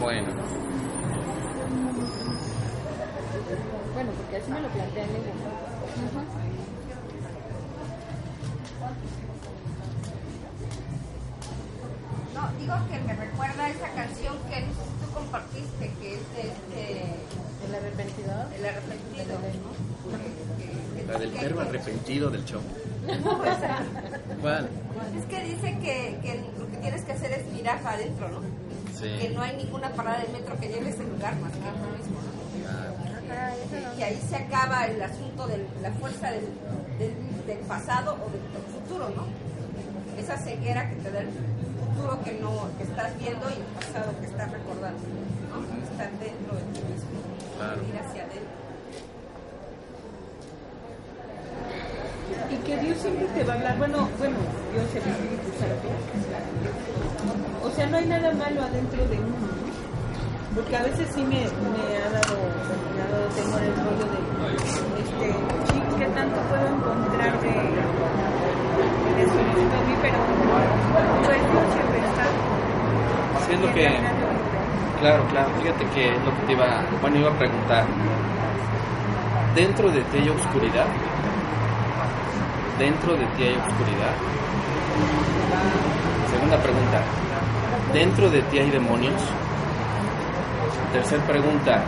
Bueno, 0.00 0.28
Bueno, 3.94 4.12
porque 4.16 4.36
así 4.36 4.50
me 4.50 4.60
lo 4.60 4.68
plantea 4.68 5.04
el 5.04 5.10
ego. 5.10 5.24
No, 12.34 12.48
digo 12.58 12.74
que 12.90 12.98
me 13.00 13.14
recuerda 13.14 13.64
a 13.64 13.68
esa 13.70 13.88
canción 13.90 14.36
que 14.48 14.62
tú 14.62 15.12
compartiste, 15.12 15.92
que 16.00 16.14
es 16.14 16.34
de 16.34 16.48
este, 16.48 17.16
¿El 17.66 17.74
arrepentido? 17.74 18.32
El 18.56 18.64
Arrepentido. 18.64 19.38
La 21.10 21.18
del 21.18 21.30
verbo 21.30 21.60
arrepentido 21.60 22.30
del 22.30 22.44
show. 22.44 22.60
¿Cuál? 24.40 24.68
Es 25.18 25.24
que 25.26 25.44
dice 25.44 25.78
que, 25.80 26.18
que 26.22 26.44
lo 26.58 26.70
que 26.70 26.76
tienes 26.78 27.02
que 27.04 27.12
hacer 27.12 27.32
es 27.32 27.46
mirar 27.52 27.80
para 27.80 27.96
adentro, 27.96 28.28
¿no? 28.28 28.40
Que 29.00 29.30
no 29.30 29.40
hay 29.42 29.56
ninguna 29.56 29.88
parada 29.90 30.20
de 30.20 30.28
metro 30.28 30.58
que 30.60 30.68
lleve 30.68 30.90
ese 30.90 31.04
lugar 31.04 31.34
más 31.40 31.52
que 31.52 31.58
tú 31.58 31.88
mismo, 31.96 32.20
¿no? 32.20 32.30
Ah, 33.32 33.52
que 33.96 34.04
ahí 34.04 34.20
se 34.28 34.36
acaba 34.36 34.84
el 34.86 35.00
asunto 35.02 35.46
de 35.46 35.64
la 35.80 35.90
fuerza 35.92 36.30
del, 36.32 36.44
del, 36.98 37.14
del 37.46 37.58
pasado 37.66 38.14
o 38.14 38.28
del, 38.30 38.42
del 38.52 38.62
futuro, 38.74 39.08
¿no? 39.16 39.24
Esa 40.20 40.36
ceguera 40.36 40.88
que 40.90 40.96
te 40.96 41.10
da 41.10 41.20
el 41.20 41.28
futuro 41.28 42.22
que 42.22 42.32
no 42.40 42.68
que 42.76 42.84
estás 42.84 43.16
viendo 43.18 43.48
y 43.48 43.54
el 43.54 43.66
pasado 43.80 44.12
que 44.20 44.26
estás 44.26 44.52
recordando, 44.52 45.00
¿no? 45.48 45.60
Dentro 46.20 46.54
de 46.56 46.62
ti 46.72 46.80
mismo, 46.92 47.20
Claro. 47.56 47.80
ir 47.88 47.96
hacia 48.00 48.24
adentro. 52.70 52.76
Y 52.76 52.76
que 52.76 52.76
Dios 52.78 52.98
siempre 52.98 53.26
te 53.34 53.44
va 53.44 53.52
a 53.52 53.56
hablar, 53.56 53.78
bueno, 53.78 54.08
bueno, 54.18 54.36
Dios 54.72 54.84
el 54.94 55.02
Espíritu 55.10 55.50
Santo. 55.58 55.88
O 57.64 57.70
sea, 57.70 57.86
no 57.86 57.96
hay 57.96 58.06
nada 58.06 58.32
malo 58.32 58.62
adentro 58.62 59.06
de 59.06 59.18
uno, 59.18 59.28
¿no? 59.28 59.70
Porque 60.54 60.76
a 60.76 60.82
veces 60.82 61.08
sí 61.14 61.22
me, 61.22 61.38
me 61.38 61.44
ha 61.98 62.10
dado, 62.10 62.36
me 62.94 63.02
ha 63.02 63.08
dado 63.08 63.26
temor 63.34 63.62
el 63.62 63.74
rollo 63.76 64.06
de, 64.10 64.18
este, 64.98 65.32
sí, 65.72 65.78
¿qué 65.98 66.06
tanto 66.06 66.40
puedo 66.50 66.66
encontrar 66.66 67.40
de, 67.40 67.48
de 69.16 69.24
solución 69.30 69.70
a 69.70 69.80
mí? 69.86 69.94
Pero, 70.02 70.18
pues 71.24 71.38
Dios 71.38 71.66
siempre 71.74 71.98
está. 71.98 72.24
Y 73.50 73.54
que... 73.74 73.86
Claro, 75.00 75.24
claro. 75.30 75.48
Fíjate 75.62 75.84
que 75.94 76.08
es 76.08 76.24
lo 76.24 76.30
que 76.36 76.42
te 76.46 76.52
iba... 76.52 76.84
Bueno, 77.00 77.16
iba 77.16 77.30
a 77.30 77.38
preguntar. 77.38 77.84
¿Dentro 79.54 79.90
de 79.90 80.02
ti 80.02 80.18
hay 80.18 80.28
oscuridad? 80.28 80.86
¿Dentro 82.80 83.14
de 83.14 83.26
ti 83.36 83.42
hay 83.42 83.56
oscuridad? 83.56 84.14
Segunda 86.30 86.56
pregunta. 86.62 87.02
¿Dentro 87.92 88.30
de 88.30 88.40
ti 88.44 88.58
hay 88.58 88.70
demonios? 88.70 89.20
Tercer 90.90 91.20
pregunta. 91.26 91.84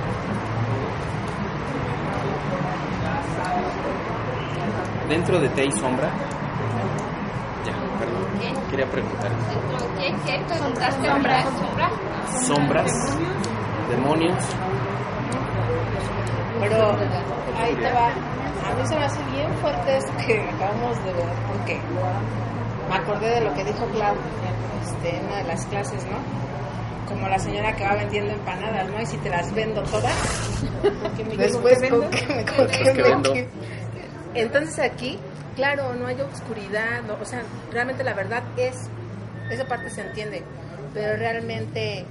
¿Dentro 5.09 5.41
de 5.41 5.49
ti 5.49 5.61
hay 5.63 5.73
sombra? 5.73 6.11
Ya, 7.65 7.73
perdón. 7.99 8.69
Quería 8.69 8.87
preguntar. 8.91 9.31
¿Qué, 9.99 10.15
qué 10.27 10.45
preguntaste? 10.47 11.09
¿Sombra? 11.09 11.43
¿Sombra? 11.43 11.91
¿Sombras? 12.27 13.19
¿Demonios? 13.89 14.45
Pero 16.61 16.97
ahí 17.59 17.75
te 17.77 17.93
va. 17.93 18.32
A 18.73 18.75
mí 18.75 18.87
se 18.87 18.97
me 18.97 19.05
hace 19.05 19.23
bien 19.33 19.53
fuerte 19.59 19.97
esto 19.97 20.13
que 20.27 20.41
acabamos 20.41 20.97
de 21.05 21.13
ver, 21.13 21.27
porque 21.49 21.81
me 22.89 22.95
acordé 22.97 23.31
de 23.35 23.41
lo 23.43 23.55
que 23.55 23.65
dijo 23.65 23.85
Clau 23.87 24.15
este, 24.83 25.17
en 25.19 25.27
una 25.27 25.37
de 25.37 25.45
las 25.45 25.67
clases, 25.67 26.05
¿no? 26.07 26.17
Como 27.09 27.29
la 27.29 27.39
señora 27.39 27.77
que 27.77 27.85
va 27.85 27.95
vendiendo 27.97 28.33
empanadas, 28.33 28.89
¿no? 28.91 29.01
Y 29.01 29.07
si 29.07 29.19
te 29.19 29.29
las 29.29 29.53
vendo 29.55 29.83
todas, 29.83 30.15
después 31.37 31.79
con 31.91 32.11
que 32.11 32.27
me 32.29 32.45
con 32.47 32.67
que 32.67 32.85
Las 32.85 32.95
que 32.95 32.95
me- 32.95 33.03
vendo. 33.03 33.35
Entonces 34.35 34.79
aquí, 34.79 35.19
claro, 35.55 35.95
no 35.95 36.07
hay 36.07 36.19
oscuridad, 36.21 37.03
no, 37.07 37.15
o 37.21 37.25
sea, 37.27 37.43
realmente 37.71 38.03
la 38.03 38.15
verdad 38.15 38.43
es, 38.57 38.89
esa 39.51 39.67
parte 39.67 39.91
se 39.91 40.01
entiende, 40.01 40.43
pero 40.95 41.17
realmente 41.17 42.07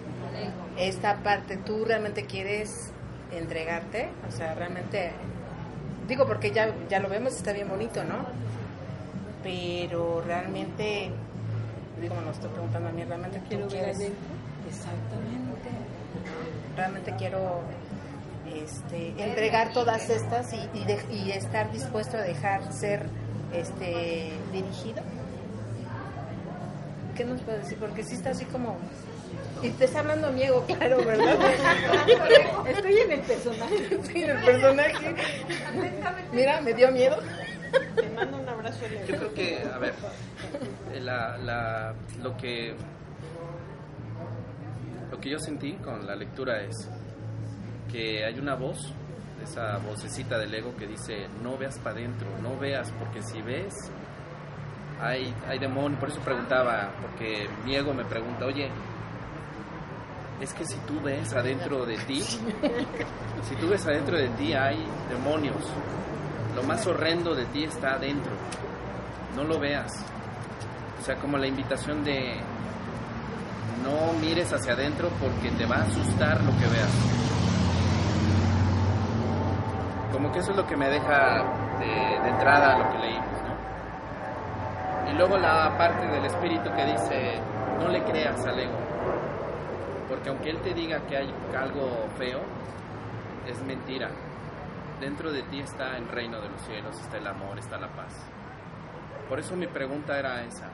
esta 0.78 1.16
parte, 1.24 1.58
tú 1.58 1.84
realmente 1.86 2.26
quieres 2.26 2.92
entregarte, 3.32 4.10
o 4.28 4.32
sea, 4.32 4.54
realmente, 4.54 5.12
digo 6.12 6.28
porque 6.28 6.52
ya, 6.52 6.74
ya 6.90 7.00
lo 7.00 7.10
vemos, 7.10 7.34
está 7.36 7.54
bien 7.54 7.68
bonito, 7.70 8.04
¿no? 8.04 8.26
Pero 9.44 10.22
realmente, 10.26 11.10
digo, 12.00 12.16
me 12.16 12.22
lo 12.22 12.32
estoy 12.32 12.50
preguntando 12.52 12.90
a 12.90 12.92
mí, 12.92 13.04
realmente 13.04 13.40
tú 13.40 13.46
Quiero 13.48 13.64
ver 13.64 13.72
quieres... 13.72 13.96
adentro. 13.98 14.18
Exactamente. 14.70 15.70
Realmente 16.76 17.16
quiero 17.18 17.62
este, 18.54 19.10
entregar 19.24 19.72
todas 19.74 20.10
estas 20.10 20.54
y, 20.54 20.70
y, 20.74 20.84
de- 20.86 21.06
y 21.14 21.32
estar 21.32 21.72
dispuesto 21.72 22.18
a 22.18 22.22
dejar 22.22 22.72
ser 22.74 23.06
este, 23.54 24.32
dirigido. 24.52 25.02
¿Qué 27.16 27.26
nos 27.26 27.42
puede 27.42 27.60
decir? 27.60 27.78
Porque 27.80 28.04
sí 28.04 28.16
está 28.16 28.32
así 28.32 28.46
como... 28.46 28.76
Y 29.62 29.70
te 29.72 29.86
está 29.86 30.00
hablando 30.00 30.32
mi 30.32 30.44
ego, 30.44 30.66
claro, 30.66 30.98
¿verdad? 31.04 31.38
Estoy 32.68 32.98
en 32.98 33.12
el 33.12 33.22
personaje. 33.22 34.00
Sí, 34.04 34.24
el 34.24 34.44
personaje. 34.44 35.16
Mira, 36.34 36.62
me 36.62 36.74
dio 36.74 36.92
miedo. 36.92 37.18
Te 37.96 38.10
mando 38.10 38.38
un 38.38 38.50
abrazo. 38.50 38.80
Yo 39.08 39.18
creo 39.18 39.34
que, 39.34 39.64
a 39.64 39.78
ver, 39.78 39.94
eh, 40.94 41.00
la, 41.00 41.38
la, 41.38 41.94
lo 42.22 42.36
que 42.38 42.76
lo 45.12 45.20
que 45.20 45.30
yo 45.30 45.40
sentí 45.40 45.74
con 45.74 46.06
la 46.08 46.16
lectura 46.16 46.62
es 46.64 46.90
que 47.92 48.26
hay 48.26 48.40
una 48.40 48.56
voz, 48.56 48.94
esa 49.44 49.78
vocecita 49.78 50.38
del 50.38 50.54
ego 50.54 50.76
que 50.78 50.88
dice 50.88 51.28
no 51.44 51.58
veas 51.58 51.78
para 51.80 51.98
adentro, 51.98 52.28
no 52.42 52.58
veas, 52.58 52.92
porque 52.94 53.22
si 53.22 53.42
ves 53.42 53.74
hay, 55.02 55.34
hay 55.48 55.60
demonio, 55.60 56.00
por 56.00 56.10
eso 56.10 56.20
preguntaba, 56.22 56.92
porque 57.02 57.50
mi 57.66 57.76
ego 57.76 57.94
me 57.94 58.06
pregunta, 58.06 58.46
oye, 58.46 58.70
es 60.42 60.54
que 60.54 60.66
si 60.66 60.78
tú 60.80 61.00
ves 61.02 61.32
adentro 61.34 61.86
de 61.86 61.98
ti, 61.98 62.22
si 62.22 63.56
tú 63.58 63.70
ves 63.70 63.86
adentro 63.86 64.18
de 64.18 64.30
ti 64.30 64.54
hay 64.54 64.84
demonios. 65.10 65.64
Lo 66.56 66.64
más 66.64 66.86
horrendo 66.88 67.36
de 67.36 67.46
ti 67.46 67.64
está 67.64 67.94
adentro. 67.94 68.32
No 69.36 69.44
lo 69.44 69.60
veas. 69.60 69.92
O 71.00 71.04
sea, 71.04 71.16
como 71.16 71.38
la 71.38 71.48
invitación 71.48 72.04
de 72.04 72.40
no 73.84 74.14
mires 74.20 74.52
hacia 74.52 74.74
adentro 74.74 75.10
porque 75.20 75.50
te 75.52 75.66
va 75.66 75.78
a 75.78 75.84
asustar 75.84 76.44
lo 76.44 76.52
que 76.52 76.68
veas. 76.68 76.92
Como 80.12 80.32
que 80.32 80.40
eso 80.40 80.52
es 80.52 80.58
lo 80.58 80.68
que 80.68 80.76
me 80.76 80.90
deja 80.90 81.44
de, 81.80 82.22
de 82.22 82.30
entrada 82.30 82.78
lo 82.78 82.90
que 82.92 82.98
leímos. 82.98 83.28
Y 85.10 85.14
luego 85.14 85.38
la 85.38 85.78
parte 85.78 86.08
del 86.08 86.26
espíritu 86.26 86.70
que 86.76 86.86
dice, 86.86 87.40
no 87.80 87.88
le 87.88 88.04
creas 88.04 88.46
al 88.46 88.60
ego. 88.60 89.31
Porque 90.12 90.28
aunque 90.28 90.50
él 90.50 90.58
te 90.58 90.74
diga 90.74 91.08
que 91.08 91.16
hay 91.16 91.34
algo 91.58 92.06
feo, 92.18 92.42
es 93.48 93.64
mentira. 93.64 94.10
Dentro 95.00 95.32
de 95.32 95.42
ti 95.44 95.62
está 95.62 95.98
el 95.98 96.06
reino 96.10 96.42
de 96.42 96.50
los 96.50 96.62
cielos, 96.64 97.00
está 97.00 97.18
el 97.18 97.28
amor, 97.28 97.58
está 97.58 97.80
la 97.80 97.88
paz. 97.96 98.14
Por 99.30 99.40
eso 99.40 99.56
mi 99.56 99.68
pregunta 99.68 100.20
era 100.20 100.44
esa. 100.44 100.68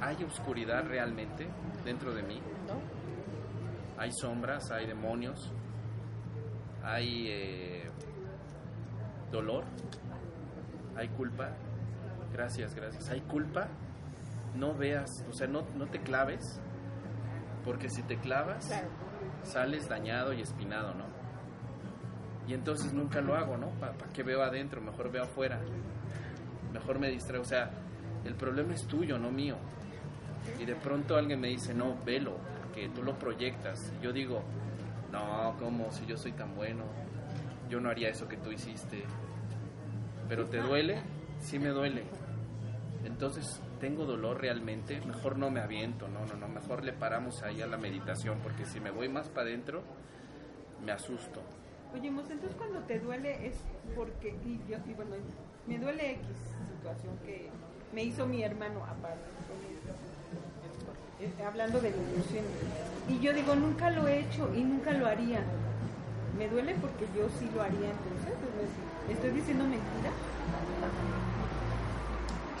¿Hay 0.00 0.24
oscuridad 0.24 0.84
realmente 0.88 1.46
dentro 1.84 2.12
de 2.12 2.24
mí? 2.24 2.42
¿no? 2.66 2.80
¿Hay 4.02 4.10
sombras? 4.20 4.72
¿Hay 4.72 4.88
demonios? 4.88 5.52
¿Hay 6.82 7.28
eh, 7.28 7.90
dolor? 9.30 9.62
¿Hay 10.96 11.06
culpa? 11.10 11.50
Gracias, 12.32 12.74
gracias. 12.74 13.08
¿Hay 13.10 13.20
culpa? 13.20 13.68
No 14.56 14.74
veas, 14.74 15.08
o 15.30 15.32
sea, 15.32 15.46
no, 15.46 15.62
no 15.76 15.86
te 15.86 16.00
claves, 16.00 16.60
porque 17.68 17.90
si 17.90 18.02
te 18.02 18.16
clavas, 18.16 18.64
Claro. 18.66 18.88
sales 19.42 19.90
dañado 19.90 20.32
y 20.32 20.40
espinado, 20.40 20.94
¿no? 20.94 21.04
Y 22.46 22.54
entonces 22.54 22.94
nunca 22.94 23.20
lo 23.20 23.36
hago, 23.36 23.58
¿no? 23.58 23.68
¿Para 23.78 23.92
qué 24.14 24.22
veo 24.22 24.42
adentro? 24.42 24.80
Mejor 24.80 25.12
veo 25.12 25.24
afuera. 25.24 25.60
Mejor 26.72 26.98
me 26.98 27.10
distraigo. 27.10 27.42
O 27.42 27.46
sea, 27.46 27.68
el 28.24 28.34
problema 28.36 28.72
es 28.72 28.86
tuyo, 28.86 29.18
no 29.18 29.30
mío. 29.30 29.56
Y 30.58 30.64
de 30.64 30.76
pronto 30.76 31.14
alguien 31.14 31.38
me 31.42 31.48
dice, 31.48 31.74
no, 31.74 31.94
velo, 32.06 32.38
que 32.74 32.88
tú 32.88 33.02
lo 33.02 33.18
proyectas. 33.18 33.92
Y 34.00 34.04
yo 34.04 34.14
digo, 34.14 34.40
no, 35.12 35.54
¿cómo? 35.58 35.92
Si 35.92 36.06
yo 36.06 36.16
soy 36.16 36.32
tan 36.32 36.54
bueno, 36.54 36.84
yo 37.68 37.80
no 37.80 37.90
haría 37.90 38.08
eso 38.08 38.26
que 38.26 38.38
tú 38.38 38.50
hiciste. 38.50 39.04
Pero 40.26 40.46
te 40.46 40.56
duele, 40.56 41.02
sí 41.38 41.58
me 41.58 41.68
duele. 41.68 42.04
Entonces, 43.04 43.60
¿tengo 43.78 44.04
dolor 44.04 44.40
realmente? 44.40 45.00
Mejor 45.00 45.38
no 45.38 45.50
me 45.50 45.60
aviento, 45.60 46.08
no, 46.08 46.26
no, 46.26 46.34
no, 46.34 46.48
mejor 46.48 46.84
le 46.84 46.92
paramos 46.92 47.42
ahí 47.42 47.62
a 47.62 47.66
la 47.66 47.76
meditación, 47.76 48.38
porque 48.42 48.64
si 48.66 48.80
me 48.80 48.90
voy 48.90 49.08
más 49.08 49.28
para 49.28 49.48
adentro, 49.48 49.82
me 50.84 50.92
asusto. 50.92 51.40
Oye, 51.94 52.10
Mos, 52.10 52.28
entonces 52.30 52.56
cuando 52.56 52.80
te 52.80 52.98
duele 52.98 53.46
es 53.46 53.54
porque, 53.96 54.36
y 54.44 54.60
yo, 54.68 54.76
y 54.86 54.94
bueno, 54.94 55.16
me 55.66 55.78
duele 55.78 56.12
X 56.12 56.26
situación 56.76 57.16
que 57.24 57.48
me 57.94 58.04
hizo 58.04 58.26
mi 58.26 58.42
hermano 58.42 58.84
aparte, 58.84 59.24
eh, 61.20 61.44
hablando 61.44 61.80
de 61.80 61.88
ilusión. 61.88 62.44
Y 63.08 63.20
yo 63.20 63.32
digo, 63.32 63.54
nunca 63.54 63.90
lo 63.90 64.06
he 64.06 64.20
hecho 64.20 64.52
y 64.54 64.62
nunca 64.62 64.92
lo 64.92 65.06
haría. 65.06 65.40
Me 66.36 66.48
duele 66.48 66.74
porque 66.80 67.06
yo 67.16 67.28
sí 67.38 67.50
lo 67.54 67.62
haría, 67.62 67.90
entonces, 67.90 68.34
¿me 69.06 69.14
estoy 69.14 69.30
diciendo 69.30 69.64
mentira? 69.64 70.12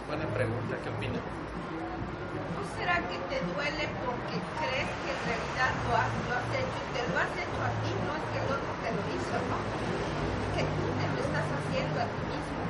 Buena 0.08 0.24
pregunta, 0.32 0.72
¿qué 0.82 0.88
opinas? 0.88 1.20
¿No 1.20 2.62
será 2.80 2.96
que 3.12 3.20
te 3.28 3.44
duele 3.44 3.84
porque 4.08 4.36
crees 4.56 4.88
que 5.04 5.10
en 5.12 5.20
realidad 5.28 5.68
lo 5.84 5.92
has, 6.00 6.08
lo 6.24 6.32
has 6.32 6.48
hecho 6.48 6.78
y 6.80 6.88
te 6.96 7.02
lo 7.12 7.16
has 7.20 7.32
hecho 7.36 7.60
a 7.60 7.72
ti? 7.84 7.92
No 8.08 8.16
es 8.16 8.24
que 8.32 8.38
el 8.40 8.48
otro 8.48 8.72
te 8.80 8.88
lo 8.88 9.02
hizo, 9.12 9.36
¿no? 9.36 9.56
Es 9.60 10.50
que 10.56 10.64
tú 10.64 10.84
te 10.96 11.06
lo 11.12 11.18
estás 11.28 11.44
haciendo 11.44 11.96
a 12.00 12.08
ti 12.08 12.22
mismo. 12.24 12.60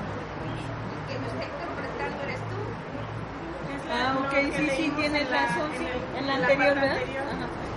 El 0.90 1.00
que 1.06 1.14
lo 1.14 1.26
está 1.30 1.44
interpretando 1.46 2.18
eres 2.26 2.42
tú. 2.50 2.58
Ah, 3.86 4.18
ok, 4.18 4.34
sí, 4.58 4.64
sí, 4.74 4.84
tienes 4.98 5.30
razón, 5.30 5.70
sí, 5.78 5.86
en 6.18 6.26
la 6.26 6.34
anterior, 6.42 6.74
¿verdad? 6.74 7.06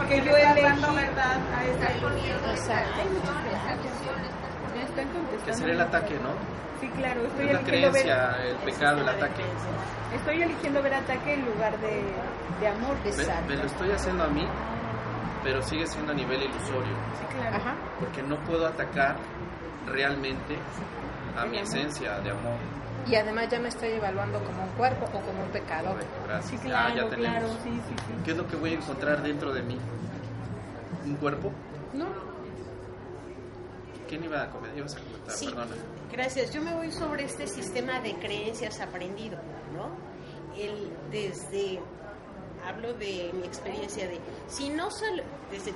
Porque 0.01 0.25
yo 0.25 0.37
elegí. 0.41 0.61
dando 0.65 0.89
verdad 0.89 1.37
a 1.53 1.59
esa 1.69 1.85
Exacto. 2.49 2.97
Están 4.91 5.07
contestando. 5.09 5.45
Que 5.45 5.53
sería 5.53 5.73
el 5.73 5.81
ataque, 5.81 6.13
¿no? 6.19 6.29
Sí, 6.79 6.87
claro, 6.97 7.21
estoy 7.25 7.45
Es 7.47 7.53
la 7.53 7.59
eligiendo 7.59 7.91
ver, 7.91 8.03
creencia, 8.03 8.43
el 8.43 8.55
pecado, 8.57 9.01
el 9.01 9.09
ataque. 9.09 9.43
estoy 10.15 10.41
eligiendo 10.41 10.81
ver 10.81 10.93
ataque 10.95 11.33
en 11.33 11.45
lugar 11.45 11.77
de, 11.79 12.03
de 12.59 12.67
amor. 12.67 12.95
Exacto. 13.05 13.47
Me 13.47 13.55
lo 13.55 13.65
estoy 13.65 13.91
haciendo 13.91 14.23
a 14.23 14.27
mí, 14.29 14.47
pero 15.43 15.61
sigue 15.61 15.85
siendo 15.87 16.11
a 16.11 16.15
nivel 16.15 16.41
ilusorio. 16.41 16.95
Sí, 17.19 17.35
claro. 17.37 17.55
Ajá. 17.57 17.75
Porque 17.99 18.23
no 18.23 18.35
puedo 18.45 18.65
atacar 18.65 19.15
realmente 19.87 20.57
a 21.37 21.45
mi 21.45 21.59
esencia 21.59 22.19
de 22.19 22.31
amor. 22.31 22.57
Y 23.07 23.15
además 23.15 23.47
ya 23.49 23.59
me 23.59 23.69
estoy 23.69 23.89
evaluando 23.93 24.39
como 24.43 24.63
un 24.63 24.69
cuerpo 24.71 25.05
o 25.05 25.21
como 25.21 25.43
un 25.43 25.49
pecador. 25.51 25.97
Gracias. 26.27 26.61
Sí, 26.61 26.67
Ah, 26.71 26.89
claro, 26.91 26.95
ya 26.95 27.09
tenemos. 27.09 27.39
claro, 27.39 27.47
sí, 27.63 27.69
sí, 27.71 27.95
sí. 27.97 28.13
¿Qué 28.23 28.31
es 28.31 28.37
lo 28.37 28.47
que 28.47 28.55
voy 28.55 28.71
a 28.71 28.73
encontrar 28.77 29.21
dentro 29.23 29.51
de 29.53 29.61
mí? 29.63 29.77
¿Un 31.05 31.15
cuerpo? 31.15 31.51
No, 31.93 32.05
¿Quién 34.11 34.25
iba 34.25 34.43
a 34.43 34.49
comentar? 34.49 34.77
Ibas 34.77 34.95
a 34.97 34.99
comentar, 34.99 35.33
Sí. 35.33 35.45
perdona. 35.45 35.75
Gracias. 36.11 36.53
Yo 36.53 36.61
me 36.61 36.73
voy 36.75 36.91
sobre 36.91 37.23
este 37.23 37.47
sistema 37.47 38.01
de 38.01 38.13
creencias 38.15 38.81
aprendido, 38.81 39.37
¿no? 39.73 39.87
El, 40.61 40.91
desde, 41.09 41.79
hablo 42.65 42.93
de 42.93 43.31
mi 43.33 43.45
experiencia 43.45 44.07
de, 44.07 44.19
si 44.47 44.69
no 44.69 44.91
sal, 44.91 45.23
desde 45.51 45.73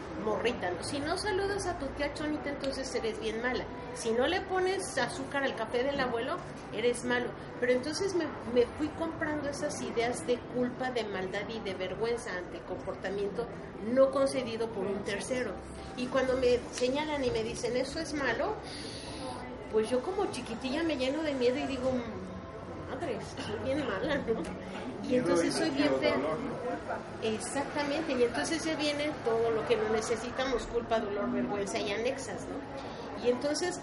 si 0.81 0.99
no 0.99 1.17
saludas 1.17 1.65
a 1.67 1.77
tu 1.77 1.85
tía 1.97 2.13
Chonita, 2.13 2.49
entonces 2.49 2.93
eres 2.95 3.19
bien 3.19 3.41
mala. 3.41 3.65
Si 3.93 4.11
no 4.11 4.27
le 4.27 4.41
pones 4.41 4.97
azúcar 4.97 5.43
al 5.43 5.55
café 5.55 5.83
del 5.83 5.99
abuelo, 5.99 6.37
eres 6.73 7.03
malo. 7.05 7.29
Pero 7.59 7.71
entonces 7.71 8.15
me, 8.15 8.25
me 8.53 8.65
fui 8.77 8.87
comprando 8.89 9.49
esas 9.49 9.81
ideas 9.81 10.25
de 10.27 10.37
culpa, 10.55 10.91
de 10.91 11.03
maldad 11.05 11.47
y 11.49 11.59
de 11.59 11.73
vergüenza 11.73 12.35
ante 12.35 12.59
comportamiento 12.61 13.47
no 13.93 14.11
concedido 14.11 14.67
por 14.69 14.85
un 14.85 15.03
tercero. 15.03 15.51
Y 15.97 16.07
cuando 16.07 16.37
me 16.37 16.59
señalan 16.71 17.23
y 17.23 17.31
me 17.31 17.43
dicen, 17.43 17.77
eso 17.77 17.99
es 17.99 18.13
malo, 18.13 18.55
pues 19.71 19.89
yo 19.89 20.01
como 20.01 20.25
chiquitilla 20.31 20.83
me 20.83 20.97
lleno 20.97 21.21
de 21.23 21.33
miedo 21.33 21.57
y 21.57 21.67
digo, 21.67 21.91
madre, 22.95 23.17
soy 23.45 23.63
bien 23.63 23.87
mala, 23.87 24.15
¿no? 24.17 25.09
Y 25.09 25.15
entonces 25.15 25.53
soy 25.53 25.69
bien. 25.69 25.91
Exactamente, 27.21 28.13
y 28.13 28.23
entonces 28.23 28.63
ya 28.63 28.75
viene 28.75 29.11
todo 29.23 29.51
lo 29.51 29.67
que 29.67 29.75
no 29.77 29.89
necesitamos, 29.89 30.63
culpa, 30.67 30.99
dolor, 30.99 31.31
vergüenza 31.31 31.79
y 31.79 31.91
anexas, 31.91 32.41
¿no? 32.41 33.25
Y 33.25 33.29
entonces 33.31 33.79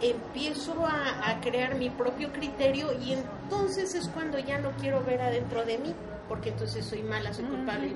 empiezo 0.00 0.86
a, 0.86 1.30
a 1.30 1.40
crear 1.40 1.74
mi 1.76 1.88
propio 1.88 2.32
criterio 2.32 2.92
y 3.00 3.14
entonces 3.14 3.94
es 3.94 4.08
cuando 4.08 4.38
ya 4.38 4.58
no 4.58 4.70
quiero 4.72 5.02
ver 5.02 5.22
adentro 5.22 5.64
de 5.64 5.78
mí, 5.78 5.94
porque 6.28 6.50
entonces 6.50 6.84
soy 6.84 7.02
mala, 7.02 7.32
soy 7.32 7.44
culpable, 7.44 7.92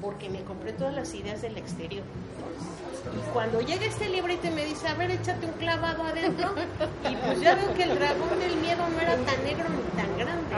porque 0.00 0.28
me 0.30 0.42
compré 0.42 0.72
todas 0.72 0.94
las 0.94 1.14
ideas 1.14 1.42
del 1.42 1.56
exterior. 1.56 2.04
Y 3.14 3.20
cuando 3.32 3.60
llega 3.60 3.86
este 3.86 4.08
librito 4.08 4.48
y 4.48 4.50
me 4.50 4.64
dice, 4.64 4.88
a 4.88 4.94
ver, 4.94 5.10
échate 5.12 5.46
un 5.46 5.52
clavado 5.52 6.02
adentro, 6.02 6.54
y 7.08 7.14
pues 7.16 7.40
ya 7.40 7.54
veo 7.54 7.72
que 7.74 7.84
el 7.84 7.94
dragón 7.98 8.38
del 8.40 8.56
miedo 8.56 8.82
no 8.88 9.00
era 9.00 9.14
tan 9.16 9.44
negro 9.44 9.64
ni 9.70 9.82
tan 10.00 10.10
grande. 10.18 10.56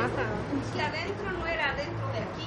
Si 0.73 0.81
adentro 0.81 1.31
no 1.33 1.47
era 1.47 1.73
adentro 1.73 2.07
de 2.09 2.19
aquí, 2.25 2.47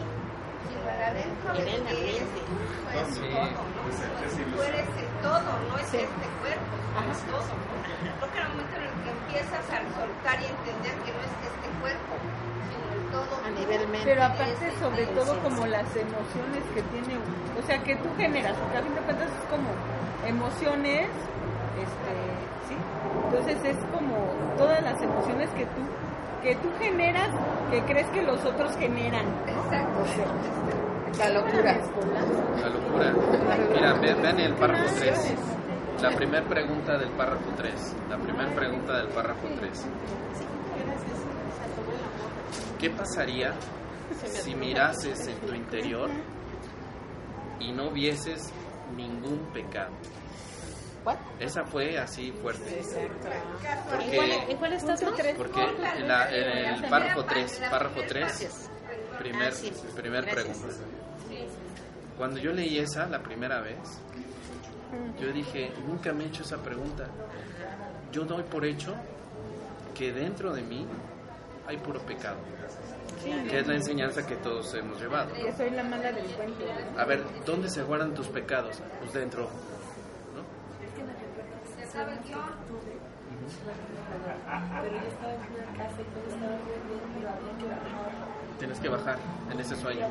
sino 0.67 0.89
era 0.89 1.07
adentro 1.07 1.53
de 1.53 1.61
Era 1.61 1.71
en 1.77 1.83
la 1.83 1.89
que 1.91 2.17
es, 2.17 2.21
mente. 2.21 2.41
no 2.41 3.01
es 3.01 3.07
Sí. 3.13 3.21
todo, 3.21 3.61
¿no? 3.61 4.57
Tú 4.57 4.61
eres 4.63 4.87
el 4.89 5.09
todo, 5.21 5.49
no 5.69 5.77
es 5.77 5.85
este 5.93 6.27
cuerpo, 6.41 6.73
es 7.11 7.19
todo. 7.29 7.53
Creo 8.01 8.31
que 8.31 8.37
en 8.39 8.45
el 8.45 8.49
momento 8.51 8.75
en 8.77 8.83
el 8.89 8.95
que 9.05 9.09
empiezas 9.21 9.65
a 9.69 9.77
soltar 9.95 10.37
y 10.41 10.45
entender 10.49 10.95
que 11.05 11.11
no 11.13 11.21
es 11.21 11.33
este 11.45 11.67
cuerpo, 11.81 12.13
sino 12.69 12.87
el 12.95 13.03
todo. 13.11 13.33
A 13.45 13.49
nivel 13.51 13.81
mente. 13.89 14.05
Pero 14.05 14.23
aparte, 14.23 14.71
sobre 14.79 15.05
todo, 15.07 15.37
como 15.43 15.65
las 15.67 15.87
emociones 15.95 16.63
que 16.73 16.81
tiene, 16.93 17.17
o 17.59 17.61
sea, 17.67 17.77
que 17.83 17.95
tú 17.97 18.09
generas, 18.17 18.55
porque 18.57 18.77
a 18.77 18.81
fin 18.81 18.95
de 18.95 19.01
cuentas 19.01 19.27
es 19.27 19.45
como 19.49 19.69
emociones, 20.27 21.07
este, 21.81 22.13
¿sí? 22.69 22.75
Entonces 23.25 23.57
es 23.65 23.77
como 23.91 24.15
todas 24.57 24.81
las 24.83 25.01
emociones 25.01 25.49
que 25.51 25.65
tú, 25.65 25.81
que 26.43 26.55
tú 26.55 26.69
generas, 26.79 27.29
que 27.71 27.81
crees 27.83 28.07
que 28.07 28.21
los 28.23 28.43
otros 28.45 28.75
generan. 28.77 29.25
Exacto. 29.47 30.05
la 31.19 31.29
locura. 31.29 31.77
La 32.61 32.69
locura. 32.69 33.13
Mira, 33.73 33.93
ve- 33.95 34.13
vean 34.15 34.39
el 34.39 34.53
párrafo 34.55 34.95
3. 34.99 35.33
La 36.01 36.09
primera 36.15 36.43
pregunta 36.47 36.97
del 36.97 37.09
párrafo 37.11 37.45
3. 37.57 37.95
La 38.09 38.17
primera 38.17 38.49
pregunta 38.55 38.97
del 38.97 39.07
párrafo 39.09 39.47
3. 39.59 39.85
¿Qué 42.81 42.89
pasaría 42.89 43.53
si 44.25 44.55
mirases 44.55 45.27
en 45.27 45.37
tu 45.39 45.53
interior 45.53 46.09
y 47.59 47.71
no 47.71 47.91
vieses 47.91 48.51
ningún 48.97 49.37
pecado? 49.53 49.91
¿Cuál? 51.03 51.17
Esa 51.39 51.63
fue 51.63 51.97
así 51.97 52.31
fuerte. 52.31 52.79
¿En 52.79 52.85
cuál, 52.85 53.09
Porque, 53.89 54.51
en 54.51 54.57
cuál 54.57 54.73
estás, 54.73 55.01
no? 55.03 55.11
porque 55.37 55.61
en, 55.97 56.07
la- 56.07 56.35
en 56.35 56.75
el 56.83 56.89
párrafo 56.89 57.23
3, 57.25 57.61
párrafo 57.69 58.01
3, 58.07 58.09
Gracias. 58.19 58.69
primer, 59.19 59.53
Ah, 59.53 59.95
primer 59.95 60.29
pregunta. 60.29 60.67
Cuando 62.17 62.39
yo 62.39 62.51
leí 62.51 62.77
esa 62.79 63.05
la 63.07 63.21
primera 63.23 63.61
vez, 63.61 63.77
yo 65.19 65.31
dije, 65.31 65.71
nunca 65.87 66.13
me 66.13 66.25
he 66.25 66.27
hecho 66.27 66.43
esa 66.43 66.57
pregunta. 66.57 67.07
Yo 68.11 68.25
doy 68.25 68.43
por 68.43 68.65
hecho 68.65 68.93
que 69.95 70.11
dentro 70.11 70.51
de 70.53 70.61
mí 70.61 70.85
hay 71.67 71.77
puro 71.77 71.99
pecado, 72.01 72.37
que 73.23 73.59
es 73.59 73.67
la 73.67 73.75
enseñanza 73.75 74.25
que 74.25 74.35
todos 74.37 74.73
hemos 74.73 74.99
llevado. 74.99 75.33
Que 75.33 75.51
soy 75.53 75.69
la 75.71 75.83
mala 75.83 76.11
del 76.11 76.25
cuento. 76.35 76.65
A 76.97 77.05
ver, 77.05 77.23
¿dónde 77.45 77.69
se 77.69 77.83
guardan 77.83 78.13
tus 78.13 78.27
pecados? 78.27 78.81
Pues 78.99 79.13
dentro. 79.13 79.43
¿no? 79.43 80.43
Tienes 88.59 88.79
que 88.79 88.89
bajar 88.89 89.17
en 89.51 89.59
ese 89.59 89.75
sueño. 89.75 90.07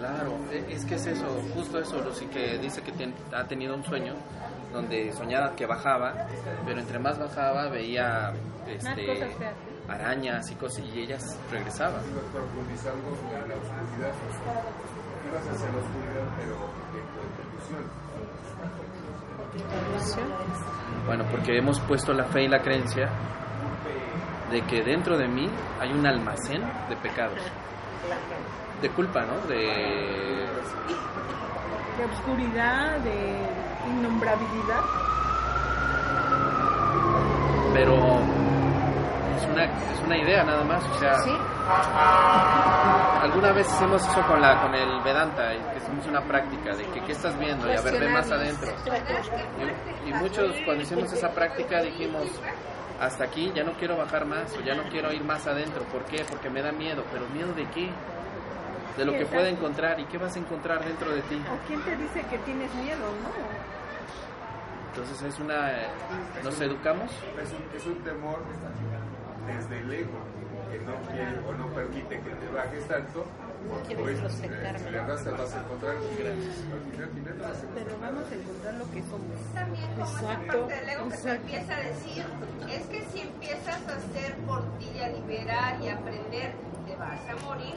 Claro, 0.00 0.32
e- 0.50 0.64
es 0.72 0.84
que 0.86 0.94
es 0.94 1.06
eso, 1.06 1.26
justo 1.54 1.78
eso, 1.78 2.00
Lucy, 2.00 2.24
que 2.28 2.56
dice 2.56 2.80
que 2.80 2.92
ha 3.36 3.44
tenido 3.46 3.74
un 3.74 3.84
sueño 3.84 4.14
donde 4.72 5.12
soñaba 5.12 5.54
que 5.54 5.66
bajaba, 5.66 6.14
pero 6.64 6.80
entre 6.80 6.98
más 6.98 7.18
bajaba 7.18 7.68
veía 7.68 8.32
este, 8.66 9.36
arañas 9.86 10.50
y 10.50 10.54
cosas 10.54 10.84
y 10.86 11.00
ellas 11.00 11.38
regresaban. 11.50 12.00
Ibas 12.10 12.24
profundizando 12.32 13.08
en 13.08 13.48
la 13.50 13.54
oscuridad. 13.56 14.12
Ibas 15.28 15.48
hacia 15.48 15.68
la 15.70 15.78
oscuridad, 15.78 16.26
pero 16.38 16.56
en 16.96 17.04
ilusión. 19.92 20.24
Bueno, 21.04 21.24
porque 21.30 21.58
hemos 21.58 21.78
puesto 21.80 22.14
la 22.14 22.24
fe 22.24 22.44
y 22.44 22.48
la 22.48 22.62
creencia 22.62 23.10
de 24.50 24.62
que 24.62 24.82
dentro 24.82 25.18
de 25.18 25.28
mí 25.28 25.46
hay 25.78 25.92
un 25.92 26.06
almacén 26.06 26.62
de 26.88 26.96
pecados, 26.96 27.38
de 28.80 28.90
culpa, 28.90 29.20
¿no? 29.22 29.34
De 29.46 30.46
De 31.98 32.04
obscuridad, 32.04 32.98
de 33.00 33.38
innombrabilidad. 33.90 34.80
pero 37.72 37.94
es 37.94 39.46
una 39.52 39.64
es 39.64 40.00
una 40.04 40.18
idea 40.18 40.42
nada 40.44 40.64
más, 40.64 40.82
o 40.84 40.98
sea, 40.98 41.14
Sí, 41.20 41.30
alguna 43.22 43.52
vez 43.52 43.66
hicimos 43.68 44.02
eso 44.06 44.22
con 44.26 44.40
la 44.40 44.60
con 44.60 44.74
el 44.74 45.00
Vedanta, 45.02 45.50
que 45.72 45.78
hicimos 45.78 46.06
una 46.06 46.20
práctica 46.22 46.74
de 46.74 46.84
que 46.86 47.00
qué 47.02 47.12
estás 47.12 47.38
viendo 47.38 47.72
y 47.72 47.76
a 47.76 47.80
ver 47.80 47.98
ve 48.00 48.08
más 48.08 48.30
adentro. 48.30 48.72
Y, 50.04 50.10
y 50.10 50.14
muchos 50.14 50.52
cuando 50.64 50.82
hicimos 50.82 51.12
esa 51.12 51.30
práctica 51.30 51.80
dijimos 51.82 52.24
hasta 53.00 53.24
aquí 53.24 53.50
ya 53.54 53.62
no 53.64 53.72
quiero 53.74 53.96
bajar 53.96 54.26
más 54.26 54.52
o 54.56 54.60
ya 54.60 54.74
no 54.74 54.82
quiero 54.90 55.12
ir 55.12 55.24
más 55.24 55.46
adentro. 55.46 55.84
¿Por 55.84 56.04
qué? 56.04 56.24
Porque 56.28 56.50
me 56.50 56.60
da 56.60 56.72
miedo. 56.72 57.02
¿Pero 57.12 57.26
miedo 57.28 57.52
de 57.54 57.66
qué? 57.70 57.90
De 58.96 59.04
lo 59.04 59.12
que 59.12 59.26
puede 59.26 59.48
encontrar. 59.50 59.98
¿Y 60.00 60.04
qué 60.06 60.18
vas 60.18 60.34
a 60.36 60.38
encontrar 60.38 60.84
dentro 60.84 61.10
de 61.14 61.22
ti? 61.22 61.36
¿O 61.52 61.66
quién 61.66 61.80
te 61.82 61.96
dice 61.96 62.22
que 62.28 62.38
tienes 62.38 62.74
miedo, 62.74 62.98
no? 63.22 63.30
Entonces 64.90 65.22
es 65.22 65.38
una... 65.38 65.70
¿Nos 66.42 66.60
educamos? 66.60 67.10
Es 67.40 67.50
un, 67.52 67.76
es 67.76 67.86
un 67.86 68.02
temor 68.04 68.40
desde 69.46 69.78
el 69.78 69.92
ego, 69.92 70.18
que 70.70 70.78
no 70.80 70.94
quiere 71.10 71.38
o 71.48 71.52
no 71.54 71.66
permite 71.68 72.20
que 72.20 72.30
te 72.30 72.48
bajes 72.54 72.86
tanto. 72.88 73.24
Quiero 73.86 74.02
Pues, 74.02 74.14
introspectarme. 74.16 74.78
eh, 74.78 74.82
si 74.84 74.90
le 74.90 74.98
arrastras 75.00 75.38
vas 75.38 75.54
a 75.54 75.60
encontrar. 75.60 75.94
Encontrar. 75.96 77.54
Pero 77.74 77.98
vamos 78.00 78.24
a 78.30 78.34
encontrar 78.34 78.74
lo 78.74 78.90
que 78.90 79.02
somos. 79.02 79.54
también 79.54 79.86
como 79.94 80.04
esa 80.06 80.20
Exacto, 80.20 80.60
parte 80.60 80.74
del 80.74 80.88
ego 80.88 81.08
que 81.08 81.14
exacto. 81.14 81.40
empieza 81.42 81.74
a 81.76 81.80
decir, 81.80 82.24
es 82.70 82.86
que 82.86 83.04
si 83.12 83.20
empiezas 83.20 83.88
a 83.88 83.94
hacer 83.96 84.34
por 84.46 84.62
ti 84.78 84.90
y 84.94 85.00
a 85.00 85.08
liberar 85.08 85.80
y 85.82 85.88
a 85.88 85.94
aprender, 85.94 86.52
vas 87.00 87.20
a 87.28 87.46
morir. 87.46 87.74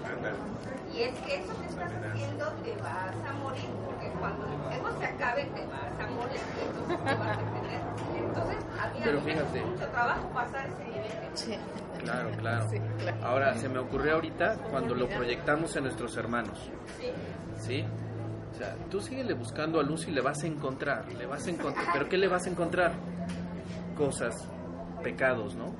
Y 0.93 1.01
es 1.01 1.19
que 1.21 1.35
eso 1.39 1.59
que 1.59 1.65
estás 1.67 1.91
haciendo 1.91 2.45
te 2.63 2.75
vas 2.75 3.15
a 3.27 3.33
morir, 3.41 3.69
porque 3.85 4.07
cuando 4.19 4.45
el 4.45 4.99
se 4.99 5.05
acabe 5.05 5.45
te 5.45 5.65
vas 5.65 5.99
a 5.99 6.11
morir 6.11 6.39
y 6.39 6.65
entonces 6.67 6.97
te 6.97 7.15
vas 7.15 7.37
a 7.37 7.41
detener. 7.41 7.81
Entonces, 8.17 8.57
a 8.79 8.87
mí, 8.89 8.99
a 8.99 9.03
Pero 9.03 9.19
mí 9.21 9.25
me 9.25 9.31
fíjate. 9.33 9.59
costó 9.61 9.67
mucho 9.71 9.87
trabajo 9.87 10.29
pasar 10.29 10.67
ese 10.67 10.83
nivel. 10.85 11.11
sí. 11.33 11.55
Claro, 12.03 12.29
claro. 12.37 12.69
Sí, 12.69 12.77
claro. 12.99 13.17
Ahora, 13.25 13.55
se 13.55 13.69
me 13.69 13.79
ocurrió 13.79 14.15
ahorita 14.15 14.55
cuando 14.69 14.93
lo 14.93 15.07
proyectamos 15.07 15.73
en 15.77 15.83
nuestros 15.83 16.17
hermanos. 16.17 16.69
Sí. 16.99 17.07
¿Sí? 17.57 17.85
O 18.51 18.55
sea, 18.55 18.75
tú 18.91 18.99
síguele 18.99 19.33
buscando 19.33 19.79
a 19.79 19.83
luz 19.83 20.07
y 20.07 20.11
le 20.11 20.19
vas 20.21 20.43
a 20.43 20.47
encontrar, 20.47 21.11
le 21.13 21.25
vas 21.25 21.47
a 21.47 21.49
encontrar. 21.49 21.85
¿Pero 21.93 22.09
qué 22.09 22.17
le 22.17 22.27
vas 22.27 22.45
a 22.45 22.49
encontrar? 22.49 22.91
Cosas, 23.95 24.47
pecados, 25.01 25.55
¿no? 25.55 25.73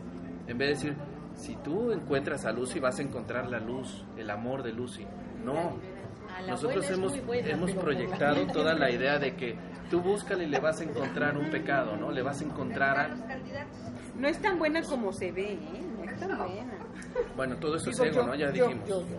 En 0.48 0.58
vez 0.58 0.68
de 0.70 0.74
decir, 0.90 0.98
si 1.36 1.56
tú 1.58 1.92
encuentras 1.92 2.46
a 2.46 2.52
Lucy 2.52 2.80
vas 2.80 3.00
a 3.00 3.02
encontrar 3.02 3.48
la 3.50 3.60
luz, 3.60 4.04
el 4.18 4.30
amor 4.30 4.64
de 4.64 4.72
Lucy. 4.72 5.06
No. 5.44 5.78
Nosotros 6.48 6.90
hemos, 6.90 7.26
buena, 7.26 7.50
hemos 7.50 7.72
proyectado 7.74 8.48
toda 8.54 8.74
la 8.74 8.90
idea 8.90 9.20
de 9.20 9.36
que 9.36 9.56
tú 9.90 10.02
búscale 10.02 10.46
y 10.46 10.48
le 10.48 10.60
vas 10.60 10.80
a 10.82 10.84
encontrar 10.84 11.38
un 11.38 11.50
pecado, 11.50 11.96
¿no? 11.96 12.12
Le 12.12 12.22
vas 12.22 12.42
a 12.42 12.46
encontrar 12.46 12.98
a... 12.98 13.16
No 14.18 14.28
es 14.28 14.42
tan 14.42 14.58
buena 14.58 14.82
como 14.82 15.12
se 15.12 15.32
ve, 15.32 15.54
¿eh? 15.54 15.82
No 15.98 16.12
es 16.12 16.20
tan 16.20 16.38
buena. 16.38 16.74
Bueno, 17.36 17.56
todo 17.58 17.76
eso 17.76 17.92
es 17.92 18.00
ego, 18.00 18.24
¿no? 18.24 18.36
Ya 18.36 18.52
yo, 18.52 18.68
dijimos. 18.68 18.90
yo, 18.90 19.02
yo. 19.02 19.18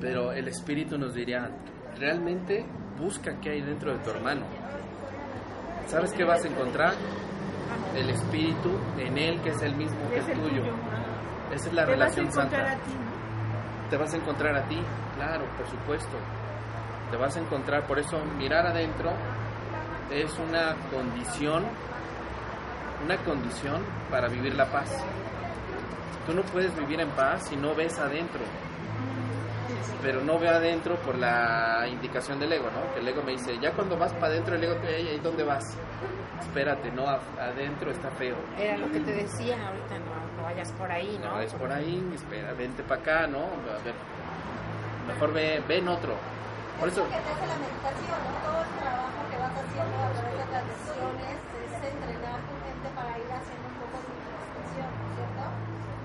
Pero 0.00 0.32
el 0.32 0.48
espíritu 0.48 0.96
nos 0.96 1.14
diría, 1.14 1.50
realmente 1.98 2.64
busca 2.98 3.38
qué 3.40 3.50
hay 3.50 3.62
dentro 3.62 3.92
de 3.92 3.98
tu 3.98 4.10
hermano. 4.10 4.46
¿Sabes 5.86 6.12
qué 6.12 6.24
vas 6.24 6.44
a 6.44 6.48
encontrar? 6.48 6.94
El 7.94 8.10
espíritu 8.10 8.70
en 8.98 9.18
él, 9.18 9.40
que 9.42 9.50
es 9.50 9.62
el 9.62 9.74
mismo 9.76 9.98
que 10.10 10.18
Es 10.18 10.28
el 10.28 10.38
tuyo. 10.40 10.62
Esa 11.52 11.68
es 11.68 11.72
la 11.74 11.84
Te 11.86 11.90
vas 11.92 12.00
a 12.00 12.04
relación 12.14 12.26
encontrar 12.26 12.66
santa. 12.68 12.72
a 12.72 12.84
ti, 12.84 12.92
¿no? 12.92 13.88
Te 13.90 13.96
vas 13.96 14.12
a 14.12 14.16
encontrar 14.16 14.56
a 14.56 14.62
ti, 14.68 14.82
claro, 15.16 15.44
por 15.56 15.66
supuesto. 15.68 16.16
Te 17.10 17.16
vas 17.16 17.36
a 17.36 17.40
encontrar, 17.40 17.86
por 17.86 17.98
eso 17.98 18.22
mirar 18.36 18.66
adentro 18.66 19.10
es 20.10 20.38
una 20.38 20.74
condición, 20.94 21.64
una 23.04 23.16
condición 23.24 23.82
para 24.10 24.28
vivir 24.28 24.54
la 24.54 24.66
paz. 24.66 24.90
Tú 26.26 26.34
no 26.34 26.42
puedes 26.42 26.76
vivir 26.78 27.00
en 27.00 27.08
paz 27.10 27.48
si 27.48 27.56
no 27.56 27.74
ves 27.74 27.98
adentro. 27.98 28.40
Pero 30.02 30.22
no 30.22 30.38
veo 30.38 30.50
adentro 30.52 30.96
por 30.96 31.16
la 31.18 31.86
indicación 31.90 32.38
del 32.40 32.52
ego, 32.52 32.66
¿no? 32.70 32.94
Que 32.94 33.00
el 33.00 33.08
ego 33.08 33.22
me 33.22 33.32
dice, 33.32 33.58
ya 33.60 33.72
cuando 33.72 33.96
vas 33.98 34.12
para 34.14 34.28
adentro, 34.28 34.54
el 34.54 34.64
ego 34.64 34.74
te 34.76 34.96
dice, 34.96 35.14
¿y 35.14 35.18
dónde 35.18 35.44
vas? 35.44 35.76
Espérate, 36.40 36.90
no, 36.92 37.06
adentro 37.08 37.90
está 37.90 38.10
feo. 38.12 38.36
Era 38.58 38.78
lo 38.78 38.90
que 38.90 39.00
te 39.00 39.12
decía 39.12 39.56
ahorita, 39.68 39.98
no, 39.98 40.36
no 40.38 40.42
vayas 40.44 40.70
por 40.72 40.90
ahí, 40.90 41.18
¿no? 41.22 41.30
No, 41.32 41.40
es 41.40 41.52
por 41.54 41.70
ahí, 41.72 42.10
espera, 42.14 42.52
vente 42.52 42.82
para 42.82 43.00
acá, 43.00 43.26
¿no? 43.26 43.38
A 43.40 43.82
ver, 43.84 43.94
mejor 45.06 45.32
ve, 45.32 45.62
ven 45.68 45.88
otro. 45.88 46.14
Por 46.78 46.88
eso, 46.88 47.02
que 47.04 47.10
te 47.10 47.16
hace 47.18 47.46
la 47.46 47.58
meditación, 47.58 48.18
¿no? 48.22 48.38
Todo 48.38 48.62
el 48.62 48.70
trabajo 48.78 49.18
que 49.28 49.36
vas 49.36 49.52
haciendo 49.58 49.96
a 49.98 50.10
través 50.14 50.38
de 50.38 50.52
las 50.54 50.64
sesiones 50.78 51.36
es 51.58 51.72
entrenar 51.90 52.38
tu 52.46 52.54
mente 52.62 52.86
para 52.94 53.10
ir 53.18 53.26
haciendo 53.34 53.66
un 53.66 53.76
poco 53.82 53.96
de 53.98 54.08
introspección, 54.14 54.88
¿cierto? 55.18 55.44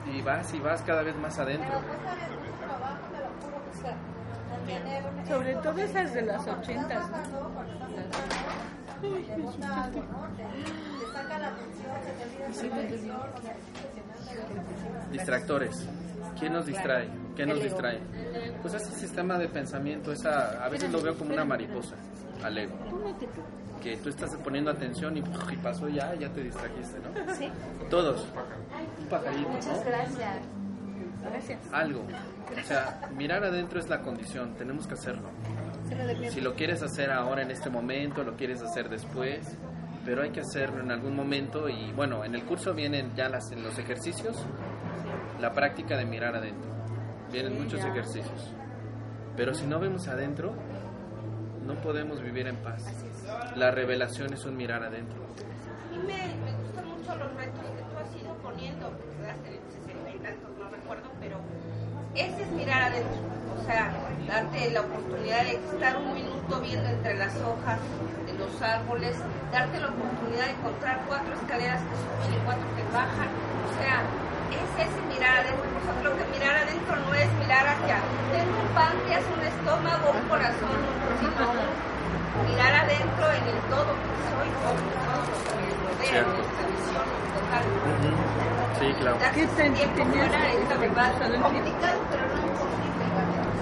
y 0.03 0.21
vas 0.21 0.53
y 0.53 0.59
vas 0.59 0.81
cada 0.81 1.01
vez 1.03 1.15
más 1.17 1.37
adentro. 1.39 1.69
Pero 1.79 1.87
cuesta 1.87 2.11
mucho 2.35 2.53
trabajo, 2.59 3.01
te 3.13 3.19
lo 3.23 3.29
juro, 3.41 3.57
o 3.63 3.73
sea, 3.81 3.93
mantener 3.93 4.49
un- 4.49 4.52
Sobre 5.27 5.55
todo 5.55 5.77
esas 5.79 6.13
de 6.13 6.21
las 6.21 6.47
ochentas. 6.47 7.05
Distractores. 15.11 15.87
¿Quién 16.39 16.53
nos 16.53 16.65
distrae? 16.65 17.09
¿Qué 17.35 17.45
nos 17.45 17.61
distrae? 17.61 17.99
Pues 18.61 18.73
ese 18.73 18.91
sistema 18.95 19.37
de 19.37 19.47
pensamiento, 19.47 20.11
esa, 20.11 20.63
a 20.63 20.69
veces 20.69 20.91
lo 20.91 21.01
veo 21.01 21.17
como 21.17 21.33
una 21.33 21.45
mariposa 21.45 21.95
al 22.43 22.57
ego. 22.57 22.75
Que 23.81 23.97
tú 23.97 24.09
estás 24.09 24.35
poniendo 24.37 24.71
atención 24.71 25.17
y, 25.17 25.19
y 25.19 25.57
pasó 25.57 25.89
ya, 25.89 26.15
ya 26.15 26.29
te 26.29 26.43
distrajiste, 26.43 26.99
¿no? 26.99 27.33
Sí. 27.33 27.49
Todos. 27.89 28.25
Un 29.01 29.07
pajarito, 29.07 29.49
Muchas 29.49 29.85
gracias. 29.85 30.62
Gracias. 31.29 31.73
Algo. 31.73 32.01
O 32.01 32.63
sea, 32.63 33.09
mirar 33.15 33.43
adentro 33.43 33.79
es 33.79 33.89
la 33.89 34.01
condición, 34.01 34.55
tenemos 34.55 34.87
que 34.87 34.93
hacerlo. 34.93 35.29
Si 36.29 36.41
lo 36.41 36.55
quieres 36.55 36.81
hacer 36.81 37.11
ahora 37.11 37.43
en 37.43 37.51
este 37.51 37.69
momento, 37.69 38.23
lo 38.23 38.35
quieres 38.35 38.61
hacer 38.61 38.89
después, 38.89 39.57
pero 40.05 40.23
hay 40.23 40.31
que 40.31 40.41
hacerlo 40.41 40.81
en 40.81 40.91
algún 40.91 41.15
momento 41.15 41.69
y 41.69 41.91
bueno, 41.93 42.23
en 42.25 42.35
el 42.35 42.43
curso 42.45 42.73
vienen 42.73 43.13
ya 43.15 43.29
las, 43.29 43.51
en 43.51 43.63
los 43.63 43.77
ejercicios 43.77 44.43
la 45.39 45.51
práctica 45.51 45.97
de 45.97 46.05
mirar 46.05 46.35
adentro. 46.35 46.71
Vienen 47.31 47.61
muchos 47.61 47.83
ejercicios. 47.83 48.53
Pero 49.35 49.53
si 49.53 49.65
no 49.65 49.79
vemos 49.79 50.07
adentro, 50.07 50.53
no 51.65 51.75
podemos 51.81 52.21
vivir 52.21 52.47
en 52.47 52.57
paz. 52.57 52.83
La 53.55 53.71
revelación 53.71 54.33
es 54.33 54.45
un 54.45 54.55
mirar 54.55 54.83
adentro. 54.83 55.21
Y 55.91 55.97
me, 55.97 56.35
me 56.45 56.51
gustan 56.63 56.87
mucho 56.87 57.15
los 57.15 57.33
retos 57.35 57.59
que 57.59 57.83
tú 57.83 57.97
has 57.97 58.15
ido 58.15 58.33
poniendo, 58.37 58.89
porque 58.89 59.29
has 59.29 59.37
tenido 59.41 59.63
60 59.69 60.09
y 60.11 60.19
tantos, 60.19 60.57
no 60.57 60.69
recuerdo, 60.69 61.09
pero 61.19 61.37
ese 62.15 62.41
es 62.43 62.51
mirar 62.51 62.83
adentro. 62.83 63.21
O 63.59 63.65
sea, 63.65 63.93
darte 64.27 64.71
la 64.71 64.81
oportunidad 64.81 65.43
de 65.43 65.55
estar 65.55 65.97
un 65.97 66.13
minuto 66.13 66.59
viendo 66.61 66.89
entre 66.89 67.15
las 67.15 67.35
hojas 67.41 67.79
de 68.25 68.33
los 68.37 68.61
árboles, 68.61 69.15
darte 69.51 69.79
la 69.79 69.87
oportunidad 69.87 70.45
de 70.45 70.51
encontrar 70.51 71.01
cuatro 71.07 71.33
escaleras 71.33 71.81
que 71.81 71.95
suben 71.95 72.33
y 72.33 72.45
cuatro 72.45 72.65
que 72.75 72.83
bajan. 72.93 73.29
O 73.29 73.71
sea, 73.79 74.03
es 74.51 74.69
ese 74.87 75.01
mirar 75.07 75.45
adentro. 75.45 75.63
Por 75.63 75.81
ejemplo, 75.81 76.11
que 76.17 76.25
mirar 76.37 76.55
adentro 76.57 76.95
no 76.95 77.13
es 77.13 77.29
mirar 77.39 77.65
hacia, 77.67 77.97
tengo 78.31 78.63
estómago, 79.63 80.11
un 80.11 80.27
corazón, 80.27 80.75
un 80.75 82.47
mirar 82.51 82.73
adentro 82.83 83.31
en 83.31 83.43
el 83.47 83.59
todo 83.71 83.91
que 83.95 84.11
soy, 84.27 84.49
rodea, 84.59 85.62
Cierto. 86.03 86.35
esta 86.43 86.63
visión 86.67 87.07
total. 87.33 87.63
Ujú. 87.63 88.09
Sí, 88.79 88.87
claro. 88.99 89.17
¿Qué 89.33 89.47
fuera 89.47 89.73
que 89.73 90.61
esta 90.63 90.75
verdad. 90.77 91.09
Complicado, 91.41 91.99
pero 92.11 92.23
no 92.27 92.37
imposible. 92.43 93.05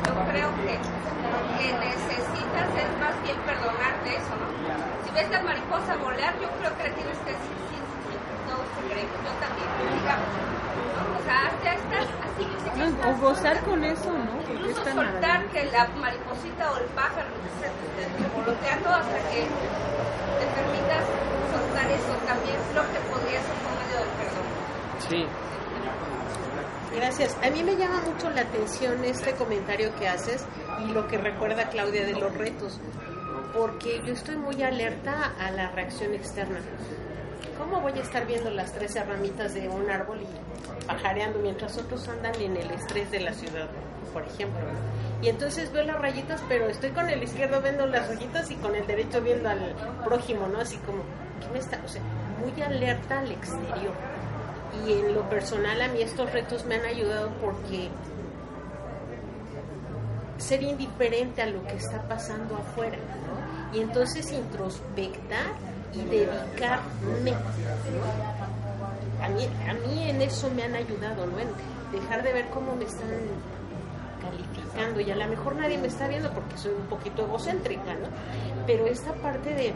Yo 0.02 0.14
creo 0.32 0.50
que 0.66 0.74
lo 0.82 1.39
que 1.58 1.68
necesitas 1.86 2.68
es 2.74 2.92
más 2.98 3.16
bien 3.22 3.38
perdonarte 3.46 4.10
eso, 4.18 4.34
¿no? 4.42 4.48
Si 5.06 5.10
ves 5.14 5.30
la 5.30 5.42
mariposa 5.42 5.96
volar, 6.02 6.34
yo 6.42 6.50
creo 6.58 6.72
que 6.78 6.86
tienes 6.98 7.18
que 7.22 7.32
decir, 7.38 7.56
sí, 7.70 7.78
sí, 7.78 8.16
sí, 8.18 8.36
todos 8.50 8.66
se 8.74 8.82
creen, 8.89 9.10
yo 9.12 9.32
también, 9.38 9.70
digamos. 10.02 10.32
¿no? 10.34 10.52
O 11.20 11.22
sea, 11.24 11.54
ya 11.64 11.74
estás 11.78 12.08
así, 12.26 12.44
o 13.06 13.12
gozar 13.22 13.60
con 13.62 13.84
eso, 13.84 14.12
¿no? 14.12 14.42
Incluso 14.50 14.84
soltar 14.86 15.46
que 15.54 15.66
la 15.66 15.88
mariposita 16.00 16.72
o 16.72 16.78
el 16.78 16.89
pájaro 16.98 17.30
te 17.62 17.68
esté 17.68 18.24
revoloteando 18.24 18.89
hasta 18.89 19.18
que 19.30 19.46
te 19.46 20.46
permitas 20.58 21.06
soltar 21.52 21.91
eso 21.91 22.14
también 22.26 22.58
lo 22.74 22.82
que 22.88 22.99
podría 23.12 23.39
ser 23.43 23.58
por 23.60 23.74
medio 23.76 23.97
del 23.99 24.12
perdón. 24.16 24.47
Sí, 25.08 25.28
Gracias. 26.95 27.38
A 27.41 27.49
mí 27.49 27.64
me 27.64 27.78
llama 27.78 28.02
mucho 28.02 28.30
la 28.30 28.41
atención 28.41 29.04
este 29.06 29.32
comentario 29.34 29.95
que 29.95 30.10
haces 30.10 30.45
y 30.86 30.91
lo 30.91 31.08
que 31.08 31.18
recuerda 31.18 31.70
Claudia 31.70 32.06
de 32.06 32.14
los 32.14 32.34
retos, 32.36 32.82
porque 33.58 34.02
yo 34.06 34.14
estoy 34.14 34.36
muy 34.36 34.62
alerta 34.62 35.34
a 35.39 35.52
la 35.52 35.72
reacción 35.72 36.14
externa. 36.14 36.60
¿Cómo 37.58 37.80
voy 37.80 37.93
a 37.93 38.02
estar 38.02 38.26
viendo 38.28 38.49
las 38.49 38.74
13 38.74 39.06
ramitas 39.06 39.54
de 39.54 39.70
un 39.70 39.89
árbol 39.89 40.22
y 40.22 40.86
pajareando 40.86 41.39
mientras 41.39 41.78
otros 41.78 42.08
andan 42.10 42.36
en 42.41 42.58
el 42.58 42.70
estrés 42.72 43.10
de 43.10 43.22
la 43.22 43.34
ciudad, 43.34 43.70
por 44.12 44.24
ejemplo? 44.24 44.60
Y 45.22 45.30
entonces 45.30 45.72
veo 45.72 45.84
las 45.84 46.02
rayitas, 46.02 46.43
pero 46.49 46.68
estoy 46.68 46.89
con 46.89 47.08
el 47.08 47.24
izquierdo 47.24 47.62
viendo 47.62 47.86
las 47.86 48.10
rayitas 48.10 48.52
y 48.52 48.56
con 48.56 48.76
el 48.76 48.86
derecho 48.86 49.22
viendo 49.22 49.47
al 49.47 49.76
prójimo, 50.04 50.47
¿no? 50.47 50.60
Así 50.60 50.78
como, 50.78 51.04
¿qué 51.42 51.48
me 51.52 51.60
está? 51.60 51.82
O 51.84 51.89
sea, 51.89 52.02
muy 52.39 52.62
alerta 52.62 53.20
al 53.20 53.32
exterior. 53.32 53.94
Y 54.86 54.94
en 54.94 55.14
lo 55.14 55.30
personal 55.30 55.82
a 55.82 55.89
mí 55.89 56.02
estos 56.02 56.32
retos 56.32 56.66
me 56.66 56.76
han 56.76 56.86
ayudado 56.86 57.30
porque 57.42 57.89
ser 60.38 60.64
indiferente 60.64 61.42
a 61.42 61.48
lo 61.48 61.62
que 61.64 61.76
está 61.76 62.02
pasando 62.08 62.56
afuera. 62.56 62.98
Y 63.74 63.80
entonces 63.80 64.32
introspectar 64.32 65.54
y 65.94 66.02
dedicarme. 66.06 67.34
A 69.22 69.30
mí, 69.30 69.48
a 69.70 69.74
mí 69.74 70.10
en 70.10 70.22
eso 70.22 70.50
me 70.50 70.64
han 70.64 70.76
ayudado, 70.76 71.26
¿no? 71.28 71.39
En 71.39 71.50
dejar 71.92 72.24
de 72.24 72.34
ver 72.34 72.50
cómo 72.50 72.76
me 72.76 72.86
están 72.86 73.10
calificando 74.22 75.00
y 75.02 75.12
a 75.12 75.16
lo 75.16 75.28
mejor 75.28 75.56
nadie 75.56 75.78
me 75.78 75.88
está 75.88 76.08
viendo 76.08 76.32
porque 76.32 76.58
soy 76.58 76.74
un 76.74 76.88
poquito 76.88 77.24
egocéntrica, 77.24 77.94
¿no? 77.96 78.08
Pero 78.66 78.88
esta 78.88 79.14
parte 79.14 79.54
de 79.54 79.74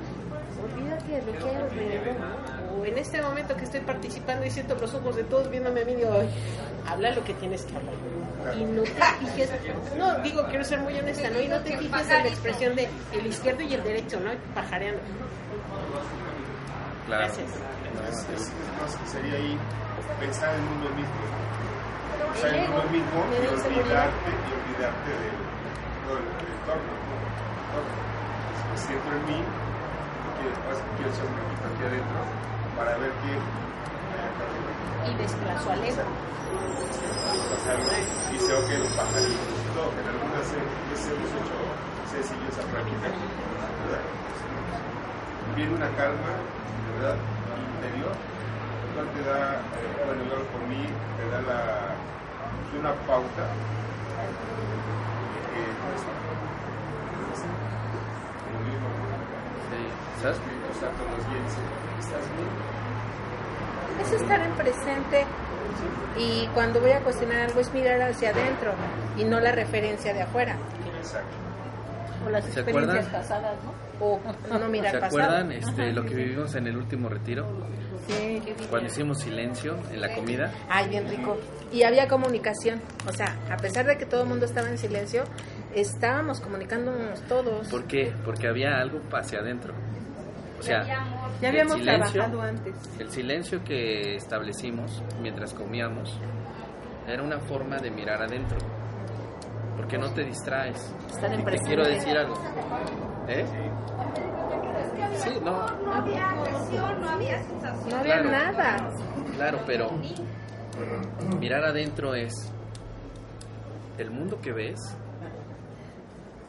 olvídate 0.73 1.11
de 1.11 1.21
lo 1.31 1.31
que 1.39 1.49
hay 1.49 1.55
alrededor, 1.55 2.15
¿no? 2.19 2.81
O 2.81 2.85
en 2.85 2.97
este 2.97 3.21
momento 3.21 3.55
que 3.55 3.63
estoy 3.65 3.79
participando 3.81 4.45
y 4.45 4.51
siento 4.51 4.75
los 4.75 4.93
ojos 4.93 5.15
de 5.15 5.23
todos 5.23 5.49
viéndome 5.49 5.81
a 5.81 5.85
mí, 5.85 5.95
digo, 5.95 6.11
"Ay, 6.19 6.29
habla 6.87 7.11
lo 7.11 7.23
que 7.23 7.33
tienes 7.35 7.63
que 7.65 7.75
hablar. 7.77 7.93
Y 8.57 8.63
no 8.65 8.83
te 8.83 8.91
fijes, 8.91 9.49
no, 9.97 10.19
digo, 10.19 10.45
quiero 10.49 10.63
ser 10.63 10.79
muy 10.81 10.97
honesta, 10.99 11.29
¿no? 11.31 11.39
Y 11.41 11.47
no 11.47 11.59
te 11.61 11.77
fijes 11.77 12.01
en 12.11 12.23
la 12.23 12.27
expresión 12.29 12.75
de 12.75 12.87
el 13.13 13.25
izquierdo 13.25 13.61
y 13.63 13.73
el 13.73 13.83
derecho, 13.83 14.19
¿no? 14.19 14.31
Pajareando. 14.53 15.01
claro. 17.07 17.23
Gracias. 17.25 17.49
Es, 17.49 18.17
es- 18.35 18.47
es 18.49 18.81
más 18.81 18.95
que 18.97 19.07
sería 19.07 19.33
ahí 19.35 19.57
pensar 20.19 20.53
en 20.55 20.61
uno 20.61 20.89
mismo. 20.95 21.21
Pensar 22.33 22.53
en 22.53 22.71
uno 22.71 22.83
mismo 22.91 23.19
y 23.31 23.47
olvidarte, 23.47 24.29
y 24.29 24.51
olvidarte 24.53 25.09
de 25.09 25.29
todo 26.05 26.17
el 26.17 26.25
entorno. 26.25 26.93
¿no? 27.73 28.77
Siento 28.77 29.09
en 29.09 29.25
mí, 29.25 29.39
quiero, 30.37 30.55
quiero 30.97 31.11
ser 31.15 31.25
un 31.25 31.35
poquito 31.35 31.65
aquí 31.69 31.83
adentro 31.85 32.19
para 32.75 32.97
ver 32.97 33.11
qué. 33.23 33.33
Y 35.05 35.13
desplazo 35.15 35.71
al 35.71 35.83
ego. 35.83 36.01
y 38.33 38.39
se 38.39 38.47
que 38.47 38.77
los 38.79 38.91
pajaritos 38.93 39.65
todo, 39.75 39.91
en 39.91 40.07
algunas 40.07 40.39
veces 40.39 41.11
hemos 41.11 41.31
hecho 41.35 41.57
sencillo 42.09 42.47
esa 42.49 42.63
práctica. 42.71 43.11
Viene 45.55 45.73
una 45.75 45.89
calma, 45.95 46.31
¿verdad? 46.95 47.15
Interior, 47.75 48.11
lo 48.11 48.87
cual 48.95 49.07
te 49.15 49.21
da, 49.23 49.55
eh, 49.55 50.03
bueno, 50.05 50.23
yo 50.27 50.43
por 50.51 50.63
mí, 50.67 50.83
te 50.83 51.23
da 51.31 51.39
la, 51.43 51.95
una 52.79 52.93
pauta 53.07 53.45
de 55.31 55.39
que 55.51 55.61
O 60.31 60.79
sea, 60.79 60.89
con 60.89 61.11
los 61.11 61.29
bienes, 61.29 61.53
estás 61.99 62.25
bien, 62.35 64.05
Es 64.05 64.21
estar 64.21 64.41
en 64.41 64.51
presente 64.53 65.25
y 66.17 66.47
cuando 66.53 66.79
voy 66.79 66.91
a 66.91 66.99
cuestionar 67.01 67.49
algo 67.49 67.59
es 67.59 67.73
mirar 67.73 68.01
hacia 68.01 68.29
adentro 68.29 68.73
y 69.17 69.23
no 69.25 69.39
la 69.39 69.51
referencia 69.51 70.13
de 70.13 70.21
afuera 70.21 70.55
exacto. 71.05 71.35
O 72.25 72.29
las 72.29 72.43
¿Se 72.45 72.59
experiencias 72.59 73.05
acuerdan? 73.07 73.21
pasadas, 73.21 73.57
¿no? 73.63 73.85
o 73.99 74.57
no 74.57 74.67
mirar 74.67 74.91
¿Se 74.91 74.99
pasado. 74.99 75.23
acuerdan 75.23 75.51
este, 75.51 75.93
lo 75.93 76.03
que 76.03 76.15
vivimos 76.15 76.55
en 76.55 76.67
el 76.67 76.75
último 76.77 77.07
retiro? 77.07 77.45
Sí. 78.07 78.41
Cuando 78.69 78.87
hicimos 78.87 79.19
silencio 79.19 79.77
en 79.91 80.01
la 80.01 80.13
comida. 80.13 80.51
Ay, 80.69 80.89
bien 80.89 81.07
rico. 81.07 81.37
Y 81.71 81.83
había 81.83 82.07
comunicación. 82.07 82.81
O 83.07 83.11
sea, 83.11 83.35
a 83.49 83.57
pesar 83.57 83.85
de 83.85 83.97
que 83.97 84.05
todo 84.05 84.23
el 84.23 84.29
mundo 84.29 84.45
estaba 84.45 84.69
en 84.69 84.77
silencio, 84.77 85.23
estábamos 85.73 86.39
comunicándonos 86.41 87.21
todos. 87.21 87.67
¿Por 87.69 87.85
qué? 87.85 88.13
Porque 88.23 88.47
había 88.47 88.79
algo 88.79 88.99
hacia 89.13 89.39
adentro. 89.39 89.73
O 90.59 90.63
sea, 90.63 90.83
Ya 91.41 91.49
habíamos 91.49 91.75
el 91.75 91.79
silencio, 91.81 92.11
trabajado 92.13 92.41
antes. 92.41 92.75
El 92.99 93.09
silencio 93.11 93.63
que 93.63 94.15
establecimos 94.15 95.03
mientras 95.21 95.53
comíamos 95.53 96.19
era 97.07 97.21
una 97.21 97.39
forma 97.39 97.77
de 97.77 97.91
mirar 97.91 98.21
adentro. 98.23 98.57
Porque 99.75 99.97
no 99.97 100.11
te 100.13 100.23
distraes. 100.23 100.93
Estar 101.09 101.33
en 101.33 101.43
te 101.43 101.57
quiero 101.59 101.85
decir 101.85 102.17
algo. 102.17 102.35
¿Eh? 103.27 103.45
Sí, 105.17 105.29
no, 105.43 105.67
No 105.81 105.93
había 105.93 106.29
agresión, 106.29 107.01
no 107.01 107.09
había 107.09 107.43
sensación. 107.43 107.89
No 107.89 107.95
había 107.97 108.21
Claro. 108.21 108.31
nada. 108.31 108.89
claro, 109.35 109.59
pero 109.65 109.89
mirar 111.39 111.63
adentro 111.65 112.15
es 112.15 112.33
el 113.97 114.11
mundo 114.11 114.39
que 114.41 114.51
ves 114.51 114.79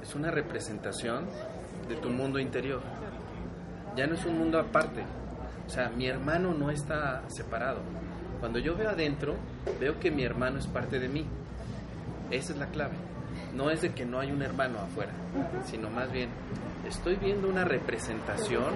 es 0.02 0.14
una 0.14 0.30
representación 0.30 1.26
de 1.88 1.96
tu 1.96 2.10
mundo 2.10 2.38
interior. 2.38 2.80
Ya 3.96 4.06
no 4.06 4.14
es 4.14 4.24
un 4.26 4.38
mundo 4.38 4.58
aparte. 4.58 5.02
O 5.66 5.70
sea, 5.70 5.88
mi 5.88 6.06
hermano 6.06 6.52
no 6.54 6.70
está 6.70 7.22
separado. 7.28 7.80
Cuando 8.40 8.58
yo 8.58 8.76
veo 8.76 8.90
adentro, 8.90 9.34
veo 9.80 9.98
que 9.98 10.10
mi 10.10 10.22
hermano 10.22 10.58
es 10.58 10.66
parte 10.66 10.98
de 10.98 11.08
mí. 11.08 11.26
Esa 12.30 12.52
es 12.52 12.58
la 12.58 12.66
clave. 12.66 12.94
No 13.54 13.70
es 13.70 13.80
de 13.80 13.92
que 13.92 14.04
no 14.04 14.20
hay 14.20 14.30
un 14.30 14.42
hermano 14.42 14.78
afuera, 14.80 15.12
sino 15.64 15.88
más 15.90 16.12
bien 16.12 16.28
estoy 16.86 17.16
viendo 17.16 17.48
una 17.48 17.64
representación 17.64 18.74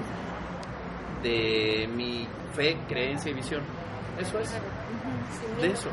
de 1.23 1.89
mi 1.95 2.27
fe, 2.55 2.79
creencia 2.89 3.31
y 3.31 3.35
visión. 3.35 3.63
Eso 4.19 4.39
es. 4.39 4.51
De 5.61 5.69
eso. 5.69 5.89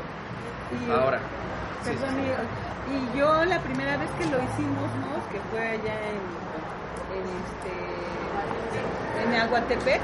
Ahora. 0.90 1.20
sí, 1.82 1.90
y, 1.90 3.16
y 3.16 3.18
yo 3.18 3.44
la 3.44 3.60
primera 3.60 3.96
vez 3.98 4.10
que 4.12 4.24
lo 4.24 4.42
hicimos, 4.42 4.90
¿no? 5.00 5.30
Que 5.30 5.40
fue 5.50 5.60
allá 5.60 5.94
en, 6.08 6.16
en 7.14 7.24
este 7.44 8.17
en 9.24 9.34
Aguatepec, 9.34 10.00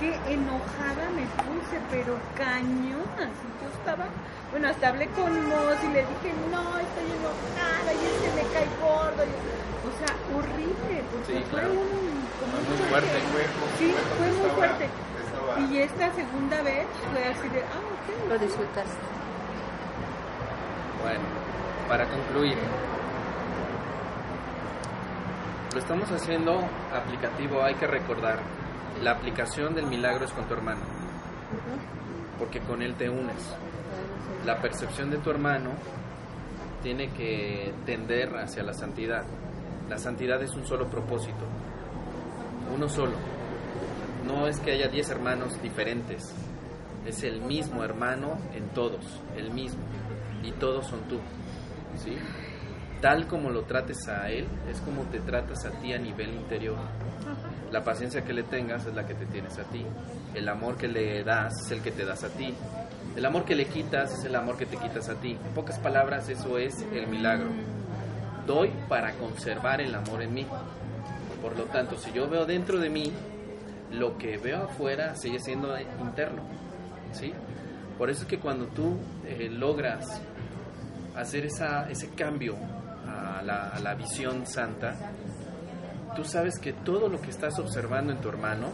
qué 0.00 0.14
enojada 0.28 1.04
me 1.14 1.26
puse, 1.44 1.80
pero 1.90 2.16
cañón, 2.36 3.06
así 3.16 3.46
yo 3.60 3.68
estaba, 3.78 4.06
bueno, 4.50 4.68
hasta 4.68 4.88
hablé 4.88 5.06
con 5.08 5.30
Moss 5.48 5.78
y 5.84 5.88
le 5.92 6.00
dije, 6.00 6.30
no, 6.50 6.62
estoy 6.78 7.08
enojada 7.16 7.88
y 7.92 8.00
es 8.04 8.16
que 8.22 8.30
me 8.36 8.44
cae 8.52 8.68
gordo, 8.80 9.22
y- 9.24 9.40
o 9.86 9.92
sea, 9.98 10.12
horrible, 10.34 11.02
porque 11.12 11.32
Sí, 11.38 11.44
fue 11.50 11.60
claro. 11.60 11.70
un, 11.72 11.78
como 12.40 12.54
un 12.58 12.64
Muy 12.68 12.88
fuerte. 12.90 13.16
Sí, 13.78 13.94
fue 14.18 14.26
muy 14.26 14.36
Estaba- 14.36 14.54
fuerte. 14.54 14.84
estaba- 14.84 15.60
Y 15.70 15.78
esta 15.78 16.12
segunda 16.14 16.62
vez 16.62 16.86
fue 17.12 17.24
así 17.24 17.48
de, 17.48 17.60
ah, 17.62 17.80
ok. 17.80 18.28
Lo 18.28 18.38
disfrutaste. 18.38 19.04
Bueno, 21.02 21.24
para 21.88 22.04
concluir, 22.06 22.58
lo 25.76 25.82
estamos 25.82 26.10
haciendo 26.10 26.58
aplicativo, 26.90 27.62
hay 27.62 27.74
que 27.74 27.86
recordar, 27.86 28.38
la 29.02 29.10
aplicación 29.10 29.74
del 29.74 29.86
milagro 29.86 30.24
es 30.24 30.32
con 30.32 30.46
tu 30.48 30.54
hermano, 30.54 30.80
porque 32.38 32.60
con 32.60 32.80
él 32.80 32.94
te 32.94 33.10
unes. 33.10 33.54
La 34.46 34.58
percepción 34.62 35.10
de 35.10 35.18
tu 35.18 35.28
hermano 35.28 35.72
tiene 36.82 37.10
que 37.10 37.74
tender 37.84 38.34
hacia 38.38 38.62
la 38.62 38.72
santidad. 38.72 39.24
La 39.90 39.98
santidad 39.98 40.42
es 40.42 40.54
un 40.54 40.66
solo 40.66 40.88
propósito, 40.88 41.44
uno 42.74 42.88
solo. 42.88 43.18
No 44.26 44.48
es 44.48 44.58
que 44.60 44.72
haya 44.72 44.88
10 44.88 45.10
hermanos 45.10 45.60
diferentes, 45.60 46.34
es 47.04 47.22
el 47.22 47.42
mismo 47.42 47.84
hermano 47.84 48.38
en 48.54 48.70
todos, 48.70 49.20
el 49.36 49.50
mismo, 49.50 49.82
y 50.42 50.52
todos 50.52 50.86
son 50.86 51.00
tú. 51.02 51.18
¿sí? 52.02 52.16
Tal 53.00 53.26
como 53.26 53.50
lo 53.50 53.62
trates 53.62 54.08
a 54.08 54.30
él, 54.30 54.46
es 54.70 54.80
como 54.80 55.02
te 55.02 55.20
tratas 55.20 55.64
a 55.64 55.70
ti 55.70 55.92
a 55.92 55.98
nivel 55.98 56.34
interior. 56.34 56.76
La 57.72 57.82
paciencia 57.82 58.22
que 58.22 58.32
le 58.32 58.44
tengas 58.44 58.86
es 58.86 58.94
la 58.94 59.06
que 59.06 59.14
te 59.14 59.26
tienes 59.26 59.58
a 59.58 59.64
ti. 59.64 59.84
El 60.34 60.48
amor 60.48 60.76
que 60.76 60.88
le 60.88 61.24
das 61.24 61.52
es 61.64 61.72
el 61.72 61.82
que 61.82 61.90
te 61.90 62.04
das 62.04 62.24
a 62.24 62.28
ti. 62.28 62.54
El 63.16 63.24
amor 63.24 63.44
que 63.44 63.54
le 63.54 63.66
quitas 63.66 64.12
es 64.12 64.24
el 64.24 64.34
amor 64.34 64.56
que 64.56 64.66
te 64.66 64.76
quitas 64.76 65.08
a 65.08 65.14
ti. 65.14 65.32
En 65.32 65.54
pocas 65.54 65.78
palabras, 65.78 66.28
eso 66.28 66.58
es 66.58 66.84
el 66.92 67.06
milagro. 67.08 67.48
Doy 68.46 68.70
para 68.88 69.12
conservar 69.14 69.80
el 69.80 69.94
amor 69.94 70.22
en 70.22 70.34
mí. 70.34 70.46
Por 71.42 71.56
lo 71.56 71.64
tanto, 71.64 71.96
si 71.96 72.12
yo 72.12 72.28
veo 72.28 72.44
dentro 72.44 72.78
de 72.78 72.90
mí, 72.90 73.12
lo 73.92 74.16
que 74.18 74.38
veo 74.38 74.64
afuera 74.64 75.14
sigue 75.16 75.40
siendo 75.40 75.74
interno. 76.00 76.42
¿sí? 77.12 77.32
Por 77.98 78.10
eso 78.10 78.22
es 78.22 78.28
que 78.28 78.38
cuando 78.38 78.66
tú 78.66 78.98
eh, 79.26 79.48
logras 79.50 80.20
hacer 81.16 81.46
esa, 81.46 81.88
ese 81.90 82.10
cambio 82.10 82.56
a 83.16 83.42
la, 83.80 83.94
visión 83.94 84.46
santa, 84.46 84.94
tú 86.14 86.24
sabes 86.24 86.58
que 86.58 86.72
todo 86.72 87.08
lo 87.08 87.20
que 87.20 87.30
estás 87.30 87.58
observando 87.58 88.12
en 88.12 88.18
tu 88.18 88.28
hermano 88.28 88.68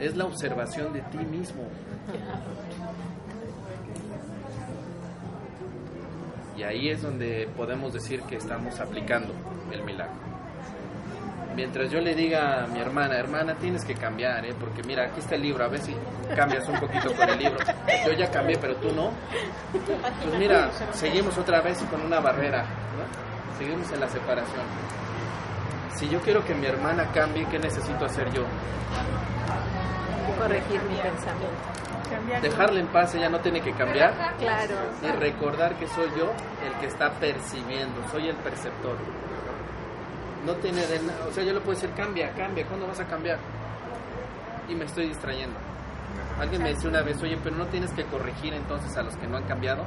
es 0.00 0.16
la 0.16 0.24
observación 0.24 0.92
de 0.92 1.00
ti 1.02 1.18
mismo. 1.18 1.62
Y 6.56 6.62
ahí 6.62 6.88
es 6.88 7.02
donde 7.02 7.48
podemos 7.56 7.92
decir 7.92 8.22
que 8.22 8.36
estamos 8.36 8.80
aplicando 8.80 9.34
el 9.72 9.82
milagro. 9.84 10.26
Mientras 11.54 11.90
yo 11.90 12.00
le 12.00 12.14
diga 12.14 12.64
a 12.64 12.66
mi 12.66 12.80
hermana, 12.80 13.16
hermana, 13.16 13.54
tienes 13.54 13.82
que 13.82 13.94
cambiar, 13.94 14.44
¿eh? 14.44 14.54
porque 14.60 14.82
mira, 14.82 15.04
aquí 15.04 15.20
está 15.20 15.36
el 15.36 15.42
libro, 15.42 15.64
a 15.64 15.68
ver 15.68 15.80
si 15.80 15.94
cambias 16.34 16.68
un 16.68 16.78
poquito 16.78 17.14
con 17.14 17.28
el 17.30 17.38
libro. 17.38 17.56
Yo 18.06 18.12
ya 18.12 18.30
cambié, 18.30 18.58
pero 18.58 18.76
tú 18.76 18.92
no. 18.92 19.10
Pues 19.72 20.38
mira, 20.38 20.70
seguimos 20.92 21.36
otra 21.38 21.62
vez 21.62 21.82
con 21.84 22.02
una 22.02 22.20
barrera. 22.20 22.66
Seguimos 23.58 23.90
en 23.92 24.00
la 24.00 24.08
separación. 24.08 24.64
Si 25.94 26.08
yo 26.08 26.20
quiero 26.20 26.44
que 26.44 26.54
mi 26.54 26.66
hermana 26.66 27.10
cambie, 27.12 27.46
¿qué 27.46 27.58
necesito 27.58 28.04
hacer 28.04 28.30
yo? 28.32 28.44
Corregir 30.38 30.82
mi 30.82 30.96
pensamiento. 30.96 31.76
Dejarla 32.42 32.80
en 32.80 32.86
paz, 32.88 33.14
ella 33.14 33.28
no 33.28 33.40
tiene 33.40 33.60
que 33.60 33.72
cambiar. 33.72 34.12
Claro. 34.38 34.74
y 35.02 35.08
recordar 35.18 35.74
que 35.76 35.88
soy 35.88 36.08
yo 36.16 36.30
el 36.64 36.72
que 36.80 36.86
está 36.86 37.10
percibiendo, 37.12 38.06
soy 38.10 38.28
el 38.28 38.36
perceptor. 38.36 38.96
No 40.44 40.54
tiene 40.56 40.86
de 40.86 41.00
nada, 41.00 41.26
o 41.28 41.32
sea, 41.32 41.42
yo 41.42 41.52
le 41.52 41.60
puedo 41.60 41.72
decir, 41.72 41.90
cambia, 41.96 42.32
cambia, 42.34 42.64
¿cuándo 42.66 42.86
vas 42.86 43.00
a 43.00 43.06
cambiar? 43.06 43.38
Y 44.68 44.74
me 44.74 44.84
estoy 44.84 45.08
distrayendo. 45.08 45.56
Alguien 46.38 46.62
me 46.62 46.68
dice 46.68 46.86
una 46.86 47.02
vez, 47.02 47.20
oye, 47.22 47.38
pero 47.42 47.56
no 47.56 47.66
tienes 47.66 47.90
que 47.92 48.04
corregir 48.04 48.52
entonces 48.54 48.96
a 48.96 49.02
los 49.02 49.16
que 49.16 49.26
no 49.26 49.38
han 49.38 49.44
cambiado. 49.44 49.84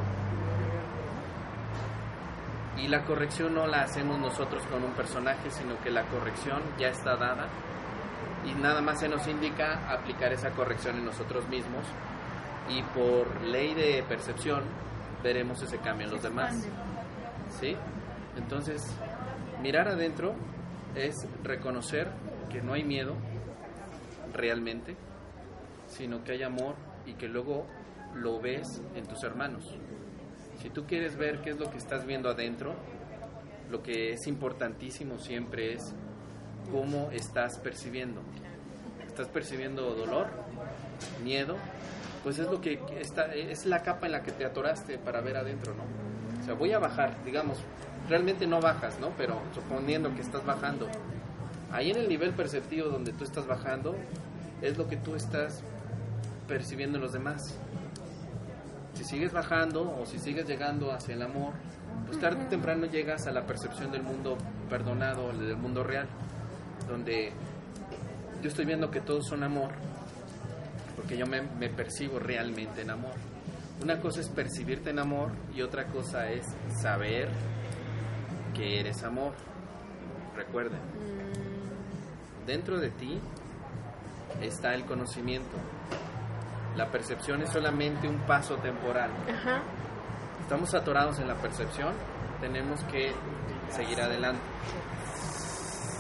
Y 2.82 2.88
la 2.88 3.04
corrección 3.04 3.54
no 3.54 3.68
la 3.68 3.82
hacemos 3.82 4.18
nosotros 4.20 4.64
con 4.68 4.84
un 4.84 4.92
personaje, 4.92 5.50
sino 5.52 5.80
que 5.82 5.90
la 5.90 6.04
corrección 6.06 6.62
ya 6.78 6.88
está 6.88 7.16
dada 7.16 7.48
y 8.46 8.54
nada 8.54 8.82
más 8.82 9.00
se 9.00 9.10
nos 9.10 9.28
indica 9.28 9.92
aplicar 9.92 10.32
esa 10.32 10.52
corrección 10.52 10.98
en 10.98 11.06
nosotros 11.06 11.48
mismos 11.50 11.84
y 12.70 12.82
por 12.98 13.42
ley 13.42 13.74
de 13.74 14.04
percepción 14.08 14.64
veremos 15.24 15.62
ese 15.62 15.78
cambio 15.80 16.08
en 16.08 16.14
los 16.14 16.24
demás. 16.24 16.56
¿Sí? 17.60 17.76
Entonces, 18.38 18.82
mirar 19.62 19.88
adentro 19.88 20.36
es 20.96 21.16
reconocer 21.44 22.10
que 22.50 22.62
no 22.62 22.74
hay 22.74 22.84
miedo 22.84 23.16
realmente, 24.34 24.96
sino 25.88 26.24
que 26.24 26.34
hay 26.34 26.44
amor 26.44 26.76
y 27.06 27.14
que 27.14 27.28
luego 27.28 27.66
lo 28.14 28.40
ves 28.40 28.82
en 28.96 29.06
tus 29.08 29.24
hermanos. 29.24 29.64
Si 30.62 30.70
tú 30.70 30.86
quieres 30.86 31.18
ver 31.18 31.40
qué 31.42 31.52
es 31.52 31.60
lo 31.60 31.70
que 31.72 31.78
estás 31.78 32.06
viendo 32.06 32.30
adentro, 32.30 32.74
lo 33.72 33.82
que 33.82 34.14
es 34.14 34.28
importantísimo 34.28 35.18
siempre 35.18 35.74
es 35.74 35.94
cómo 36.72 37.10
estás 37.12 37.60
percibiendo. 37.60 38.22
¿Estás 39.08 39.28
percibiendo 39.28 39.94
dolor? 39.96 40.28
¿Miedo? 41.24 41.56
Pues 42.24 42.40
es 42.40 42.50
lo 42.50 42.60
que 42.60 42.80
está, 43.00 43.34
es 43.34 43.66
la 43.66 43.82
capa 43.82 44.08
en 44.08 44.12
la 44.12 44.24
que 44.24 44.32
te 44.32 44.46
atoraste 44.46 44.98
para 44.98 45.22
ver 45.22 45.38
adentro, 45.38 45.74
¿no? 45.74 45.84
O 46.42 46.46
sea, 46.46 46.54
voy 46.54 46.74
a 46.74 46.80
bajar, 46.80 47.24
digamos, 47.24 47.58
realmente 48.10 48.46
no 48.46 48.60
bajas, 48.60 49.00
¿no? 49.00 49.12
Pero 49.18 49.42
suponiendo 49.54 50.14
que 50.14 50.22
estás 50.22 50.46
bajando. 50.46 50.88
Ahí 51.72 51.92
en 51.92 51.98
el 51.98 52.10
nivel 52.10 52.34
perceptivo 52.34 52.90
donde 52.90 53.14
tú 53.14 53.24
estás 53.24 53.48
bajando, 53.48 53.96
es 54.62 54.78
lo 54.78 54.88
que 54.88 54.98
tú 54.98 55.16
estás 55.16 55.62
percibiendo 56.48 56.98
en 56.98 57.04
los 57.04 57.14
demás. 57.14 57.56
Si 59.00 59.06
sigues 59.06 59.32
bajando 59.32 59.98
o 59.98 60.06
si 60.06 60.20
sigues 60.20 60.46
llegando 60.46 60.92
hacia 60.92 61.16
el 61.16 61.22
amor, 61.22 61.54
pues 62.06 62.20
tarde 62.20 62.44
o 62.44 62.50
temprano 62.50 62.86
llegas 62.86 63.28
a 63.28 63.32
la 63.32 63.46
percepción 63.46 63.94
del 63.94 64.04
mundo 64.04 64.38
perdonado, 64.70 65.32
del 65.32 65.56
mundo 65.56 65.86
real, 65.86 66.06
donde 66.86 67.32
yo 68.42 68.50
estoy 68.50 68.66
viendo 68.66 68.92
que 68.92 69.00
todos 69.00 69.26
son 69.26 69.44
amor, 69.44 69.70
porque 70.98 71.18
yo 71.18 71.26
me, 71.28 71.42
me 71.42 71.70
percibo 71.70 72.20
realmente 72.20 72.82
en 72.82 72.90
amor. 72.90 73.14
Una 73.82 74.02
cosa 74.02 74.20
es 74.20 74.28
percibirte 74.28 74.90
en 74.90 75.00
amor 75.00 75.32
y 75.56 75.62
otra 75.62 75.86
cosa 75.86 76.30
es 76.30 76.46
saber 76.82 77.30
que 78.54 78.82
eres 78.82 79.02
amor. 79.04 79.32
Recuerden, 80.36 80.82
dentro 82.46 82.78
de 82.78 82.90
ti 82.90 83.18
está 84.42 84.76
el 84.76 84.84
conocimiento. 84.84 85.56
La 86.80 86.90
percepción 86.90 87.42
es 87.42 87.50
solamente 87.50 88.08
un 88.08 88.20
paso 88.20 88.56
temporal. 88.56 89.12
Ajá. 89.30 89.62
Estamos 90.40 90.74
atorados 90.74 91.20
en 91.20 91.28
la 91.28 91.36
percepción, 91.36 91.94
tenemos 92.40 92.82
que 92.86 93.12
seguir 93.68 94.00
adelante. 94.00 94.40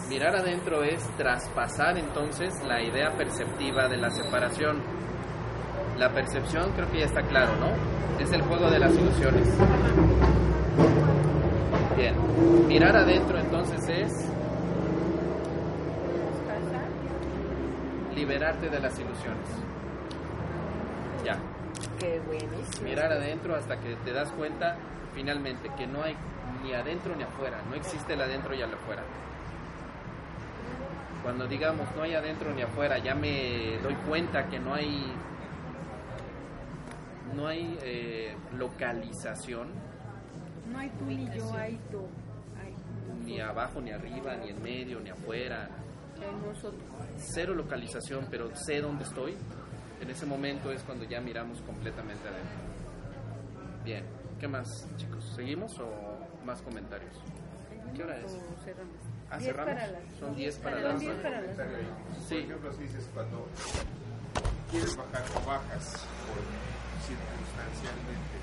Mirar 0.08 0.38
adentro 0.38 0.82
es 0.84 1.06
traspasar 1.18 1.98
entonces 1.98 2.54
la 2.66 2.82
idea 2.82 3.12
perceptiva 3.18 3.90
de 3.90 3.98
la 3.98 4.10
separación. 4.10 4.82
La 5.98 6.14
percepción 6.14 6.72
creo 6.72 6.90
que 6.90 7.00
ya 7.00 7.08
está 7.08 7.24
claro, 7.24 7.58
¿no? 7.58 7.74
Es 8.18 8.32
el 8.32 8.42
juego 8.44 8.72
de 8.72 8.80
las 8.80 8.96
ilusiones. 8.96 9.50
Bien, 11.98 12.68
mirar 12.70 12.96
adentro 12.96 13.38
entonces 13.38 13.82
es 13.90 14.14
liberarte 18.16 18.70
de 18.70 18.80
las 18.80 18.98
ilusiones. 18.98 19.69
Ya, 21.30 21.38
Qué 22.00 22.20
buenísimo. 22.26 22.84
mirar 22.84 23.12
adentro 23.12 23.56
hasta 23.56 23.80
que 23.80 23.96
te 23.98 24.12
das 24.14 24.32
cuenta 24.32 24.78
finalmente 25.14 25.70
que 25.78 25.86
no 25.86 26.02
hay 26.02 26.16
ni 26.64 26.74
adentro 26.74 27.16
ni 27.16 27.22
afuera, 27.24 27.62
no 27.70 27.76
existe 27.76 28.14
el 28.14 28.22
adentro 28.22 28.56
y 28.56 28.62
el 28.62 28.74
afuera. 28.74 29.04
Cuando 31.22 31.46
digamos 31.48 31.88
no 31.96 32.02
hay 32.02 32.16
adentro 32.16 32.52
ni 32.54 32.64
afuera, 32.64 32.98
ya 32.98 33.14
me 33.14 33.78
doy 33.84 33.94
cuenta 34.08 34.48
que 34.48 34.58
no 34.60 34.74
hay 34.74 35.14
no 37.36 37.48
hay 37.48 37.78
eh, 37.84 38.36
localización 38.58 39.68
No 40.72 40.80
hay 40.80 40.90
tú 40.90 41.06
ni 41.06 41.26
yo, 41.38 41.54
hay 41.54 41.80
tú. 41.92 42.08
Hay 42.60 42.74
ni 43.24 43.40
abajo 43.40 43.80
ni 43.82 43.92
arriba 43.92 44.36
ni 44.38 44.50
en 44.50 44.64
medio 44.64 45.00
ni 45.00 45.12
afuera, 45.12 45.70
en 46.16 46.42
nosotros. 46.48 46.82
cero 47.18 47.54
localización, 47.54 48.26
pero 48.32 48.50
sé 48.56 48.82
dónde 48.82 49.04
estoy. 49.04 49.36
En 50.02 50.10
ese 50.10 50.26
momento 50.26 50.72
es 50.72 50.82
cuando 50.84 51.04
ya 51.06 51.20
miramos 51.20 51.62
completamente 51.62 52.28
adentro. 52.28 52.58
Bien, 53.84 54.04
¿qué 54.40 54.48
más, 54.48 54.88
chicos? 54.98 55.24
¿Seguimos 55.36 55.78
o 55.80 55.90
más 56.46 56.62
comentarios? 56.62 57.14
¿Qué 57.96 58.04
hora 58.04 58.18
es? 58.18 58.26
O 58.34 58.64
cerramos. 58.64 58.96
Ah, 59.30 59.38
Diez 59.38 59.52
cerramos. 59.52 59.74
para 59.76 59.88
las- 59.92 60.14
Son 60.20 60.36
10 60.36 60.56
para 60.58 60.80
las 60.82 61.04
para 61.04 61.30
las. 61.32 61.42
Sí. 62.28 62.36
Por 62.36 62.38
ejemplo, 62.44 62.74
si 62.74 62.84
dices 62.84 63.10
cuando 63.14 63.48
quieres 64.72 64.96
bajar 64.96 65.24
o 65.36 65.46
bajas 65.48 65.86
por 66.26 66.40
circunstancialmente 67.06 68.38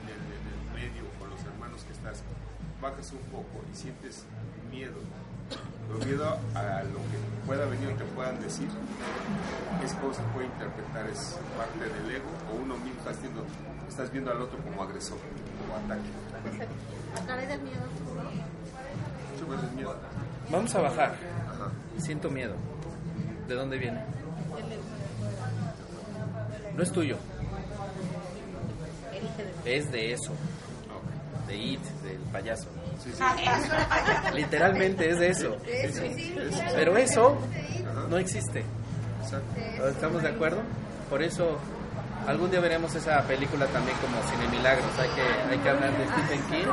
en 0.00 0.06
el, 0.08 0.20
en 0.20 0.44
el 0.52 0.60
medio 0.74 1.04
con 1.18 1.30
los 1.30 1.40
hermanos 1.44 1.82
que 1.84 1.92
estás, 1.92 2.22
bajas 2.80 3.12
un 3.12 3.20
poco 3.30 3.62
y 3.72 3.76
sientes 3.76 4.24
miedo. 4.70 4.98
Pero 5.88 6.06
miedo 6.06 6.38
a 6.54 6.82
lo 6.84 6.98
que 7.10 7.46
pueda 7.46 7.66
venir 7.66 7.88
o 7.88 7.96
te 7.96 8.04
puedan 8.04 8.40
decir, 8.40 8.68
es 9.84 9.92
cómo 9.94 10.14
se 10.14 10.22
puede 10.34 10.46
interpretar, 10.46 11.08
es 11.10 11.38
parte 11.56 11.80
del 11.80 12.16
ego 12.16 12.30
o 12.50 12.62
uno 12.62 12.76
mismo 12.76 12.98
estás 13.00 13.20
viendo, 13.20 13.44
estás 13.88 14.10
viendo 14.10 14.30
al 14.30 14.42
otro 14.42 14.58
como 14.58 14.82
agresor, 14.82 15.18
como 15.60 15.76
ataque. 15.84 16.08
A 17.16 17.26
través 17.26 17.48
del 17.48 17.60
miedo. 17.62 17.82
Muchas 19.32 19.48
veces 19.48 19.72
miedo. 19.74 19.96
Vamos 20.50 20.74
a 20.74 20.80
bajar. 20.80 21.14
Ajá. 21.46 21.70
Siento 21.98 22.30
miedo. 22.30 22.54
¿De 23.48 23.54
dónde 23.54 23.78
viene? 23.78 24.02
No 26.76 26.82
es 26.82 26.92
tuyo. 26.92 27.16
Es 29.64 29.92
de 29.92 30.12
eso. 30.12 30.32
De 31.46 31.56
It, 31.56 31.82
del 32.02 32.18
payaso. 32.32 32.68
Sí, 33.02 33.12
sí. 33.12 33.22
Literalmente 34.34 35.10
es 35.10 35.20
eso. 35.20 35.56
Pero 36.74 36.96
eso 36.96 37.36
no 38.08 38.16
existe. 38.18 38.64
¿Estamos 39.88 40.22
de 40.22 40.28
acuerdo? 40.28 40.62
Por 41.10 41.22
eso 41.22 41.58
Algún 42.26 42.52
día 42.52 42.60
veremos 42.60 42.94
esa 42.94 43.20
película 43.22 43.66
también 43.66 43.96
como 43.98 44.22
Cine 44.30 44.46
Milagros. 44.56 44.86
Hay 44.96 45.08
que, 45.10 45.22
hay 45.50 45.58
que 45.58 45.68
hablar 45.68 45.90
de 45.98 46.06
Stephen 46.06 46.40
King. 46.50 46.68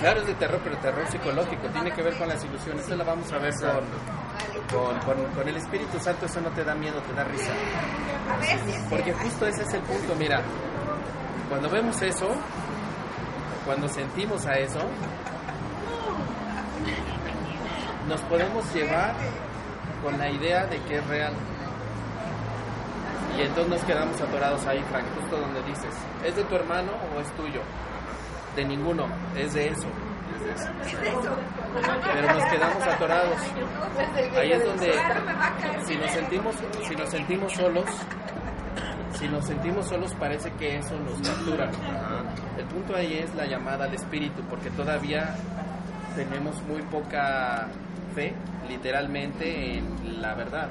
Claro, 0.00 0.20
es 0.20 0.26
de 0.26 0.34
terror, 0.34 0.60
pero 0.62 0.76
terror 0.78 1.06
psicológico. 1.10 1.66
Tiene 1.72 1.90
que 1.92 2.02
ver 2.02 2.18
con 2.18 2.28
las 2.28 2.44
ilusiones. 2.44 2.84
Eso 2.84 2.94
la 2.96 3.04
vamos 3.04 3.32
a 3.32 3.38
ver 3.38 3.54
con, 4.70 4.98
con, 5.00 5.24
con- 5.32 5.48
el 5.48 5.56
Espíritu 5.56 5.98
Santo. 5.98 6.26
Eso 6.26 6.42
no 6.42 6.50
te 6.50 6.62
da 6.62 6.74
miedo, 6.74 7.00
te 7.00 7.14
da 7.14 7.24
risa. 7.24 7.52
Porque 8.90 9.14
justo 9.14 9.46
ese 9.46 9.62
es 9.62 9.72
el 9.72 9.80
punto. 9.80 10.14
Mira, 10.18 10.42
cuando 11.48 11.70
vemos 11.70 12.00
eso, 12.02 12.28
cuando 13.64 13.88
sentimos 13.88 14.46
a 14.46 14.54
eso, 14.54 14.80
nos 18.08 18.20
podemos 18.22 18.74
llevar 18.74 19.14
con 20.02 20.18
la 20.18 20.30
idea 20.30 20.66
de 20.66 20.78
que 20.82 20.96
es 20.98 21.06
real. 21.06 21.32
Y 23.38 23.42
entonces 23.42 23.68
nos 23.68 23.84
quedamos 23.84 24.20
atorados 24.20 24.66
ahí, 24.66 24.82
Frank, 24.90 25.04
justo 25.18 25.36
donde 25.38 25.62
dices, 25.62 25.94
¿es 26.24 26.36
de 26.36 26.44
tu 26.44 26.54
hermano 26.54 26.92
o 27.16 27.20
es 27.20 27.30
tuyo? 27.36 27.62
De 28.56 28.64
ninguno, 28.64 29.06
es 29.36 29.54
de 29.54 29.68
eso. 29.68 29.86
Pero 32.12 32.34
nos 32.34 32.44
quedamos 32.44 32.82
atorados. 32.82 33.38
Ahí 34.36 34.52
es 34.52 34.64
donde, 34.64 34.92
si 35.86 35.96
nos 35.96 36.10
sentimos, 36.10 36.54
si 36.86 36.96
nos 36.96 37.08
sentimos 37.08 37.52
solos, 37.52 37.84
si 39.14 39.28
nos 39.28 39.44
sentimos 39.46 39.86
solos 39.86 40.14
parece 40.18 40.50
que 40.52 40.78
eso 40.78 40.94
nos 40.98 41.26
captura. 41.26 41.70
El 42.58 42.64
punto 42.66 42.94
ahí 42.94 43.14
es 43.14 43.34
la 43.34 43.46
llamada 43.46 43.86
al 43.86 43.94
espíritu, 43.94 44.42
porque 44.48 44.70
todavía 44.70 45.34
tenemos 46.14 46.62
muy 46.62 46.82
poca 46.82 47.68
fe, 48.14 48.34
literalmente, 48.68 49.78
en 49.78 50.20
la 50.20 50.34
verdad. 50.34 50.68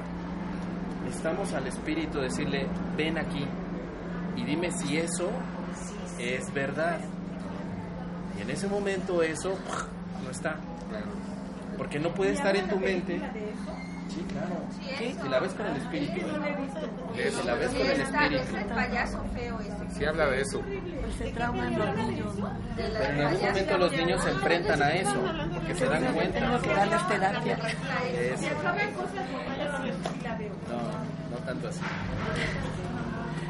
Necesitamos 1.04 1.52
al 1.52 1.66
espíritu 1.66 2.20
decirle, 2.20 2.66
ven 2.96 3.18
aquí 3.18 3.44
y 4.36 4.44
dime 4.44 4.70
si 4.70 4.96
eso 4.96 5.30
es 6.18 6.52
verdad. 6.52 6.98
Y 8.38 8.42
en 8.42 8.50
ese 8.50 8.68
momento 8.68 9.22
eso 9.22 9.58
no 10.22 10.30
está. 10.30 10.56
Porque 11.76 11.98
no 11.98 12.14
puede 12.14 12.32
estar 12.32 12.54
en 12.56 12.68
tu 12.68 12.78
mente. 12.78 13.20
Sí, 14.14 14.20
claro. 14.28 14.56
Sí, 14.98 15.16
si 15.22 15.28
la 15.28 15.38
ves 15.40 15.52
con 15.54 15.66
el 15.66 15.76
espíritu. 15.76 16.20
Si 16.20 17.46
la 17.46 17.54
ves 17.54 17.68
con 17.70 17.86
el 17.86 18.00
espíritu. 18.00 18.56
el 18.56 18.64
payaso 18.66 19.24
feo 19.34 19.60
ese. 19.60 19.94
Sí 19.98 20.04
habla 20.04 20.26
de 20.26 20.40
eso. 20.42 20.60
Pero 22.76 23.04
en 23.04 23.20
algún 23.26 23.42
momento 23.48 23.78
los 23.78 23.92
niños 23.92 24.22
se 24.22 24.30
enfrentan 24.30 24.82
a 24.82 24.90
eso, 24.92 25.14
porque 25.54 25.74
se 25.74 25.86
dan 25.86 26.04
cuenta. 26.14 26.38
Es- 28.12 28.40
No, 30.68 31.36
no 31.36 31.44
tanto 31.44 31.68
así. 31.68 31.80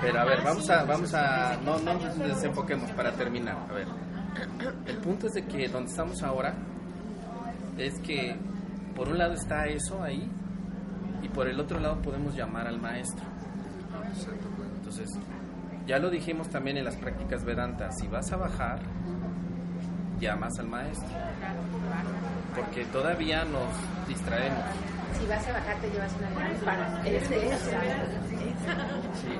Pero 0.00 0.20
a 0.20 0.24
ver, 0.24 0.42
vamos 0.42 0.68
a, 0.70 0.84
vamos 0.84 1.14
a, 1.14 1.56
no, 1.64 1.78
no 1.78 1.94
nos 1.94 2.18
desenfoquemos 2.18 2.90
para 2.92 3.12
terminar. 3.12 3.56
A 3.70 3.72
ver, 3.72 3.86
el 4.86 4.96
punto 4.98 5.26
es 5.28 5.32
de 5.34 5.44
que 5.44 5.68
donde 5.68 5.90
estamos 5.90 6.22
ahora 6.22 6.54
es 7.78 7.98
que 8.00 8.36
por 8.96 9.08
un 9.08 9.18
lado 9.18 9.34
está 9.34 9.66
eso 9.66 10.02
ahí 10.02 10.28
y 11.22 11.28
por 11.28 11.48
el 11.48 11.58
otro 11.60 11.78
lado 11.80 12.00
podemos 12.02 12.34
llamar 12.34 12.66
al 12.66 12.80
maestro. 12.80 13.24
Entonces, 14.76 15.08
ya 15.86 15.98
lo 15.98 16.10
dijimos 16.10 16.48
también 16.48 16.76
en 16.76 16.84
las 16.84 16.96
prácticas 16.96 17.44
Vedanta, 17.44 17.90
si 17.92 18.06
vas 18.08 18.30
a 18.32 18.36
bajar, 18.36 18.80
llamas 20.20 20.58
al 20.58 20.68
maestro. 20.68 21.08
Porque 22.54 22.84
todavía 22.86 23.44
nos 23.44 23.68
distraemos. 24.06 24.64
Si 25.18 25.26
vas 25.26 25.46
a 25.48 25.52
bajar, 25.52 25.76
te 25.80 25.90
llevas 25.90 26.12
una 26.18 26.30
lámpara. 26.30 27.02
Es 27.04 27.28
de 27.28 27.48
eso. 27.48 27.70
Sí. 29.20 29.38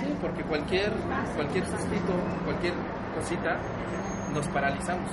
Sí, 0.00 0.16
porque 0.20 0.42
cualquier, 0.44 0.92
cualquier 1.34 1.66
sustito, 1.66 2.12
cualquier 2.44 2.74
cosita, 3.14 3.58
nos 4.32 4.48
paralizamos. 4.48 5.10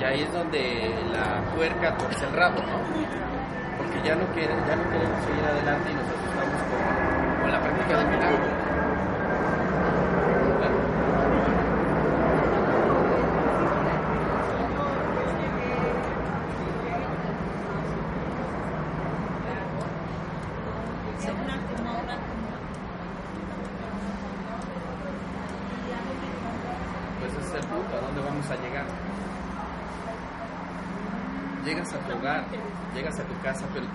Y 0.00 0.04
ahí 0.04 0.22
es 0.22 0.32
donde 0.32 0.94
la 1.12 1.42
puerca 1.54 1.96
torce 1.96 2.24
el 2.24 2.32
rabo, 2.32 2.56
¿no? 2.56 2.78
Porque 3.78 4.02
ya 4.04 4.16
no, 4.16 4.26
queremos 4.34 4.66
seguir 5.24 5.44
adelante 5.44 5.90
y 5.90 5.94
nos 5.94 6.04
asustamos 6.06 6.62
con, 6.68 7.40
con 7.42 7.52
la 7.52 7.60
práctica 7.60 7.98
del 7.98 8.08
milagro. 8.08 8.38
Claro. 10.58 10.76
Pues 27.20 27.32
ese 27.34 27.40
es 27.40 27.54
el 27.54 27.70
punto, 27.70 27.96
¿a 27.96 28.00
dónde 28.00 28.20
vamos 28.20 28.50
a 28.50 28.56
llegar? 28.56 28.84
Llegas 31.64 31.92
a 31.92 31.98
tu 31.98 32.16
hogar, 32.18 32.44
llegas 32.92 33.20
a 33.20 33.22
tu 33.22 33.34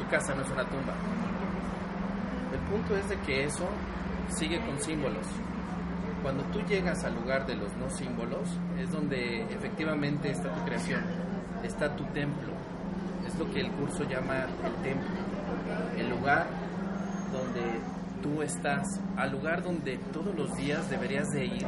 casa, 0.08 0.34
no 0.36 0.42
es 0.42 0.50
una 0.50 0.64
tumba. 0.66 0.94
El 2.54 2.60
punto 2.72 2.98
es 2.98 3.10
de 3.10 3.18
que 3.20 3.44
eso 3.46 3.68
sigue 4.30 4.60
con 4.60 4.80
símbolos. 4.80 5.26
Cuando 6.22 6.44
tú 6.46 6.62
llegas 6.62 7.04
al 7.04 7.16
lugar 7.16 7.46
de 7.46 7.56
los 7.56 7.76
no 7.78 7.90
símbolos, 7.90 8.50
es 8.80 8.92
donde 8.92 9.44
efectivamente 9.44 10.32
está 10.32 10.54
tu 10.54 10.66
creación, 10.66 11.02
está 11.64 11.96
tu 11.96 12.04
templo. 12.06 12.54
Es 13.26 13.38
lo 13.38 13.52
que 13.52 13.62
el 13.62 13.72
curso 13.72 14.04
llama 14.04 14.46
el 14.64 14.74
templo. 14.84 15.10
El 15.98 16.10
lugar 16.10 16.48
donde 17.32 17.80
tú 18.22 18.42
estás, 18.42 19.00
al 19.16 19.32
lugar 19.32 19.64
donde 19.64 19.98
todos 20.12 20.36
los 20.36 20.56
días 20.56 20.90
deberías 20.90 21.28
de 21.30 21.46
ir 21.46 21.68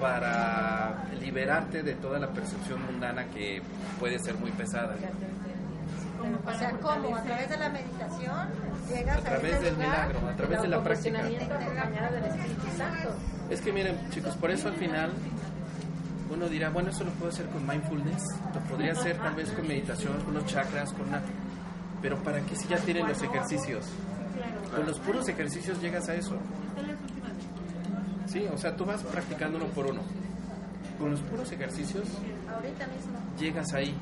para 0.00 1.04
liberarte 1.20 1.82
de 1.82 1.94
toda 1.94 2.18
la 2.18 2.28
percepción 2.28 2.84
mundana 2.84 3.24
que 3.26 3.60
puede 3.98 4.18
ser 4.18 4.36
muy 4.36 4.50
pesada. 4.52 4.94
O 6.46 6.58
sea, 6.58 6.70
¿cómo? 6.80 7.16
¿A 7.16 7.22
través 7.22 7.48
de 7.50 7.56
la 7.56 7.68
meditación 7.68 8.48
llegas 8.88 9.18
A 9.18 9.20
través 9.20 9.54
ese 9.54 9.64
del 9.64 9.74
lugar? 9.74 9.88
milagro, 10.08 10.28
a 10.28 10.36
través 10.36 10.62
de 10.62 10.68
la 10.68 10.82
práctica. 10.82 11.18
Autogestionamiento 11.18 11.54
acompañado 11.54 12.14
del 12.14 12.24
Espíritu 12.24 12.66
Santo. 12.76 13.08
Es 13.50 13.60
que 13.60 13.72
miren, 13.72 14.10
chicos, 14.10 14.34
por 14.36 14.50
eso 14.50 14.68
al 14.68 14.74
final 14.76 15.12
uno 16.30 16.48
dirá, 16.48 16.68
bueno, 16.70 16.90
eso 16.90 17.04
lo 17.04 17.10
puedo 17.12 17.30
hacer 17.32 17.46
con 17.46 17.66
mindfulness, 17.66 18.22
lo 18.54 18.60
podría 18.68 18.92
hacer 18.92 19.16
tal 19.16 19.34
vez 19.34 19.50
con 19.50 19.66
meditación, 19.66 20.20
con 20.22 20.34
los 20.34 20.44
chakras, 20.46 20.92
con 20.92 21.08
una... 21.08 21.22
Pero 22.02 22.16
¿para 22.18 22.40
qué 22.42 22.54
si 22.54 22.68
ya 22.68 22.76
tienen 22.78 23.08
los 23.08 23.22
ejercicios? 23.22 23.86
Con 24.74 24.86
los 24.86 24.98
puros 25.00 25.26
ejercicios 25.28 25.80
llegas 25.80 26.08
a 26.08 26.14
eso. 26.14 26.36
Sí, 28.26 28.46
o 28.52 28.58
sea, 28.58 28.76
tú 28.76 28.84
vas 28.84 29.02
practicando 29.02 29.56
uno 29.56 29.66
por 29.68 29.86
uno. 29.86 30.02
Con 30.98 31.10
los 31.12 31.20
puros 31.20 31.50
ejercicios 31.50 32.04
llegas 33.38 33.72
ahí. 33.72 33.94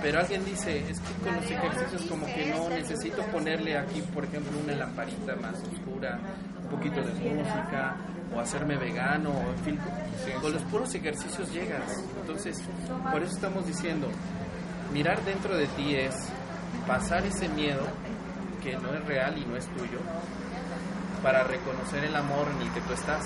Pero 0.00 0.20
alguien 0.20 0.44
dice, 0.44 0.78
es 0.88 1.00
que 1.00 1.12
con 1.24 1.34
los 1.34 1.50
ejercicios 1.50 2.02
como 2.08 2.26
que 2.26 2.52
no 2.54 2.68
necesito 2.68 3.22
ponerle 3.24 3.76
aquí, 3.76 4.00
por 4.14 4.24
ejemplo, 4.24 4.56
una 4.62 4.74
lamparita 4.74 5.34
más 5.36 5.54
oscura, 5.54 6.18
un 6.62 6.68
poquito 6.68 7.00
de 7.02 7.12
música, 7.12 7.96
o 8.34 8.38
hacerme 8.40 8.76
vegano, 8.76 9.30
o 9.30 9.50
en 9.50 9.58
fin, 9.64 9.78
con 10.40 10.52
los 10.52 10.62
puros 10.64 10.94
ejercicios 10.94 11.52
llegas. 11.52 12.04
Entonces, 12.20 12.62
por 13.10 13.22
eso 13.22 13.34
estamos 13.34 13.66
diciendo, 13.66 14.08
mirar 14.92 15.22
dentro 15.24 15.56
de 15.56 15.66
ti 15.68 15.96
es 15.96 16.14
pasar 16.86 17.26
ese 17.26 17.48
miedo 17.48 17.82
que 18.62 18.76
no 18.76 18.94
es 18.94 19.04
real 19.04 19.36
y 19.36 19.44
no 19.46 19.56
es 19.56 19.66
tuyo, 19.66 19.98
para 21.22 21.42
reconocer 21.42 22.04
el 22.04 22.14
amor 22.14 22.46
en 22.54 22.66
el 22.66 22.72
que 22.72 22.80
tú 22.82 22.92
estás, 22.92 23.24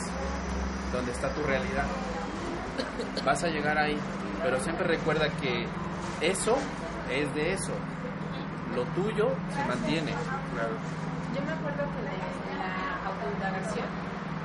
donde 0.93 1.13
está 1.13 1.29
tu 1.35 1.43
realidad. 1.43 1.85
Vas 3.25 3.45
a 3.45 3.49
llegar 3.49 3.77
ahí, 3.77 3.99
pero 4.43 4.59
siempre 4.61 4.87
recuerda 4.87 5.29
que 5.41 5.67
eso 6.23 6.57
es 7.11 7.35
de 7.35 7.53
eso. 7.53 7.73
Lo 8.75 8.85
tuyo 8.95 9.29
se 9.53 9.63
mantiene. 9.67 10.13
Yo 10.13 11.41
me 11.43 11.53
acuerdo 11.53 11.83
que 11.93 12.01
la, 12.07 12.15
la 12.63 12.73
autoindagación 13.11 13.89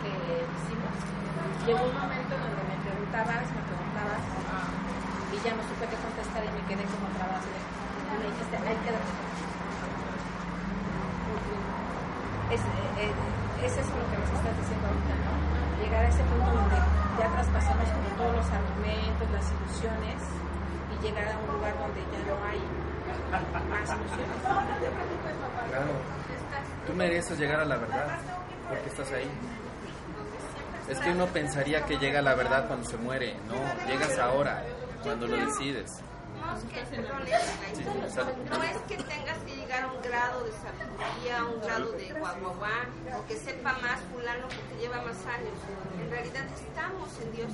que 0.01 0.11
hicimos, 0.11 0.93
llegó 1.63 1.85
un 1.85 1.95
momento 1.95 2.33
donde 2.33 2.61
me 2.65 2.77
preguntabas, 2.81 3.45
me 3.53 3.61
preguntabas, 3.69 4.21
y 5.31 5.37
ya 5.45 5.53
no 5.53 5.61
supe 5.69 5.85
qué 5.85 5.97
contestar 6.01 6.41
y 6.43 6.51
me 6.51 6.63
quedé 6.65 6.83
como 6.91 7.07
de, 7.13 7.23
y 7.23 8.15
me 8.19 8.25
dijiste, 8.35 8.55
ahí 8.57 8.77
quédate. 8.83 9.13
Es, 12.51 12.61
eh, 12.63 13.05
eh, 13.05 13.65
es 13.67 13.73
eso 13.77 13.91
lo 13.91 14.05
que 14.11 14.17
nos 14.17 14.31
estás 14.33 14.55
diciendo 14.59 14.87
ahorita, 14.87 15.13
¿no? 15.23 15.31
Llegar 15.83 16.01
a 16.03 16.09
ese 16.09 16.23
punto 16.25 16.47
donde 16.47 16.79
ya 17.19 17.27
traspasamos 17.31 17.87
como 17.91 18.07
todos 18.17 18.33
los 18.43 18.49
argumentos, 18.49 19.25
las 19.35 19.45
ilusiones, 19.51 20.19
y 20.99 21.03
llegar 21.03 21.27
a 21.27 21.37
un 21.37 21.47
lugar 21.53 21.77
donde 21.79 22.01
ya 22.01 22.19
no 22.27 22.35
hay 22.45 22.61
más 23.69 23.89
ilusiones. 23.89 24.37
Claro. 25.69 25.93
Tú 26.85 26.93
mereces 26.93 27.37
llegar 27.37 27.59
a 27.59 27.65
la 27.65 27.75
verdad 27.77 28.07
porque 28.69 28.87
estás 28.89 29.11
ahí. 29.11 29.29
Es 30.89 30.99
que 30.99 31.11
uno 31.11 31.27
pensaría 31.27 31.85
que 31.85 31.97
llega 31.97 32.19
a 32.19 32.21
la 32.21 32.35
verdad 32.35 32.67
cuando 32.67 32.87
se 32.87 32.95
muere. 32.97 33.35
No, 33.47 33.55
llegas 33.87 34.17
ahora, 34.19 34.63
cuando 35.03 35.27
lo 35.27 35.35
decides. 35.35 35.91
no 36.39 36.55
es 38.63 38.77
que 38.87 38.95
tengas 38.95 39.37
que 39.39 39.53
llegar 39.55 39.83
a 39.83 39.91
un 39.91 40.01
grado 40.01 40.45
de 40.45 40.51
sabiduría, 40.53 41.39
a 41.39 41.45
un 41.45 41.59
grado 41.61 41.91
de 41.91 42.13
guaguaguá, 42.13 42.85
o 43.17 43.25
que 43.27 43.35
sepa 43.35 43.73
más 43.73 43.99
fulano 44.13 44.47
porque 44.47 44.77
lleva 44.81 45.01
más 45.01 45.25
años. 45.25 45.59
En 45.99 46.09
realidad 46.09 46.45
estamos 46.55 47.09
en 47.21 47.33
Dios. 47.33 47.51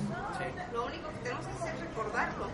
Lo 0.72 0.86
único 0.86 1.08
que 1.08 1.18
tenemos 1.24 1.44
que 1.46 1.52
hacer 1.54 1.74
es 1.74 1.80
recordarlo 1.80 2.46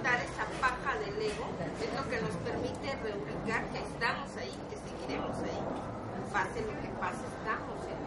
quitar 0.00 0.16
esa 0.24 0.46
paja 0.64 0.96
del 0.98 1.12
ego, 1.20 1.44
es 1.76 1.92
lo 1.92 2.08
que 2.08 2.20
nos 2.24 2.32
permite 2.40 2.88
reubicar 3.04 3.62
que 3.68 3.78
estamos 3.84 4.28
ahí, 4.40 4.56
que 4.70 4.76
seguiremos 4.80 5.36
ahí. 5.44 5.60
Pase 6.32 6.60
lo 6.64 6.72
que 6.80 6.88
pase, 6.96 7.20
estamos 7.36 7.76
en. 7.84 8.00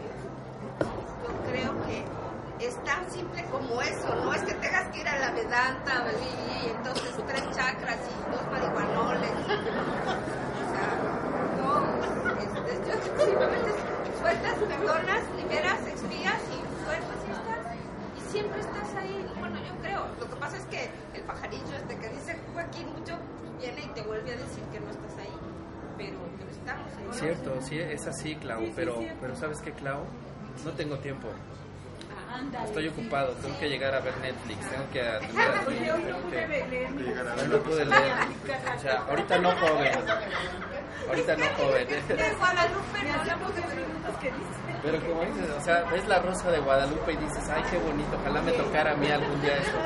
Yo 1.22 1.30
creo 1.46 1.72
que 1.86 2.66
es 2.66 2.74
tan 2.84 3.08
simple 3.10 3.44
como 3.46 3.80
eso, 3.82 4.12
no 4.24 4.34
es 4.34 4.42
que 4.42 4.54
tengas 4.54 4.88
que 4.88 5.00
ir 5.02 5.08
a 5.08 5.18
la 5.18 5.30
Vedanta 5.30 6.04
y 6.64 6.70
entonces 6.70 7.14
tres 7.28 7.42
chakras 7.54 7.98
y 8.10 8.30
dos 8.32 8.42
marihuanoles. 8.50 9.30
O 10.64 10.66
sea, 10.74 10.90
no, 11.58 11.70
es- 12.42 12.72
es- 12.72 12.88
yo 12.88 12.94
simplemente 13.24 13.70
sueltas, 14.18 14.54
perdonas, 14.58 15.22
liberas, 15.36 15.80
expías 15.86 16.40
y 16.50 16.84
sueltas 16.84 17.18
siempre 18.34 18.60
estás 18.60 18.94
ahí. 18.96 19.26
Bueno, 19.38 19.56
yo 19.64 19.74
creo. 19.80 20.06
Lo 20.18 20.28
que 20.28 20.36
pasa 20.36 20.56
es 20.56 20.64
que 20.66 20.90
el 21.14 21.22
pajarillo 21.22 21.72
este 21.76 21.96
que 21.96 22.08
dice 22.08 22.36
Joaquín 22.52 22.86
mucho 22.98 23.16
viene 23.60 23.82
y 23.82 23.88
te 23.94 24.02
vuelve 24.02 24.32
a 24.32 24.36
decir 24.36 24.64
que 24.72 24.80
no 24.80 24.90
estás 24.90 25.18
ahí. 25.18 25.36
Pero, 25.96 26.18
pero 26.36 26.50
estamos 26.50 26.96
Dios. 26.98 27.16
Cierto, 27.16 27.62
sí, 27.62 27.78
es 27.78 28.06
así, 28.06 28.34
Clau, 28.34 28.60
Sí, 28.60 28.66
sí, 28.66 28.72
pero, 28.74 28.98
cierto. 28.98 29.18
pero 29.20 29.36
¿sabes 29.36 29.60
qué, 29.60 29.70
Clau? 29.72 30.04
No 30.64 30.70
tengo 30.72 30.98
tiempo. 30.98 31.28
Ándale. 32.32 32.64
Estoy 32.64 32.88
ocupado, 32.88 33.32
tengo 33.34 33.56
que 33.60 33.68
llegar 33.68 33.94
a 33.94 34.00
ver 34.00 34.16
Netflix, 34.18 34.68
tengo 34.68 34.90
que 34.92 35.00
atender 35.08 35.40
a 35.40 35.60
hoy 35.68 36.02
no 36.10 36.18
pude 36.18 36.66
leer 36.66 36.90
no 37.48 37.58
pude 37.62 37.84
leer. 37.84 38.14
O 38.76 38.80
sea, 38.80 39.04
ahorita 39.08 39.38
no 39.38 39.52
joven. 39.52 39.92
Ahorita 41.08 41.36
no 41.36 41.46
joven. 41.56 41.86
Guadalupe 42.38 42.98
Me 43.02 43.08
no 43.08 43.20
hablamos 43.20 43.52
Pero 44.84 45.00
como 45.00 45.22
dices, 45.24 45.50
o 45.50 45.60
sea, 45.62 45.84
ves 45.90 46.06
la 46.06 46.18
rosa 46.18 46.50
de 46.50 46.60
Guadalupe 46.60 47.14
y 47.14 47.16
dices, 47.16 47.48
ay, 47.48 47.62
qué 47.70 47.78
bonito, 47.78 48.18
ojalá 48.20 48.42
me 48.42 48.52
tocara 48.52 48.92
a 48.92 48.96
mí 48.96 49.10
algún 49.10 49.40
día 49.40 49.56
eso. 49.56 49.78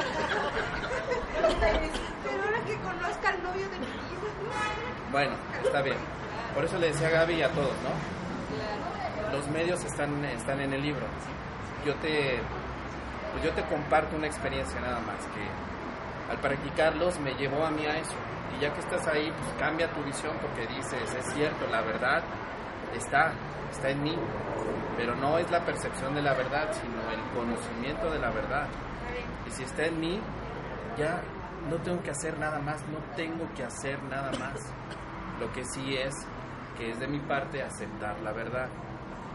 Pero 1.35 2.43
ahora 2.43 2.61
que 2.67 2.77
conozca 2.79 3.29
al 3.29 3.43
novio 3.45 3.69
de 3.69 3.79
mi 3.79 3.87
vida. 3.87 4.09
Bueno, 5.13 5.37
está 5.65 5.83
bien. 5.83 5.97
Por 6.53 6.65
eso 6.65 6.79
le 6.79 6.89
decía 6.89 7.09
a 7.09 7.11
Gaby 7.11 7.35
y 7.35 7.43
a 7.43 7.49
todos, 7.51 7.75
¿no? 7.85 9.33
Los 9.33 9.47
medios 9.49 9.85
están, 9.85 10.25
están 10.25 10.61
en 10.61 10.73
el 10.73 10.83
libro. 10.83 11.07
Yo 11.87 11.95
te, 11.97 12.41
pues 13.33 13.45
yo 13.45 13.53
te 13.53 13.63
comparto 13.69 14.17
una 14.17 14.27
experiencia 14.27 14.81
nada 14.81 14.99
más, 15.01 15.25
que 15.27 16.33
al 16.33 16.39
practicarlos 16.41 17.21
me 17.21 17.35
llevó 17.35 17.65
a 17.65 17.71
mí 17.71 17.87
a 17.87 17.99
eso. 17.99 18.17
Y 18.57 18.63
ya 18.63 18.75
que 18.75 18.81
estás 18.81 19.07
ahí, 19.07 19.31
pues 19.31 19.53
cambia 19.61 19.89
tu 19.93 20.03
visión 20.03 20.37
porque 20.43 20.67
dices, 20.67 21.15
es 21.15 21.35
cierto, 21.35 21.69
la 21.71 21.83
verdad 21.83 22.25
está, 22.95 23.33
está 23.71 23.91
en 23.91 24.03
mí. 24.03 24.17
Pero 24.97 25.15
no 25.17 25.39
es 25.39 25.49
la 25.51 25.65
percepción 25.65 26.15
de 26.15 26.23
la 26.23 26.35
verdad, 26.35 26.73
sino 26.73 27.01
el 27.11 27.21
conocimiento 27.37 28.11
de 28.11 28.19
la 28.19 28.31
verdad. 28.31 28.67
Y 29.47 29.51
si 29.51 29.63
está 29.63 29.87
en 29.87 30.01
mí, 30.01 30.21
ya 30.97 31.23
no 31.71 31.77
tengo 31.77 32.03
que 32.03 32.11
hacer 32.11 32.37
nada 32.39 32.59
más, 32.59 32.83
no 32.89 32.99
tengo 33.17 33.49
que 33.55 33.63
hacer 33.65 34.03
nada 34.05 34.31
más. 34.39 34.59
Lo 35.39 35.53
que 35.53 35.65
sí 35.65 35.95
es 35.97 36.13
que 36.77 36.91
es 36.91 36.99
de 36.99 37.07
mi 37.07 37.21
parte 37.21 37.63
aceptar 37.63 38.19
la 38.21 38.33
verdad. 38.33 38.69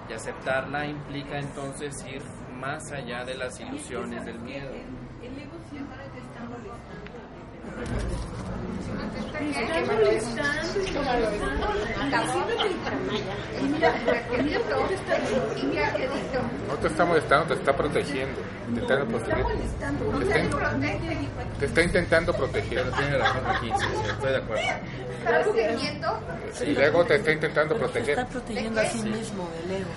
Y 0.10 0.14
aceptarla 0.14 0.86
implica 0.86 1.40
entonces 1.40 1.94
ir 2.06 2.22
más 2.60 2.92
allá 2.92 3.24
de 3.24 3.36
las 3.36 3.58
ilusiones 3.62 4.26
del 4.26 4.40
miedo. 4.40 4.70
El 4.70 5.40
ego 5.40 5.58
siempre 5.70 5.98
te 6.14 6.20
está 6.20 6.44
Está 6.44 6.44
molestando. 6.44 6.74
molestando 6.74 7.06
y 7.14 7.63
molestando. 7.63 7.63
Y 7.63 7.63
mira, 7.63 7.63
No 16.68 16.76
te 16.76 16.88
está 16.88 17.06
molestando, 17.06 17.48
te 17.48 17.54
está 17.54 17.76
protegiendo. 17.76 18.42
Te 18.74 18.82
está, 18.82 19.06
molestando. 19.06 20.20
Te 20.20 20.26
está, 20.26 21.60
te 21.60 21.66
está 21.66 21.82
intentando 21.84 22.34
proteger. 22.34 22.92
Tiene 22.92 23.18
razón 23.18 23.42
sí, 23.62 23.72
estoy 24.10 24.32
de 24.32 24.38
acuerdo. 24.38 24.64
Y 26.66 26.74
luego 26.74 27.06
te 27.06 27.16
está 27.16 27.32
intentando 27.32 27.76
proteger. 27.76 28.20
Está 28.20 28.28
protegiendo 28.28 28.82
a 28.82 28.86
sí 28.86 29.04
mismo 29.04 29.50
el 29.64 29.72
ego. 29.72 29.90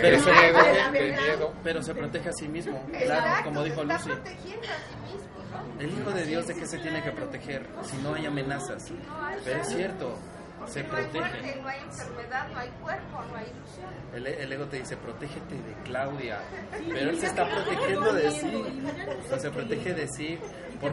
Pero- 0.00 0.16
ese 0.16 0.30
del 0.30 1.12
miedo. 1.12 1.52
Pero 1.62 1.82
se 1.82 1.94
protege 1.94 2.28
a 2.28 2.32
sí 2.32 2.48
mismo, 2.48 2.82
claro, 3.04 3.44
como 3.44 3.64
dijo 3.64 3.84
Lucy. 3.84 4.08
protegiendo. 4.10 4.66
El 5.78 5.98
Hijo 5.98 6.10
de 6.10 6.26
Dios 6.26 6.46
de 6.46 6.54
qué 6.54 6.66
se 6.66 6.78
tiene 6.78 6.89
que 7.02 7.10
proteger 7.12 7.66
si 7.84 7.96
no 7.98 8.14
hay 8.14 8.26
amenazas. 8.26 8.90
Pero 9.44 9.60
es 9.60 9.68
cierto, 9.68 10.16
se 10.66 10.82
No 10.82 10.96
hay 10.96 11.04
protege. 11.04 11.60
no 11.62 11.68
hay 11.68 11.80
enfermedad, 11.80 12.48
no 12.52 12.58
hay 12.58 12.68
cuerpo, 12.82 13.22
no 13.30 13.36
hay 13.36 13.44
ilusión. 13.46 13.90
El, 14.14 14.26
el 14.26 14.52
ego 14.52 14.64
te 14.66 14.78
dice, 14.78 14.96
protégete 14.96 15.54
de 15.54 15.74
Claudia. 15.84 16.38
Pero 16.88 17.10
él 17.10 17.18
se 17.18 17.26
está 17.26 17.48
protegiendo 17.48 18.12
de 18.12 18.30
sí. 18.30 18.64
O 19.32 19.38
se 19.38 19.50
protege 19.50 19.94
de 19.94 20.08
sí. 20.08 20.38
Por... 20.80 20.92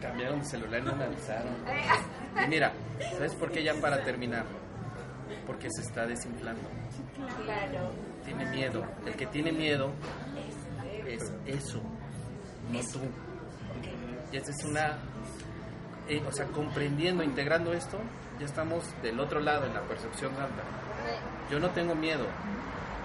Cambiaron 0.00 0.40
de 0.40 0.44
celular 0.46 0.80
y 0.80 0.84
no 0.84 0.94
me 0.96 1.04
avisaron. 1.04 1.54
Y 2.44 2.46
mira, 2.48 2.72
¿sabes 3.12 3.34
por 3.34 3.50
qué 3.50 3.62
ya 3.64 3.74
para 3.74 4.02
terminar? 4.04 4.44
Porque 5.46 5.68
se 5.70 5.82
está 5.82 6.06
desinflando. 6.06 6.62
Tiene 8.24 8.46
miedo. 8.46 8.84
El 9.06 9.14
que 9.16 9.26
tiene 9.26 9.50
miedo 9.52 9.90
es 11.14 11.32
eso, 11.46 11.80
no 12.70 12.80
tú. 12.92 13.00
Y 14.30 14.36
esta 14.36 14.50
es 14.50 14.64
una... 14.64 14.98
eh, 16.08 16.22
o 16.26 16.32
sea, 16.32 16.46
comprendiendo, 16.46 17.22
integrando 17.22 17.72
esto, 17.72 17.98
ya 18.38 18.46
estamos 18.46 18.84
del 19.02 19.18
otro 19.20 19.40
lado 19.40 19.66
en 19.66 19.74
la 19.74 19.82
percepción 19.82 20.34
santa. 20.36 20.62
Yo 21.50 21.58
no 21.58 21.70
tengo 21.70 21.94
miedo. 21.94 22.26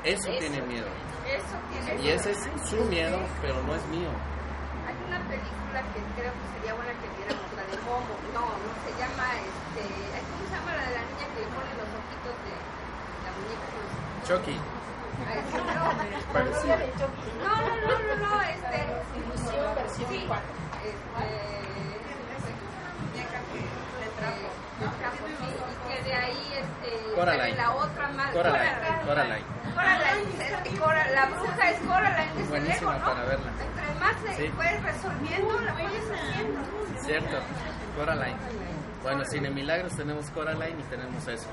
Eso 0.04 0.30
tiene 0.38 0.62
miedo. 0.64 0.88
Eso 1.26 1.56
tiene 1.72 2.04
Y 2.04 2.10
ese 2.10 2.32
es 2.32 2.38
su 2.70 2.76
miedo, 2.86 3.18
pero 3.42 3.62
no 3.64 3.74
es 3.74 3.86
mío. 3.88 4.10
Hay 4.86 4.96
una 5.08 5.20
película 5.30 5.80
que 5.94 6.00
creo 6.20 6.34
que 6.34 6.46
sería 6.60 6.74
buena 6.76 6.92
que 7.00 7.08
viéramos, 7.16 7.48
la 7.56 7.64
de 7.72 7.78
Momo. 7.88 8.16
No, 8.36 8.44
no 8.44 8.70
se 8.84 8.92
llama, 9.00 9.32
este, 9.40 9.84
¿cómo 10.28 10.44
se 10.44 10.56
llama 10.56 10.76
la 10.76 10.84
de 10.90 10.96
la 10.96 11.04
niña 11.08 11.26
que 11.32 11.40
le 11.40 11.48
pone 11.56 11.72
los 11.80 11.88
ojitos 11.88 12.36
de 12.44 12.54
la 13.24 13.32
muñeca? 13.32 13.64
Chucky. 14.28 14.73
Sí, 16.04 16.68
no. 16.68 17.44
No, 17.44 17.56
no, 17.56 17.76
no, 17.88 18.16
no, 18.16 18.36
no, 18.36 18.42
este. 18.42 18.80
Este. 20.84 21.04
de 24.04 24.40
de 24.80 24.88
trapo, 25.00 25.26
sí, 25.28 25.48
y 25.48 25.94
que 25.94 26.04
de 26.04 26.14
ahí, 26.16 26.54
este. 26.60 27.14
Coraline. 27.16 27.56
La 27.58 27.72
otra 27.76 28.08
más. 28.10 28.32
Coraline, 28.32 28.72
Coraline. 29.06 29.46
Coraline, 29.74 30.42
es 30.42 30.62
que 30.64 30.78
Cora- 30.80 31.10
la 31.12 31.26
bruja 31.28 31.70
es 31.70 31.80
Coraline, 31.80 32.32
es 32.32 32.38
el 32.38 32.48
Buenísima 32.50 32.98
¿no? 32.98 33.06
para 33.06 33.24
verla. 33.24 33.52
Entre 33.62 34.00
más 34.00 34.16
se 34.26 34.44
Sí. 34.44 34.52
puedes 34.56 34.84
resolviendo, 34.84 35.60
la 35.62 35.74
puedes 35.74 36.12
haciendo. 36.12 36.60
Cierto, 37.04 37.38
Coraline. 37.98 38.38
Bueno, 39.04 39.24
Cine 39.26 39.50
Milagros 39.50 39.96
tenemos 39.96 40.30
Coraline 40.32 40.80
y 40.80 40.84
tenemos 40.84 41.28
eso. 41.28 41.46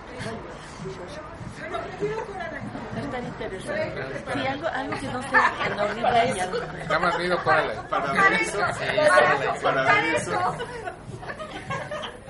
Es 2.97 3.11
tan 3.11 3.25
interesante. 3.27 4.05
Sí, 4.33 4.47
algo, 4.47 4.69
algo 4.69 4.95
que 5.01 5.07
no 5.09 5.23
sé, 5.23 5.29
que 5.63 5.71
no 5.75 5.95
que- 5.95 6.81
Está 6.83 6.99
más 6.99 7.19
miedo, 7.19 7.39
Coraline. 7.43 7.75
Para 7.89 8.07
Para 8.07 8.29
ver 8.31 8.33
eso, 8.41 8.65
eso, 8.65 8.79
para 8.79 8.95
eso, 8.95 9.63
para 9.63 9.85
para 9.85 9.95
ver 9.95 10.15
eso. 10.15 10.31
eso. 10.33 10.57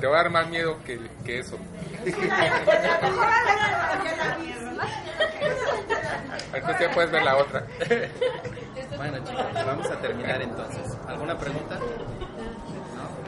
Te 0.01 0.07
va 0.07 0.15
a 0.15 0.23
dar 0.23 0.31
más 0.31 0.49
miedo 0.49 0.79
que, 0.85 0.99
que 1.25 1.39
eso. 1.41 1.59
Entonces 6.53 6.81
ya 6.81 6.91
puedes 6.95 7.11
ver 7.11 7.23
la 7.23 7.37
otra. 7.37 7.65
Bueno 8.97 9.19
chicos, 9.25 9.45
vamos 9.67 9.91
a 9.91 9.97
terminar 10.01 10.41
entonces. 10.43 10.83
¿Alguna 11.07 11.37
pregunta? 11.39 11.79